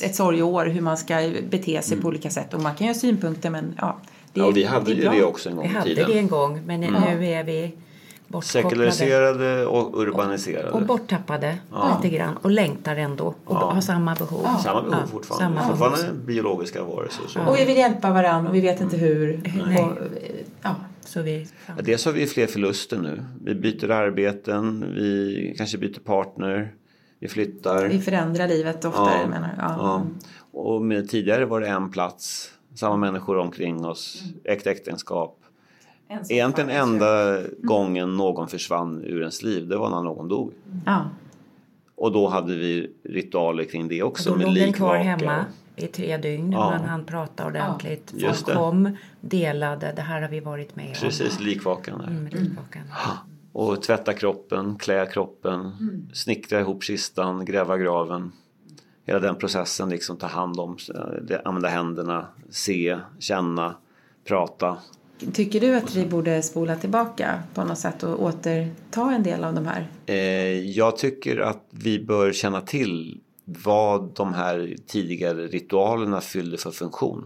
[0.03, 2.03] ett sorgeår hur man ska bete sig Mm.
[2.03, 3.97] på olika sätt och man kan ju ha synpunkter men ja.
[4.33, 5.13] Det, Ja, och vi hade är ju bra.
[5.13, 6.11] det också en gång Vi i hade tiden.
[6.11, 7.73] det en gång men nu är vi.
[8.43, 10.71] Sekulariserade och urbaniserade.
[10.71, 11.57] Och borttappade
[12.03, 14.47] lite grann och längtar ändå och har samma behov.
[14.63, 15.61] Samma behov Ja, fortfarande.
[15.61, 15.91] Samma behov.
[15.91, 17.23] fortfarande biologiska varelser.
[17.29, 17.41] Så.
[17.41, 19.41] Och vi vill hjälpa varandra och vi vet inte hur.
[19.67, 19.83] Nej.
[19.85, 19.91] Och,
[20.63, 20.75] ja.
[21.05, 23.25] Så vi, Ja, Dels har vi fler förluster nu.
[23.45, 26.75] Vi byter arbeten, vi kanske byter partner,
[27.19, 27.89] vi flyttar.
[27.89, 29.65] Vi förändrar livet oftare menar jag.
[29.65, 29.77] Ja.
[29.79, 30.07] Ja.
[30.61, 35.39] Och med, tidigare var det en plats, samma människor omkring oss, äkta äktenskap.
[36.31, 40.53] Egentligen är enda gången någon försvann ur ens liv, det var när någon dog.
[40.87, 41.11] Ja.
[41.97, 44.31] Och då hade vi ritualer kring det också.
[44.31, 45.45] då med låg den kvar hemma
[45.77, 46.53] i tre dygn.
[46.53, 46.71] Ja.
[46.71, 48.13] Man hann prata ordentligt.
[48.15, 48.55] Just Folk det.
[48.55, 49.93] kom, delade.
[49.97, 50.95] Det här har vi varit med om.
[50.95, 52.01] Precis, likvakan.
[52.01, 52.83] Mm, likvakan.
[53.53, 55.73] Och tvätta kroppen, klä kroppen,
[56.13, 58.33] snickra ihop kistan, gräva graven.
[59.07, 60.77] Hela den processen, liksom ta hand om,
[61.31, 63.75] eh, använda händerna, se, känna,
[64.29, 64.77] prata.
[65.33, 69.55] Tycker du att vi borde spola tillbaka på något sätt och återta en del av
[69.55, 69.87] de här?
[70.07, 76.71] Eh, jag tycker att vi bör känna till vad de här tidigare ritualerna fyllde för
[76.71, 77.25] funktion.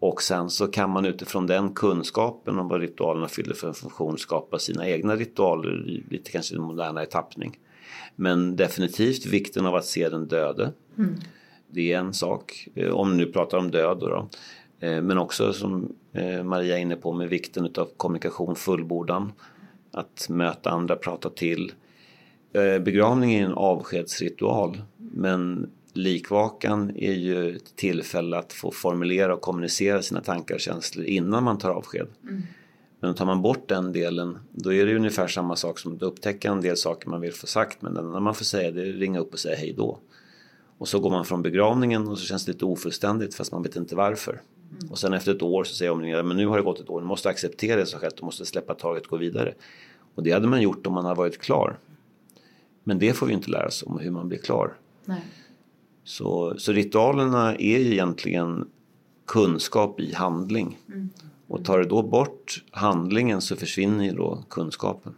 [0.00, 4.58] Och sen så kan man utifrån den kunskapen om vad ritualerna fyller för funktion skapa
[4.58, 7.58] sina egna ritualer i lite kanske en modernare tappning.
[8.16, 10.72] Men definitivt vikten av att se den döde.
[11.70, 14.06] Det är en sak, eh, om nu pratar om död då.
[14.08, 14.28] då.
[14.86, 19.32] Eh, Men också som eh, Maria är inne på med vikten utav kommunikation, fullbordan.
[19.92, 21.72] Att möta andra, prata till.
[22.52, 29.40] Eh, Begravning är en avskedsritual men likvakan är ju ett tillfälle att få formulera och
[29.40, 32.06] kommunicera sina tankar och känslor innan man tar avsked.
[33.00, 36.50] Men tar man bort den delen då är det ungefär samma sak som att upptäcka
[36.50, 38.90] en del saker man vill få sagt men det enda man får säga det är
[38.90, 39.98] att ringa upp och säga hej då.
[40.78, 43.76] Och så går man från begravningen och så känns det lite ofullständigt fast man vet
[43.76, 44.40] inte varför.
[44.90, 47.00] Och sen efter ett år så säger omgivningen men nu har det gått ett år,
[47.00, 49.54] du måste acceptera det som skett, du måste släppa taget och gå vidare.
[50.14, 51.78] Och det hade man gjort om man hade varit klar.
[52.88, 54.76] Men det får vi inte lära oss om hur man blir klar.
[55.04, 55.24] Nej.
[56.04, 58.68] Så, så ritualerna är ju egentligen
[59.26, 60.78] kunskap i handling.
[61.46, 65.14] Och tar du då bort handlingen så försvinner ju då kunskapen.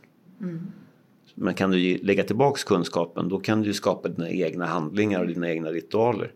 [1.35, 5.51] Men kan du lägga tillbaks kunskapen då kan du skapa dina egna handlingar och dina
[5.51, 6.33] egna ritualer.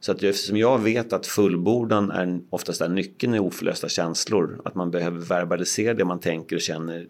[0.00, 4.74] Så att eftersom jag vet att fullbordan är oftast är nyckeln i oförlösta känslor, att
[4.74, 7.06] man behöver verbalisera det man tänker och känner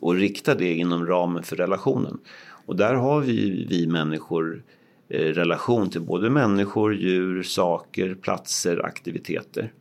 [0.00, 2.18] och rikta det inom ramen för relationen.
[2.66, 4.62] Och där har vi, vi människor
[5.08, 9.72] eh, relation till både människor, djur, saker, platser, aktiviteter.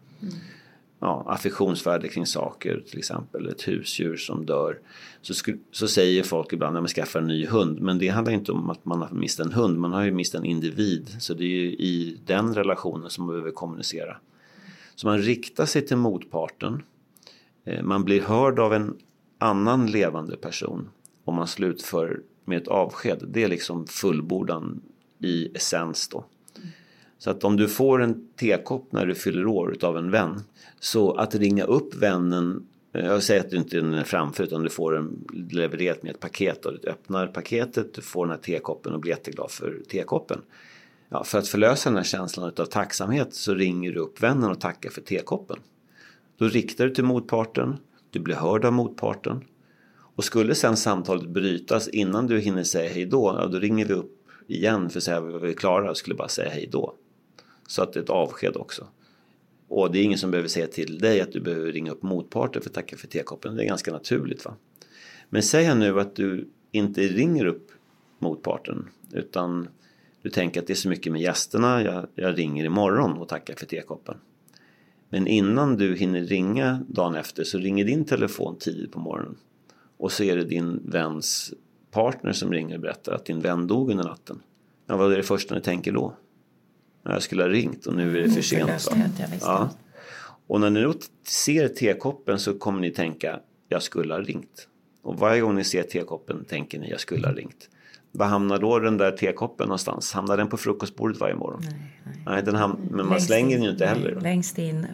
[0.99, 4.79] Ja, affektionsvärde kring saker, till exempel ett husdjur som dör.
[5.21, 8.33] Så, sku, så säger folk ibland att man skaffar en ny hund, men det handlar
[8.33, 11.15] inte om att man har mist en hund, man har ju mist en individ.
[11.19, 14.17] Så det är ju i den relationen som man behöver kommunicera.
[14.95, 16.83] Så man riktar sig till motparten.
[17.65, 18.97] Eh, man blir hörd av en
[19.37, 20.89] annan levande person
[21.25, 23.23] om man slutför med ett avsked.
[23.27, 24.81] Det är liksom fullbordan
[25.19, 26.25] i essens då.
[27.17, 30.41] Så att om du får en tekopp när du fyller år utav en vän
[30.79, 34.69] så att ringa upp vännen eh, jag säger att du inte är framför utan du
[34.69, 38.93] får den levererat med ett paket och du öppnar paketet, du får den här tekoppen
[38.93, 40.41] och blir jätteglad för tekoppen.
[41.09, 44.59] Ja, för att förlösa den här känslan av tacksamhet så ringer du upp vännen och
[44.59, 45.57] tackar för tekoppen.
[46.37, 47.77] Då riktar du till motparten,
[48.09, 49.43] du blir hörd av motparten
[50.15, 53.93] och skulle sen samtalet brytas innan du hinner säga hej då, ja, då ringer vi
[53.93, 56.93] upp igen för att säga att vi är klara och skulle bara säga hej då.
[57.67, 58.87] Så att det är ett avsked också.
[59.67, 62.61] Och det är ingen som behöver säga till dig att du behöver ringa upp motparten
[62.61, 63.55] för att tacka för tekoppen.
[63.55, 64.45] Det är ganska naturligt.
[64.45, 64.55] va.
[65.29, 67.71] Men säg nu att du inte ringer upp
[68.19, 69.67] motparten utan
[70.21, 73.55] du tänker att det är så mycket med gästerna, jag, jag ringer imorgon och tackar
[73.55, 74.17] för tekoppen.
[75.09, 79.37] Men innan du hinner ringa dagen efter så ringer din telefon tidigt på morgonen.
[79.97, 81.53] Och så är det din väns
[81.91, 84.41] partner som ringer och berättar att din vän dog under natten.
[84.87, 86.13] Ja, vad är det första ni tänker då?
[87.03, 88.91] Jag skulle ha ringt och nu är det för sent.
[88.91, 88.95] Va?
[89.41, 89.69] Ja.
[90.47, 90.93] Och när ni då
[91.27, 94.67] ser tekoppen så kommer ni tänka jag skulle ha ringt.
[95.01, 97.69] Och varje gång ni ser tekoppen tänker ni jag skulle ha ringt.
[98.17, 100.13] Var hamnar då den där tekoppen någonstans?
[100.13, 101.61] Hamnar den på frukostbordet varje morgon?
[101.63, 102.15] Nej, nej.
[102.25, 104.11] nej den ham- men man längst slänger den ju inte heller.
[104.13, 104.87] Nej, längst in.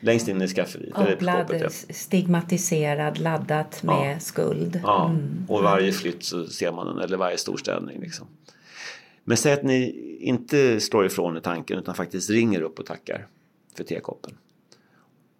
[0.00, 0.94] Längst in i skafferiet.
[0.94, 1.68] Avlad, ja.
[1.90, 4.20] stigmatiserad, laddat med ja.
[4.20, 4.80] skuld.
[4.82, 5.44] Ja, mm.
[5.48, 8.00] och varje flytt så ser man den, eller varje storstädning.
[8.00, 8.26] Liksom.
[9.24, 9.90] Men säg att ni
[10.20, 13.26] inte slår ifrån i tanken utan faktiskt ringer upp och tackar
[13.76, 14.32] för tekoppen.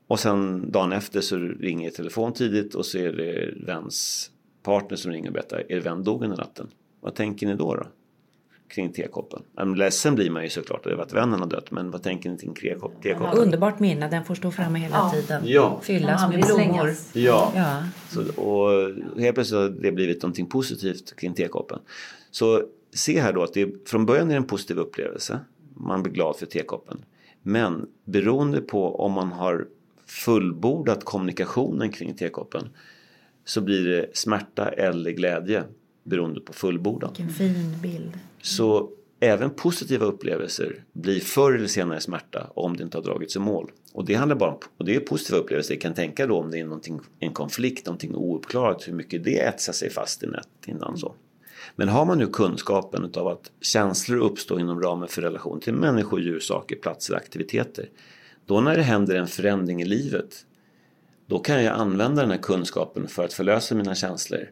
[0.06, 4.31] Och sen dagen efter så ringer telefon tidigt och så är det väns
[4.62, 6.69] partner som ringer och berättar, er vän dog under natten.
[7.05, 7.74] Vad tänker ni då?
[7.74, 7.86] då?
[8.68, 9.43] Kring tekoppen.
[9.76, 12.55] Ledsen blir man ju såklart över att vännen har dött men vad tänker ni kring
[12.55, 13.39] tekoppen?
[13.39, 15.10] Underbart minne, den får stå framme hela ja.
[15.10, 15.43] tiden.
[15.44, 15.81] Ja.
[15.82, 16.90] Fyllas med blommor.
[17.12, 17.52] Ja.
[17.56, 17.82] ja.
[18.10, 18.90] Så, och
[19.20, 21.78] helt plötsligt har det blivit någonting positivt kring tekoppen.
[22.31, 22.62] Så
[22.94, 25.40] se här då att det från början är en positiv upplevelse.
[25.74, 27.05] Man blir glad för tekoppen.
[27.43, 29.66] Men beroende på om man har
[30.06, 32.68] fullbordat kommunikationen kring tekoppen
[33.44, 35.64] så blir det smärta eller glädje
[36.05, 37.10] beroende på fullbordan.
[37.16, 38.18] Vilken fin bild.
[38.43, 38.90] Så
[39.20, 43.70] även positiva upplevelser blir förr eller senare smärta om det inte har dragits i mål.
[43.93, 45.74] Och det handlar bara om, och det är positiva upplevelser.
[45.74, 46.81] Jag kan tänka då om det är
[47.20, 51.14] en konflikt, någonting ouppklarat, hur mycket det etsar sig fast i nät innan så.
[51.76, 56.20] Men har man nu kunskapen av att känslor uppstår inom ramen för relation till människor,
[56.20, 57.89] djur, saker, platser, aktiviteter.
[58.47, 60.47] Då när det händer en förändring i livet,
[61.26, 64.51] då kan jag använda den här kunskapen för att förlösa mina känslor.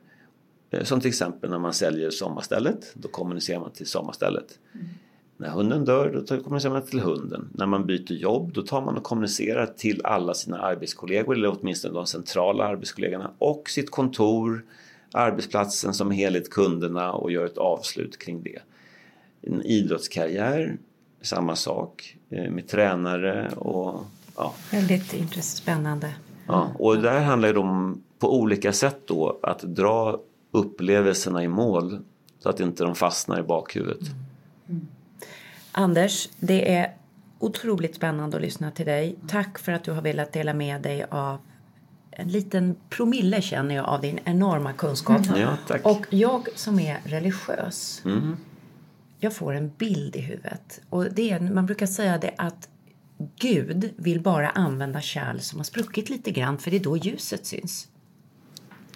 [0.73, 4.59] Eh, som till exempel när man säljer sommarstället, då kommunicerar man till sommarstället.
[4.75, 4.87] Mm.
[5.37, 7.49] När hunden dör, då kommunicerar man till hunden.
[7.55, 11.95] När man byter jobb, då tar man och kommunicerar till alla sina arbetskollegor, eller åtminstone
[11.95, 14.65] de centrala arbetskollegorna och sitt kontor,
[15.13, 18.59] arbetsplatsen som helhet, kunderna och gör ett avslut kring det.
[19.43, 20.77] En idrottskarriär,
[21.23, 24.05] samma sak eh, med tränare och
[24.37, 24.55] ja.
[24.71, 26.15] Väldigt spännande.
[26.47, 30.21] Ja, och där handlar det om på olika sätt då att dra
[30.53, 32.05] upplevelserna i mål
[32.39, 34.01] så att inte de fastnar i bakhuvudet.
[34.01, 34.17] Mm.
[34.69, 34.87] Mm.
[35.73, 36.97] Anders, det är
[37.39, 39.17] otroligt spännande att lyssna till dig.
[39.29, 41.39] Tack för att du har velat dela med dig av
[42.11, 45.27] en liten promille känner jag av din enorma kunskap.
[45.27, 45.41] Mm.
[45.41, 45.87] Ja, tack.
[45.87, 48.37] Och jag som är religiös, mm.
[49.19, 50.81] jag får en bild i huvudet.
[50.91, 52.69] Och det är, man brukar säga det att
[53.37, 57.47] Gud vill bara använda kärl som har spruckit lite grann för det är då ljuset
[57.47, 57.89] syns.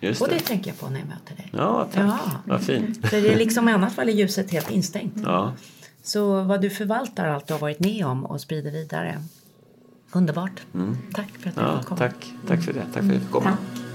[0.01, 0.41] Just och det.
[0.41, 1.51] tänker jag på när jag möter dig.
[1.53, 2.05] Ja, tack.
[2.05, 2.19] Ja.
[2.45, 3.07] Vad fint.
[3.11, 5.15] För det är liksom i annat fall är ljuset helt instängt.
[5.25, 5.53] Ja.
[6.03, 9.23] Så vad du förvaltar allt du har varit med om och sprider vidare.
[10.13, 10.63] Underbart.
[10.75, 10.97] Mm.
[11.15, 11.99] Tack för att du ja, fick komma.
[11.99, 12.33] Tack.
[12.47, 12.81] tack för det.
[12.81, 13.51] Tack för att jag fick komma.
[13.51, 13.87] Tack.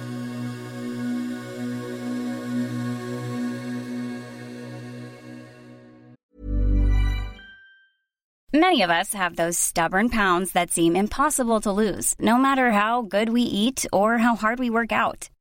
[8.53, 13.01] Many of us have those stubborn pounds that seem impossible to lose, no matter how
[13.01, 15.29] good we eat or how hard we work out.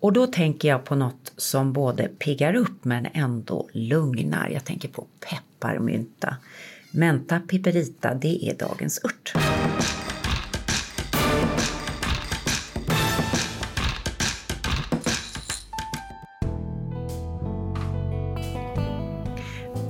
[0.00, 4.48] Och då tänker jag på något som både piggar upp men ändå lugnar.
[4.48, 6.36] Jag tänker på pepparmynta.
[6.90, 9.34] Menta piperita, det är dagens ört.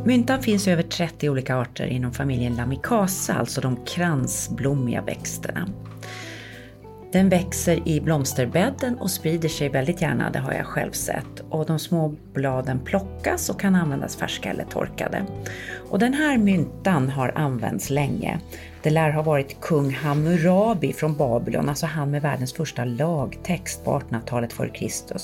[0.05, 5.69] Myntan finns i över 30 olika arter inom familjen Lamicasa, alltså de kransblommiga växterna.
[7.13, 11.41] Den växer i blomsterbädden och sprider sig väldigt gärna, det har jag själv sett.
[11.51, 15.25] Och de små bladen plockas och kan användas färska eller torkade.
[15.91, 18.41] Och den här myntan har använts länge.
[18.83, 23.99] Det lär ha varit kung Hammurabi från Babylon, alltså han med världens första lagtext på
[23.99, 25.17] 1800-talet f.Kr.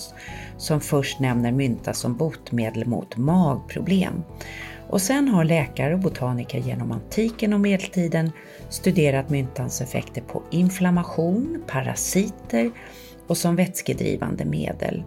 [0.56, 4.22] som först nämner mynta som botemedel mot magproblem.
[4.94, 8.30] Och sen har läkare och botaniker genom antiken och medeltiden
[8.68, 12.70] studerat myntans effekter på inflammation, parasiter
[13.26, 15.02] och som vätskedrivande medel.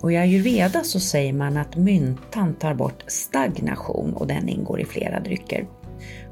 [0.00, 4.84] Och i ayurveda så säger man att myntan tar bort stagnation och den ingår i
[4.84, 5.66] flera drycker.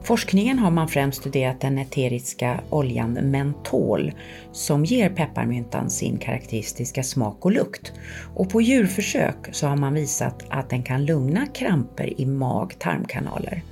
[0.04, 4.12] Forskningen har man främst studerat den eteriska oljan mentol
[4.52, 7.92] som ger pepparmyntan sin karaktäristiska smak och lukt.
[8.34, 13.62] Och på djurförsök så har man visat att den kan lugna kramper i mag-tarmkanaler.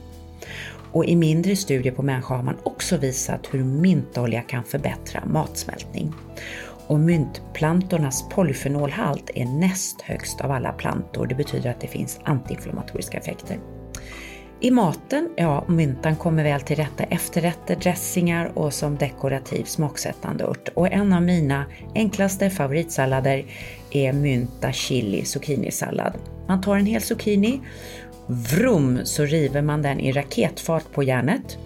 [0.93, 6.13] Och i mindre studier på människa har man också visat hur myntolja kan förbättra matsmältning.
[6.87, 11.27] Och myntplantornas polyfenolhalt är näst högst av alla plantor.
[11.27, 13.59] Det betyder att det finns antiinflammatoriska effekter.
[14.65, 20.69] I maten, ja, myntan kommer väl till rätta efterrätter, dressingar och som dekorativ smaksättande ört.
[20.75, 21.65] Och en av mina
[21.95, 23.45] enklaste favoritsallader
[23.91, 26.13] är mynta chili zucchinisallad.
[26.49, 27.61] Man tar en hel zucchini,
[28.27, 31.59] vrum så river man den i raketfart på järnet.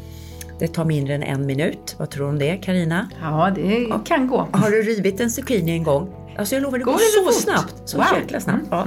[0.58, 1.96] Det tar mindre än en minut.
[1.98, 3.10] Vad tror du om det, Karina?
[3.22, 4.48] Ja, det kan gå.
[4.52, 6.08] Har du rivit en zucchini en gång?
[6.38, 7.42] Alltså jag lovar, det går, Går det så fort?
[7.42, 7.88] snabbt.
[7.88, 8.06] Så Wow.
[8.20, 8.66] jäkla snabbt.
[8.70, 8.86] Ja.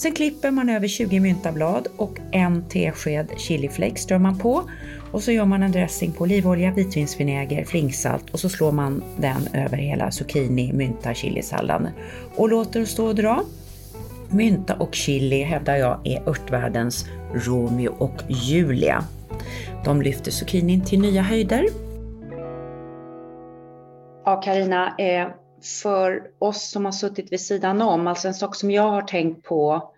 [0.00, 4.62] Sen klipper man över 20 myntablad och en tesked chiliflakes strör man på.
[5.12, 9.48] Och så gör man en dressing på olivolja, vitvinsvinäger, flingsalt och så slår man den
[9.54, 11.88] över hela zucchini, mynta, chilisalladen
[12.36, 13.42] och låter stå och dra.
[14.30, 19.04] Mynta och chili hävdar jag är örtvärldens Romeo och Julia.
[19.84, 21.66] De lyfter zucchinin till nya höjder.
[24.24, 25.28] Ja, Karina, eh,
[25.66, 29.44] för oss som har suttit vid sidan om, alltså en sak som jag har tänkt
[29.44, 29.92] på,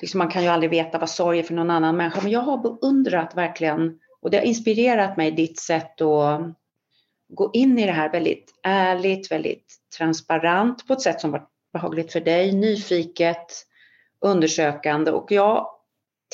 [0.00, 2.40] liksom man kan ju aldrig veta vad sorg är för någon annan människa, men jag
[2.40, 6.40] har beundrat verkligen, och det har inspirerat mig, ditt sätt att
[7.28, 12.12] gå in i det här väldigt ärligt, väldigt transparent på ett sätt som var behagligt
[12.12, 13.66] för dig, nyfiket,
[14.20, 15.10] undersökande.
[15.10, 15.66] Och jag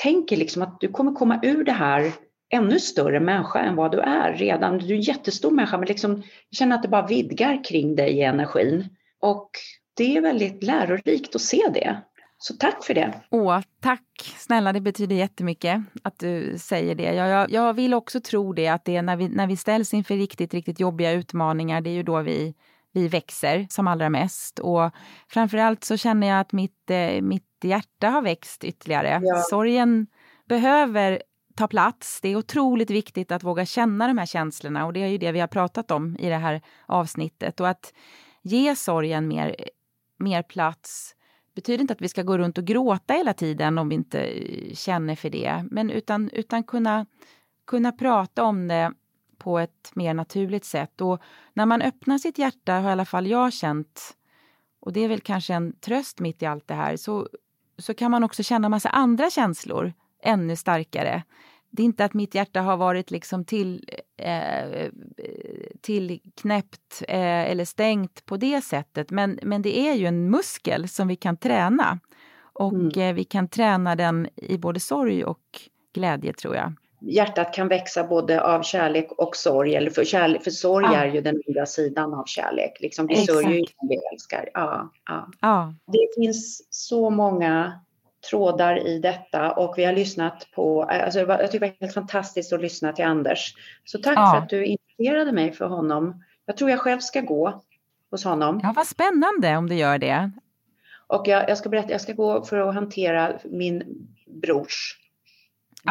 [0.02, 2.12] tänker liksom att du kommer komma ur det här
[2.52, 4.78] ännu större människa än vad du är redan.
[4.78, 8.10] Du är en jättestor människa men liksom, jag känner att det bara vidgar kring dig
[8.10, 8.88] i energin.
[9.20, 9.50] Och
[9.96, 12.02] det är väldigt lärorikt att se det.
[12.38, 13.14] Så tack för det.
[13.30, 17.14] Åh, tack snälla, det betyder jättemycket att du säger det.
[17.14, 19.94] Jag, jag, jag vill också tro det, att det är när vi, när vi ställs
[19.94, 22.54] inför riktigt, riktigt jobbiga utmaningar, det är ju då vi,
[22.92, 24.58] vi växer som allra mest.
[24.58, 24.90] Och
[25.28, 29.20] framförallt så känner jag att mitt, eh, mitt hjärta har växt ytterligare.
[29.22, 29.36] Ja.
[29.36, 30.06] Sorgen
[30.48, 31.22] behöver
[31.54, 32.20] ta plats.
[32.20, 35.32] Det är otroligt viktigt att våga känna de här känslorna och det är ju det
[35.32, 37.60] vi har pratat om i det här avsnittet.
[37.60, 37.92] Och att
[38.42, 39.56] ge sorgen mer,
[40.18, 41.14] mer plats
[41.54, 44.74] betyder inte att vi ska gå runt och gråta hela tiden om vi inte eh,
[44.74, 47.06] känner för det, men utan, utan kunna,
[47.66, 48.92] kunna prata om det
[49.38, 51.00] på ett mer naturligt sätt.
[51.00, 51.22] Och
[51.52, 54.16] när man öppnar sitt hjärta, har i alla fall jag känt,
[54.80, 57.28] och det är väl kanske en tröst mitt i allt det här, så,
[57.78, 59.92] så kan man också känna massa andra känslor
[60.22, 61.22] ännu starkare.
[61.70, 63.84] det är inte att mitt hjärta har varit liksom till,
[64.16, 64.88] eh,
[65.80, 69.10] tillknäppt eh, eller stängt på det sättet.
[69.10, 71.98] Men, men det är ju en muskel som vi kan träna.
[72.52, 73.00] Och mm.
[73.00, 75.60] eh, vi kan träna den i både sorg och
[75.94, 76.72] glädje tror jag.
[77.00, 80.94] Hjärtat kan växa både av kärlek och sorg, eller för, kärlek, för sorg ja.
[80.94, 82.80] är ju den andra sidan av kärlek.
[82.80, 84.50] Liksom, vi sörjer ju vi älskar.
[84.54, 85.28] Ja, ja.
[85.40, 85.74] ja.
[85.86, 87.80] Det finns så många
[88.30, 92.52] trådar i detta och vi har lyssnat på, alltså jag tycker det var helt fantastiskt
[92.52, 93.54] att lyssna till Anders.
[93.84, 94.30] Så tack ja.
[94.30, 96.24] för att du inspirerade mig för honom.
[96.46, 97.62] Jag tror jag själv ska gå
[98.10, 98.60] hos honom.
[98.62, 100.30] Ja, vad spännande om du gör det.
[101.06, 104.98] Och jag, jag ska berätta, jag ska gå för att hantera min brors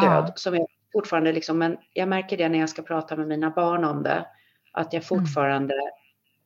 [0.01, 0.33] död ja.
[0.35, 3.83] som är fortfarande liksom, men jag märker det när jag ska prata med mina barn
[3.83, 4.25] om det,
[4.71, 5.03] att jag mm.
[5.03, 5.87] fortfarande mm.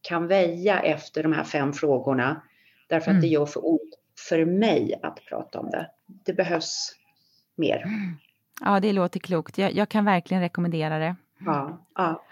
[0.02, 2.41] kan väja efter de här fem frågorna
[2.88, 3.18] därför mm.
[3.18, 3.95] att det gör för ont
[4.30, 5.90] för mig att prata om det.
[6.26, 6.96] Det behövs
[7.56, 7.84] mer.
[8.62, 9.58] Ja, det låter klokt.
[9.58, 11.16] Jag, jag kan verkligen rekommendera det.
[11.46, 12.24] Ja, ja.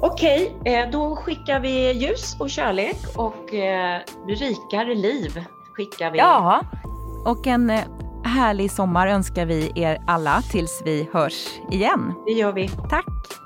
[0.00, 6.18] Okej, eh, då skickar vi ljus och kärlek och eh, rikare liv skickar vi.
[6.18, 6.60] Ja,
[7.26, 7.84] och en eh,
[8.24, 12.14] härlig sommar önskar vi er alla tills vi hörs igen.
[12.26, 12.68] Det gör vi.
[12.68, 13.45] Tack.